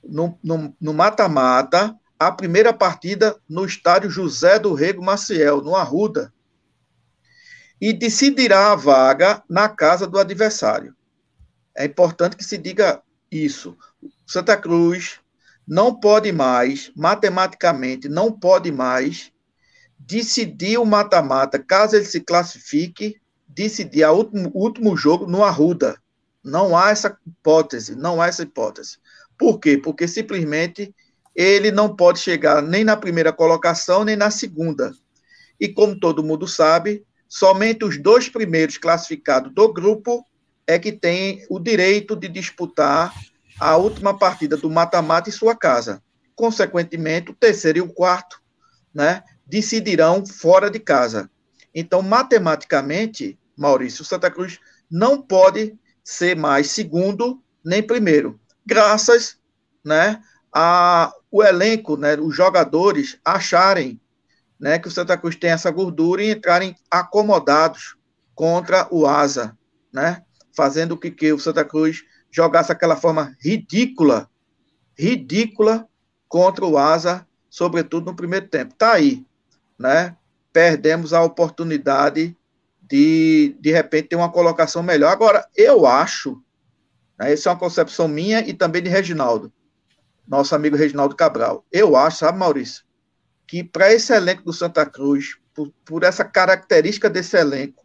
no 0.05 0.93
mata-mata 0.93 1.97
a 2.19 2.33
primeira 2.33 2.73
partida 2.73 3.37
no 3.49 3.65
estádio 3.65 4.11
José 4.11 4.59
do 4.59 4.75
Rego 4.75 5.05
Maciel, 5.05 5.63
no 5.63 5.77
Arruda, 5.77 6.33
e 7.83 7.93
decidirá 7.93 8.71
a 8.71 8.77
vaga 8.77 9.43
na 9.51 9.69
casa 9.69 10.07
do 10.07 10.17
adversário. 10.17 10.95
É 11.77 11.85
importante 11.85 12.37
que 12.37 12.45
se 12.45 12.57
diga 12.57 13.03
isso. 13.29 13.77
Santa 14.25 14.57
Cruz 14.57 15.19
não 15.67 15.93
pode 15.93 16.31
mais, 16.31 16.93
matematicamente, 16.95 18.09
não 18.09 18.31
pode 18.31 18.71
mais 18.71 19.33
decidir 19.99 20.79
o 20.79 20.85
mata-mata, 20.85 21.59
caso 21.59 21.97
ele 21.97 22.05
se 22.05 22.21
classifique, 22.21 23.21
decidir 23.49 24.05
o 24.05 24.13
último, 24.13 24.53
último 24.55 24.97
jogo 24.97 25.27
no 25.27 25.43
Arruda. 25.43 26.01
Não 26.45 26.77
há 26.77 26.91
essa 26.91 27.19
hipótese, 27.27 27.97
não 27.97 28.23
há 28.23 28.29
essa 28.29 28.45
hipótese. 28.45 28.99
Por 29.37 29.59
quê? 29.59 29.77
Porque 29.77 30.07
simplesmente 30.07 30.95
ele 31.35 31.73
não 31.73 31.97
pode 31.97 32.21
chegar 32.21 32.63
nem 32.63 32.85
na 32.85 32.97
primeira 32.97 33.33
colocação, 33.33 34.05
nem 34.05 34.15
na 34.15 34.31
segunda. 34.31 34.95
E 35.59 35.69
como 35.69 35.99
todo 35.99 36.23
mundo 36.23 36.47
sabe, 36.47 37.05
somente 37.33 37.83
os 37.83 37.97
dois 37.97 38.29
primeiros 38.29 38.77
classificados 38.77 39.51
do 39.55 39.73
grupo 39.73 40.23
é 40.67 40.79
que 40.79 40.93
têm 40.93 41.43
o 41.49 41.59
direito 41.59 42.15
de 42.15 42.29
disputar 42.29 43.11
a 43.59 43.75
última 43.75 44.19
partida 44.19 44.55
do 44.55 44.69
mata-mata 44.69 45.31
em 45.31 45.33
sua 45.33 45.57
casa. 45.57 46.03
Consequentemente, 46.37 47.31
o 47.31 47.35
terceiro 47.35 47.79
e 47.79 47.81
o 47.81 47.91
quarto, 47.91 48.39
né, 48.93 49.25
decidirão 49.47 50.27
fora 50.27 50.71
de 50.71 50.79
casa. 50.79 51.31
Então, 51.75 52.03
matematicamente, 52.03 53.39
Maurício, 53.57 54.05
Santa 54.05 54.31
Cruz 54.31 54.61
não 54.91 55.23
pode 55.23 55.75
ser 56.05 56.37
mais 56.37 56.71
segundo 56.71 57.43
nem 57.65 57.83
primeiro, 57.83 58.39
graças 58.67 59.39
né, 59.83 60.21
a 60.53 61.11
o 61.31 61.43
elenco, 61.43 61.97
né, 61.97 62.15
os 62.17 62.37
jogadores 62.37 63.19
acharem 63.25 63.99
né, 64.63 64.79
que 64.79 64.87
o 64.87 64.93
Santa 64.93 65.19
Cruz 65.19 65.35
tem 65.35 65.51
essa 65.51 65.73
gordura 65.73 66.23
e 66.23 66.31
entrarem 66.31 66.77
acomodados 66.89 67.97
contra 68.33 68.87
o 68.93 69.09
Asa, 69.09 69.59
né, 69.93 70.23
fazendo 70.57 70.97
com 70.97 71.11
que 71.11 71.33
o 71.33 71.39
Santa 71.39 71.65
Cruz 71.65 72.05
jogasse 72.31 72.71
aquela 72.71 72.95
forma 72.95 73.37
ridícula, 73.41 74.31
ridícula 74.97 75.89
contra 76.29 76.65
o 76.65 76.79
Asa, 76.79 77.27
sobretudo 77.51 78.07
no 78.07 78.17
primeiro 78.17 78.47
tempo. 78.47 78.75
Tá 78.75 78.93
aí, 78.93 79.27
né? 79.77 80.17
Perdemos 80.53 81.13
a 81.13 81.23
oportunidade 81.23 82.37
de, 82.81 83.57
de 83.59 83.73
repente, 83.73 84.11
ter 84.11 84.17
uma 84.17 84.31
colocação 84.31 84.83
melhor. 84.83 85.11
Agora, 85.11 85.45
eu 85.57 85.87
acho, 85.87 86.41
né, 87.19 87.33
essa 87.33 87.49
é 87.49 87.53
uma 87.53 87.59
concepção 87.59 88.07
minha 88.07 88.41
e 88.41 88.55
também 88.55 88.83
de 88.83 88.89
Reginaldo, 88.89 89.53
nosso 90.27 90.55
amigo 90.55 90.77
Reginaldo 90.77 91.17
Cabral. 91.17 91.67
Eu 91.73 91.97
acho, 91.97 92.19
sabe, 92.19 92.39
Maurício, 92.39 92.85
que 93.47 93.63
para 93.63 93.93
esse 93.93 94.13
elenco 94.13 94.43
do 94.45 94.53
Santa 94.53 94.87
Cruz, 94.87 95.37
por, 95.55 95.73
por 95.85 96.03
essa 96.03 96.25
característica 96.25 97.11
desse 97.11 97.37
elenco, 97.37 97.85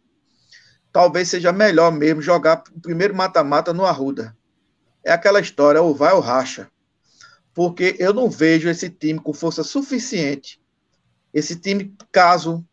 talvez 0.92 1.28
seja 1.28 1.52
melhor 1.52 1.92
mesmo 1.92 2.22
jogar 2.22 2.62
o 2.74 2.80
primeiro 2.80 3.14
mata-mata 3.14 3.72
no 3.72 3.84
Arruda. 3.84 4.36
É 5.04 5.12
aquela 5.12 5.40
história, 5.40 5.82
ou 5.82 5.94
vai 5.94 6.12
ou 6.12 6.20
racha. 6.20 6.70
Porque 7.52 7.96
eu 7.98 8.12
não 8.12 8.30
vejo 8.30 8.68
esse 8.68 8.88
time 8.88 9.18
com 9.18 9.32
força 9.32 9.62
suficiente 9.62 10.60
esse 11.32 11.56
time, 11.56 11.94
caso 12.10 12.64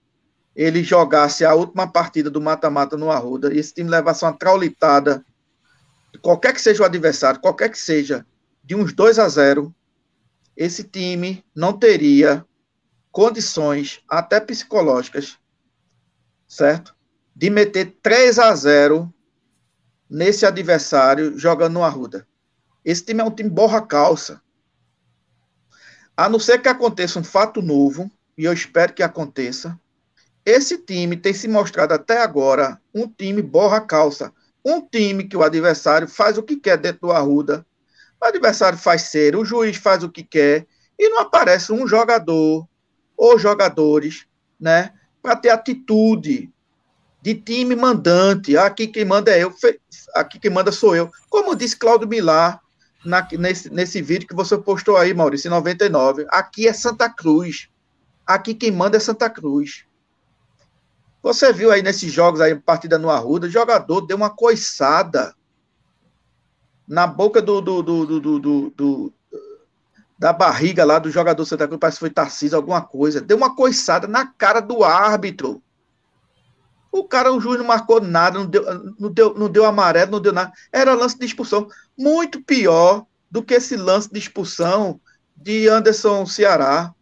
ele 0.55 0.83
jogasse 0.83 1.43
a 1.43 1.53
última 1.53 1.91
partida 1.91 2.29
do 2.29 2.39
mata-mata 2.39 2.95
no 2.95 3.11
Arruda 3.11 3.53
e 3.53 3.59
esse 3.59 3.73
time 3.73 3.89
levasse 3.89 4.23
uma 4.23 4.33
traulitada, 4.33 5.23
qualquer 6.21 6.53
que 6.53 6.61
seja 6.61 6.81
o 6.81 6.85
adversário, 6.85 7.41
qualquer 7.41 7.69
que 7.69 7.77
seja, 7.77 8.25
de 8.63 8.73
uns 8.73 8.93
2 8.93 9.19
a 9.19 9.27
0, 9.27 9.73
esse 10.55 10.83
time 10.83 11.43
não 11.53 11.73
teria 11.73 12.45
condições, 13.15 14.01
até 14.09 14.41
psicológicas, 14.41 15.37
certo? 16.45 16.93
De 17.33 17.49
meter 17.49 17.95
3 18.03 18.37
a 18.37 18.53
0 18.53 19.09
nesse 20.09 20.45
adversário 20.45 21.39
jogando 21.39 21.75
no 21.75 21.83
Arruda. 21.85 22.27
Esse 22.83 23.05
time 23.05 23.21
é 23.21 23.23
um 23.23 23.31
time 23.31 23.49
borra-calça. 23.49 24.41
A 26.17 26.27
não 26.27 26.39
ser 26.39 26.61
que 26.61 26.67
aconteça 26.67 27.17
um 27.17 27.23
fato 27.23 27.61
novo, 27.61 28.11
e 28.37 28.43
eu 28.43 28.51
espero 28.51 28.91
que 28.91 29.01
aconteça. 29.01 29.79
Esse 30.45 30.77
time 30.77 31.15
tem 31.15 31.33
se 31.33 31.47
mostrado 31.47 31.93
até 31.93 32.21
agora 32.21 32.81
um 32.93 33.07
time 33.07 33.41
borra-calça. 33.41 34.33
Um 34.63 34.81
time 34.81 35.23
que 35.23 35.37
o 35.37 35.43
adversário 35.43 36.09
faz 36.09 36.37
o 36.37 36.43
que 36.43 36.57
quer 36.57 36.77
dentro 36.77 37.07
do 37.07 37.13
Arruda. 37.13 37.65
O 38.21 38.25
adversário 38.25 38.77
faz 38.77 39.03
ser, 39.03 39.37
o 39.37 39.45
juiz 39.45 39.77
faz 39.77 40.03
o 40.03 40.09
que 40.09 40.21
quer. 40.21 40.67
E 40.99 41.07
não 41.07 41.21
aparece 41.21 41.71
um 41.71 41.87
jogador 41.87 42.67
ou 43.17 43.39
jogadores, 43.39 44.25
né, 44.59 44.93
para 45.21 45.35
ter 45.35 45.49
atitude 45.49 46.51
de 47.21 47.33
time 47.33 47.75
mandante. 47.75 48.57
Aqui 48.57 48.87
quem 48.87 49.05
manda 49.05 49.31
é 49.31 49.43
eu, 49.43 49.53
aqui 50.13 50.39
quem 50.39 50.51
manda 50.51 50.71
sou 50.71 50.95
eu. 50.95 51.11
Como 51.29 51.55
disse 51.55 51.75
Cláudio 51.75 52.07
Milar 52.07 52.61
na, 53.03 53.27
nesse, 53.31 53.69
nesse 53.69 54.01
vídeo 54.01 54.27
que 54.27 54.35
você 54.35 54.57
postou 54.57 54.97
aí, 54.97 55.13
Maurício, 55.13 55.47
em 55.47 55.51
99. 55.51 56.25
Aqui 56.29 56.67
é 56.67 56.73
Santa 56.73 57.09
Cruz. 57.09 57.69
Aqui 58.25 58.53
quem 58.53 58.71
manda 58.71 58.97
é 58.97 58.99
Santa 58.99 59.29
Cruz. 59.29 59.85
Você 61.21 61.51
viu 61.51 61.71
aí 61.71 61.81
nesses 61.81 62.11
jogos 62.11 62.39
aí, 62.39 62.53
partida 62.53 62.99
no 62.99 63.09
Arruda, 63.09 63.47
o 63.47 63.49
jogador 63.49 64.01
deu 64.01 64.15
uma 64.15 64.29
coiçada 64.29 65.33
na 66.87 67.07
boca 67.07 67.41
do, 67.41 67.61
do, 67.61 67.81
do, 67.81 68.05
do, 68.05 68.39
do, 68.39 68.69
do 68.69 69.13
da 70.17 70.31
barriga 70.31 70.85
lá 70.85 70.97
do 70.97 71.11
jogador 71.11 71.45
Santa 71.45 71.67
Cruz, 71.67 71.79
parece 71.79 71.97
que 71.97 72.01
foi 72.01 72.09
Tarcísio, 72.09 72.57
alguma 72.57 72.81
coisa. 72.81 73.19
Deu 73.19 73.37
uma 73.37 73.55
coiçada 73.55 74.07
na 74.07 74.25
cara 74.25 74.61
do 74.61 74.83
árbitro. 74.83 75.61
O 76.91 77.03
cara, 77.03 77.33
o 77.33 77.41
juiz 77.41 77.57
não 77.57 77.65
marcou 77.65 77.99
nada, 77.99 78.39
não 78.39 78.45
deu, 78.45 78.63
não 78.97 79.11
deu, 79.11 79.33
não 79.35 79.49
deu 79.49 79.65
amarelo, 79.65 80.11
não 80.11 80.21
deu 80.21 80.31
nada. 80.31 80.53
Era 80.71 80.93
lance 80.93 81.19
de 81.19 81.25
expulsão. 81.25 81.67
Muito 81.97 82.41
pior 82.41 83.05
do 83.29 83.43
que 83.43 83.55
esse 83.55 83.75
lance 83.75 84.09
de 84.09 84.17
expulsão 84.17 84.99
de 85.35 85.67
Anderson 85.67 86.25
Ceará. 86.25 86.93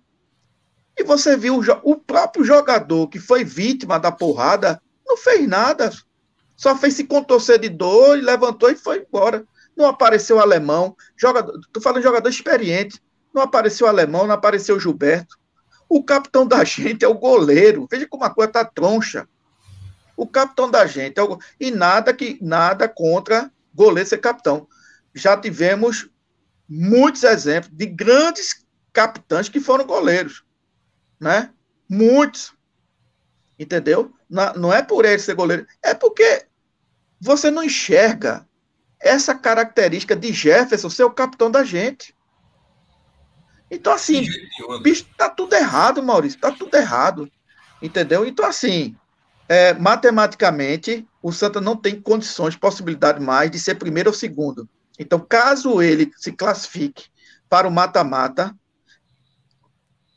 E 0.98 1.04
você 1.04 1.38
viu 1.38 1.62
o 1.84 1.96
próprio 1.96 2.44
jogador 2.44 3.08
que 3.08 3.20
foi 3.20 3.44
vítima 3.44 4.00
da 4.00 4.12
porrada, 4.12 4.82
não 5.06 5.18
fez 5.18 5.48
nada. 5.48 5.92
Só 6.56 6.76
fez 6.76 6.96
se 6.96 7.04
contorcer 7.04 7.60
de 7.60 7.70
dor 7.70 8.18
levantou 8.18 8.70
e 8.70 8.76
foi 8.76 9.06
embora. 9.08 9.46
Não 9.76 9.88
apareceu 9.88 10.38
o 10.38 10.40
alemão. 10.40 10.96
Jogador, 11.16 11.60
tô 11.72 11.82
falando 11.82 12.00
de 12.00 12.08
jogador 12.08 12.30
experiente. 12.30 13.02
Não 13.34 13.42
apareceu 13.42 13.88
o 13.88 13.90
alemão, 13.90 14.28
não 14.28 14.36
apareceu 14.36 14.76
o 14.76 14.80
Gilberto. 14.80 15.38
O 15.90 16.04
capitão 16.04 16.46
da 16.46 16.64
gente 16.64 17.04
é 17.04 17.08
o 17.08 17.14
goleiro. 17.14 17.88
Veja 17.90 18.08
como 18.08 18.24
a 18.24 18.30
coisa 18.30 18.52
tá 18.52 18.66
troncha 18.66 19.28
o 20.16 20.28
capitão 20.28 20.70
da 20.70 20.86
gente. 20.86 21.20
É 21.20 21.24
e 21.60 21.72
nada 21.72 22.14
que 22.14 22.38
nada 22.42 22.88
contra 22.88 23.52
goleiro 23.74 24.08
ser 24.08 24.20
capitão. 24.20 24.68
Já 25.14 25.38
tivemos 25.38 26.10
muitos 26.68 27.24
exemplos 27.24 27.76
de 27.76 27.86
grandes 27.86 28.66
capitães 28.92 29.50
que 29.50 29.60
foram 29.60 29.86
goleiros, 29.86 30.44
né? 31.20 31.52
Muitos. 31.90 32.54
Entendeu? 33.58 34.14
Não 34.30 34.74
é 34.74 34.82
por 34.82 35.06
ele 35.06 35.20
ser 35.20 35.36
goleiro, 35.36 35.68
é 35.82 35.94
porque 35.94 36.46
você 37.20 37.52
não 37.52 37.64
enxerga 37.64 38.48
essa 39.04 39.36
característica 39.36 40.16
de 40.16 40.32
Jefferson 40.32 40.90
ser 40.90 41.04
o 41.04 41.12
capitão 41.12 41.52
da 41.52 41.64
gente. 41.64 42.16
Então, 43.70 43.94
assim, 43.94 44.26
bicho, 44.82 45.06
tá 45.18 45.30
tudo 45.30 45.54
errado, 45.56 46.02
Maurício, 46.02 46.40
tá 46.40 46.52
tudo 46.52 46.76
errado. 46.76 47.30
Entendeu? 47.82 48.26
Então, 48.26 48.46
assim, 48.46 48.96
é, 49.50 49.74
matematicamente, 49.74 51.06
o 51.22 51.32
Santa 51.32 51.60
não 51.60 51.76
tem 51.76 52.00
condições, 52.00 52.56
possibilidade 52.56 53.20
mais 53.20 53.52
de 53.52 53.60
ser 53.60 53.76
primeiro 53.76 54.10
ou 54.10 54.16
segundo. 54.16 54.70
Então, 54.98 55.20
caso 55.20 55.82
ele 55.82 56.12
se 56.16 56.32
classifique 56.32 57.06
para 57.50 57.68
o 57.68 57.72
mata-mata, 57.72 58.56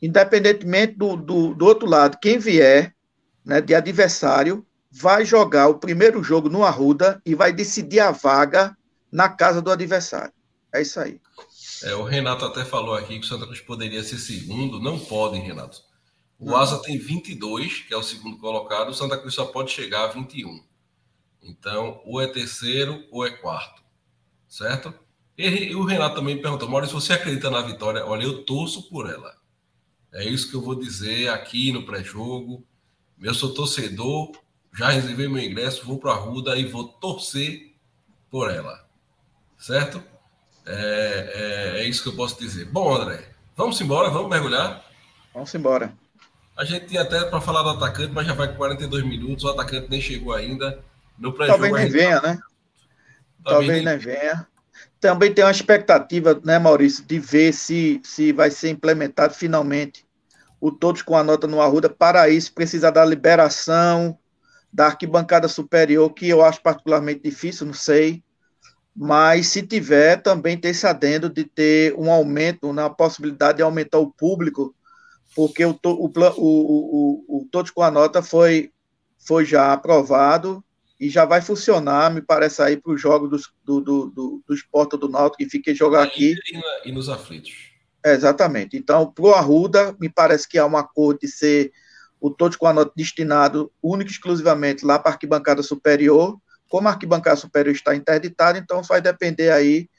independentemente 0.01 0.93
do, 0.95 1.17
do, 1.17 1.53
do, 1.53 1.65
outro 1.65 1.89
lado, 1.89 2.17
quem 2.21 2.37
vier 2.37 2.95
né, 3.43 3.59
de 3.59 3.75
adversário, 3.75 4.65
vai 4.99 5.23
jogar 5.23 5.67
o 5.67 5.77
primeiro 5.77 6.23
jogo 6.23 6.49
no 6.49 6.63
Arruda 6.63 7.21
e 7.25 7.35
vai 7.35 7.53
decidir 7.53 7.99
a 7.99 8.11
vaga 8.11 8.75
na 9.11 9.29
casa 9.29 9.61
do 9.61 9.71
adversário. 9.71 10.33
É 10.73 10.81
isso 10.81 10.99
aí. 10.99 11.21
É, 11.83 11.93
o 11.93 12.03
Renato 12.03 12.43
até 12.45 12.65
falou 12.65 12.95
aqui 12.95 13.19
que 13.19 13.25
o 13.25 13.29
Santa 13.29 13.45
Cruz 13.45 13.61
poderia 13.61 14.03
ser 14.03 14.17
segundo. 14.17 14.79
Não 14.79 14.97
pode, 14.99 15.37
Renato. 15.37 15.81
O 16.39 16.55
Asa 16.55 16.81
tem 16.81 16.97
22, 16.97 17.81
que 17.81 17.93
é 17.93 17.97
o 17.97 18.03
segundo 18.03 18.37
colocado. 18.37 18.89
O 18.89 18.93
Santa 18.93 19.17
Cruz 19.17 19.35
só 19.35 19.45
pode 19.45 19.71
chegar 19.71 20.05
a 20.05 20.07
21. 20.07 20.63
Então, 21.43 22.01
ou 22.05 22.19
é 22.19 22.27
terceiro 22.27 23.03
ou 23.11 23.25
é 23.25 23.29
quarto. 23.29 23.83
Certo? 24.47 24.93
E, 25.37 25.75
o 25.75 25.83
Renato 25.83 26.15
também 26.15 26.41
perguntou: 26.41 26.67
Maurício, 26.67 26.99
você 26.99 27.13
acredita 27.13 27.49
na 27.49 27.61
vitória? 27.61 28.05
Olha, 28.05 28.23
eu 28.23 28.43
torço 28.43 28.89
por 28.89 29.09
ela. 29.09 29.35
É 30.11 30.27
isso 30.27 30.49
que 30.49 30.55
eu 30.55 30.61
vou 30.61 30.75
dizer 30.75 31.29
aqui 31.29 31.71
no 31.71 31.85
pré-jogo. 31.85 32.65
Eu 33.21 33.33
sou 33.33 33.53
torcedor, 33.53 34.31
já 34.77 34.89
reservei 34.89 35.27
meu 35.27 35.41
ingresso, 35.41 35.85
vou 35.85 35.97
para 35.97 36.11
a 36.11 36.15
Ruda 36.15 36.55
e 36.55 36.65
vou 36.65 36.87
torcer 36.87 37.73
por 38.29 38.51
ela. 38.51 38.85
Certo? 39.57 40.03
É, 40.67 41.73
é, 41.75 41.81
é 41.81 41.87
isso 41.87 42.03
que 42.03 42.09
eu 42.09 42.15
posso 42.15 42.39
dizer. 42.39 42.65
Bom, 42.65 42.93
André, 42.93 43.27
vamos 43.55 43.81
embora, 43.81 44.11
vamos 44.11 44.29
mergulhar? 44.29 44.85
Vamos 45.33 45.53
embora. 45.55 45.91
A 46.55 46.63
gente 46.63 46.85
tinha 46.85 47.01
até 47.01 47.23
para 47.23 47.41
falar 47.41 47.63
do 47.63 47.69
atacante, 47.69 48.13
mas 48.13 48.27
já 48.27 48.33
vai 48.33 48.49
com 48.49 48.55
42 48.55 49.03
minutos, 49.03 49.43
o 49.45 49.49
atacante 49.49 49.89
nem 49.89 49.99
chegou 49.99 50.33
ainda. 50.33 50.79
No 51.17 51.33
Talvez 51.33 51.73
nem 51.73 51.89
venha, 51.89 52.21
né? 52.21 52.39
Talvez 53.43 53.83
nem 53.83 53.97
venha. 53.97 54.47
Também 54.99 55.33
tem 55.33 55.43
uma 55.43 55.51
expectativa, 55.51 56.39
né, 56.43 56.59
Maurício, 56.59 57.03
de 57.03 57.19
ver 57.19 57.51
se, 57.51 57.99
se 58.03 58.31
vai 58.31 58.51
ser 58.51 58.69
implementado 58.69 59.33
finalmente 59.33 60.05
o 60.59 60.71
Todos 60.71 61.01
com 61.01 61.15
a 61.15 61.23
Nota 61.23 61.47
no 61.47 61.61
Arruda. 61.61 61.89
Para 61.89 62.29
isso, 62.29 62.53
precisa 62.53 62.91
da 62.91 63.03
liberação 63.03 64.17
da 64.71 64.87
arquibancada 64.87 65.47
superior, 65.47 66.09
que 66.13 66.27
eu 66.27 66.43
acho 66.43 66.61
particularmente 66.61 67.21
difícil, 67.23 67.65
não 67.65 67.73
sei. 67.73 68.23
Mas 68.95 69.47
se 69.47 69.61
tiver, 69.61 70.21
também 70.21 70.57
tem 70.57 70.71
esse 70.71 70.85
adendo 70.87 71.29
de 71.29 71.43
ter 71.43 71.93
um 71.95 72.11
aumento, 72.11 72.73
na 72.73 72.89
possibilidade 72.89 73.57
de 73.57 73.63
aumentar 73.63 73.99
o 73.99 74.11
público 74.11 74.75
porque 75.37 75.63
o, 75.63 75.79
o, 75.83 76.11
o, 76.35 77.25
o, 77.27 77.47
Todos 77.51 77.69
com 77.69 77.83
a 77.83 77.91
Nota 77.91 78.23
foi, 78.23 78.71
foi 79.19 79.45
já 79.45 79.71
aprovado 79.71 80.63
e 80.99 81.11
já 81.11 81.25
vai 81.25 81.41
funcionar, 81.41 82.11
me 82.11 82.23
parece, 82.23 82.59
aí 82.59 82.75
para 82.75 82.91
o 82.91 82.97
jogo 82.97 83.27
dos, 83.27 83.53
do, 83.63 83.79
do, 83.79 84.05
do, 84.07 84.43
do 84.47 84.53
esporte 84.55 84.97
do 84.97 85.07
Náutico, 85.07 85.37
que 85.37 85.47
fiquei 85.47 85.75
jogar 85.75 86.01
aqui. 86.01 86.33
E, 86.83 86.91
nos 86.91 87.07
aflitos. 87.07 87.53
É, 88.03 88.13
exatamente. 88.13 88.75
Então, 88.75 89.11
para 89.11 89.25
o 89.25 89.31
Arruda, 89.31 89.95
me 89.99 90.09
parece 90.09 90.49
que 90.49 90.57
há 90.57 90.65
um 90.65 90.75
acordo 90.75 91.19
de 91.19 91.27
ser 91.27 91.71
o 92.19 92.29
Todos 92.29 92.57
com 92.57 92.67
a 92.67 92.73
Nota 92.73 92.91
destinado 92.95 93.71
único 93.81 94.09
e 94.09 94.13
exclusivamente 94.13 94.85
lá 94.85 94.97
para 94.97 95.11
a 95.11 95.13
arquibancada 95.13 95.61
superior. 95.61 96.39
Como 96.69 96.87
a 96.87 96.91
arquibancada 96.91 97.37
superior 97.37 97.73
está 97.73 97.95
interditada, 97.95 98.57
então 98.57 98.81
vai 98.83 99.01
depender 99.01 99.51
aí 99.51 99.89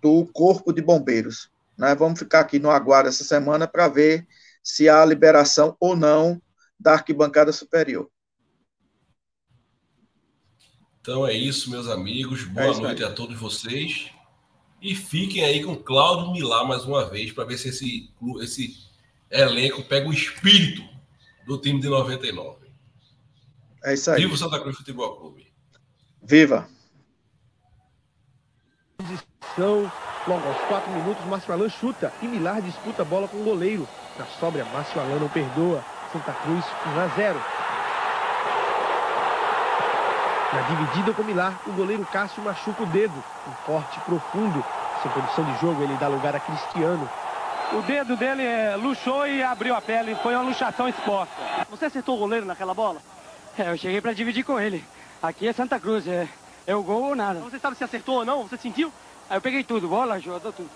do 0.00 0.26
corpo 0.32 0.72
de 0.72 0.82
bombeiros. 0.82 1.50
Né? 1.76 1.94
Vamos 1.94 2.18
ficar 2.18 2.40
aqui 2.40 2.58
no 2.58 2.70
aguardo 2.70 3.08
essa 3.08 3.24
semana 3.24 3.66
para 3.66 3.88
ver 3.88 4.26
se 4.62 4.88
há 4.88 5.04
liberação 5.04 5.76
ou 5.78 5.96
não 5.96 6.40
da 6.78 6.92
arquibancada 6.92 7.52
superior. 7.52 8.10
Então 11.00 11.26
é 11.26 11.32
isso, 11.32 11.70
meus 11.70 11.88
amigos. 11.88 12.44
Boa 12.44 12.74
é 12.74 12.80
noite 12.80 13.04
aí. 13.04 13.10
a 13.10 13.12
todos 13.12 13.38
vocês. 13.38 14.10
E 14.82 14.94
fiquem 14.94 15.44
aí 15.44 15.62
com 15.62 15.76
Cláudio 15.76 16.32
Milá 16.32 16.64
mais 16.64 16.84
uma 16.84 17.08
vez 17.08 17.32
para 17.32 17.44
ver 17.44 17.58
se 17.58 17.68
esse, 17.68 18.10
esse 18.40 18.76
elenco 19.30 19.82
pega 19.84 20.08
o 20.08 20.12
espírito 20.12 20.89
do 21.46 21.58
time 21.58 21.80
de 21.80 21.88
99. 21.88 22.70
É 23.84 23.94
isso 23.94 24.10
aí. 24.10 24.22
Viva 24.22 24.34
o 24.34 24.36
Santa 24.36 24.60
Cruz 24.60 24.76
Futebol 24.76 25.16
Clube. 25.16 25.52
Viva! 26.22 26.68
Posição, 28.98 29.90
logo 30.26 30.46
aos 30.46 30.58
4 30.68 30.90
minutos, 30.92 31.24
Márcio 31.24 31.52
Alan 31.52 31.68
chuta 31.68 32.12
e 32.20 32.26
Milar 32.26 32.60
disputa 32.60 33.02
a 33.02 33.04
bola 33.04 33.26
com 33.26 33.38
o 33.38 33.44
goleiro. 33.44 33.88
Na 34.18 34.26
sobra, 34.26 34.64
Márcio 34.66 35.00
Alan 35.00 35.18
não 35.18 35.28
perdoa. 35.28 35.82
Santa 36.12 36.32
Cruz 36.32 36.64
1 36.86 37.00
a 37.00 37.08
0. 37.16 37.40
Na 40.52 40.62
dividida 40.62 41.14
com 41.14 41.22
Milar, 41.22 41.60
o 41.66 41.72
goleiro 41.72 42.04
Cássio 42.06 42.42
machuca 42.42 42.82
o 42.82 42.86
dedo. 42.86 43.14
Um 43.46 43.52
corte 43.64 44.00
profundo. 44.00 44.64
Sem 45.00 45.10
condição 45.12 45.44
de 45.44 45.60
jogo, 45.60 45.82
ele 45.82 45.96
dá 45.96 46.08
lugar 46.08 46.34
a 46.34 46.40
Cristiano. 46.40 47.08
O 47.72 47.82
dedo 47.82 48.16
dele 48.16 48.42
é, 48.42 48.74
luxou 48.74 49.26
e 49.28 49.44
abriu 49.44 49.76
a 49.76 49.80
pele. 49.80 50.16
Foi 50.16 50.34
uma 50.34 50.42
luxação 50.42 50.88
exposta. 50.88 51.34
Você 51.70 51.84
acertou 51.84 52.16
o 52.16 52.18
goleiro 52.18 52.44
naquela 52.44 52.74
bola? 52.74 53.00
É, 53.56 53.70
eu 53.70 53.76
cheguei 53.76 54.00
para 54.00 54.12
dividir 54.12 54.44
com 54.44 54.58
ele. 54.58 54.84
Aqui 55.22 55.46
é 55.46 55.52
Santa 55.52 55.78
Cruz, 55.78 56.06
é, 56.08 56.28
é 56.66 56.74
o 56.74 56.82
gol 56.82 57.04
ou 57.04 57.14
nada. 57.14 57.38
Você 57.38 57.60
sabe 57.60 57.76
se 57.76 57.84
acertou 57.84 58.16
ou 58.16 58.24
não? 58.24 58.42
Você 58.42 58.56
sentiu? 58.56 58.92
Aí 59.28 59.36
eu 59.36 59.40
peguei 59.40 59.62
tudo, 59.62 59.86
bola, 59.86 60.14
ajuda, 60.14 60.50
tudo. 60.50 60.68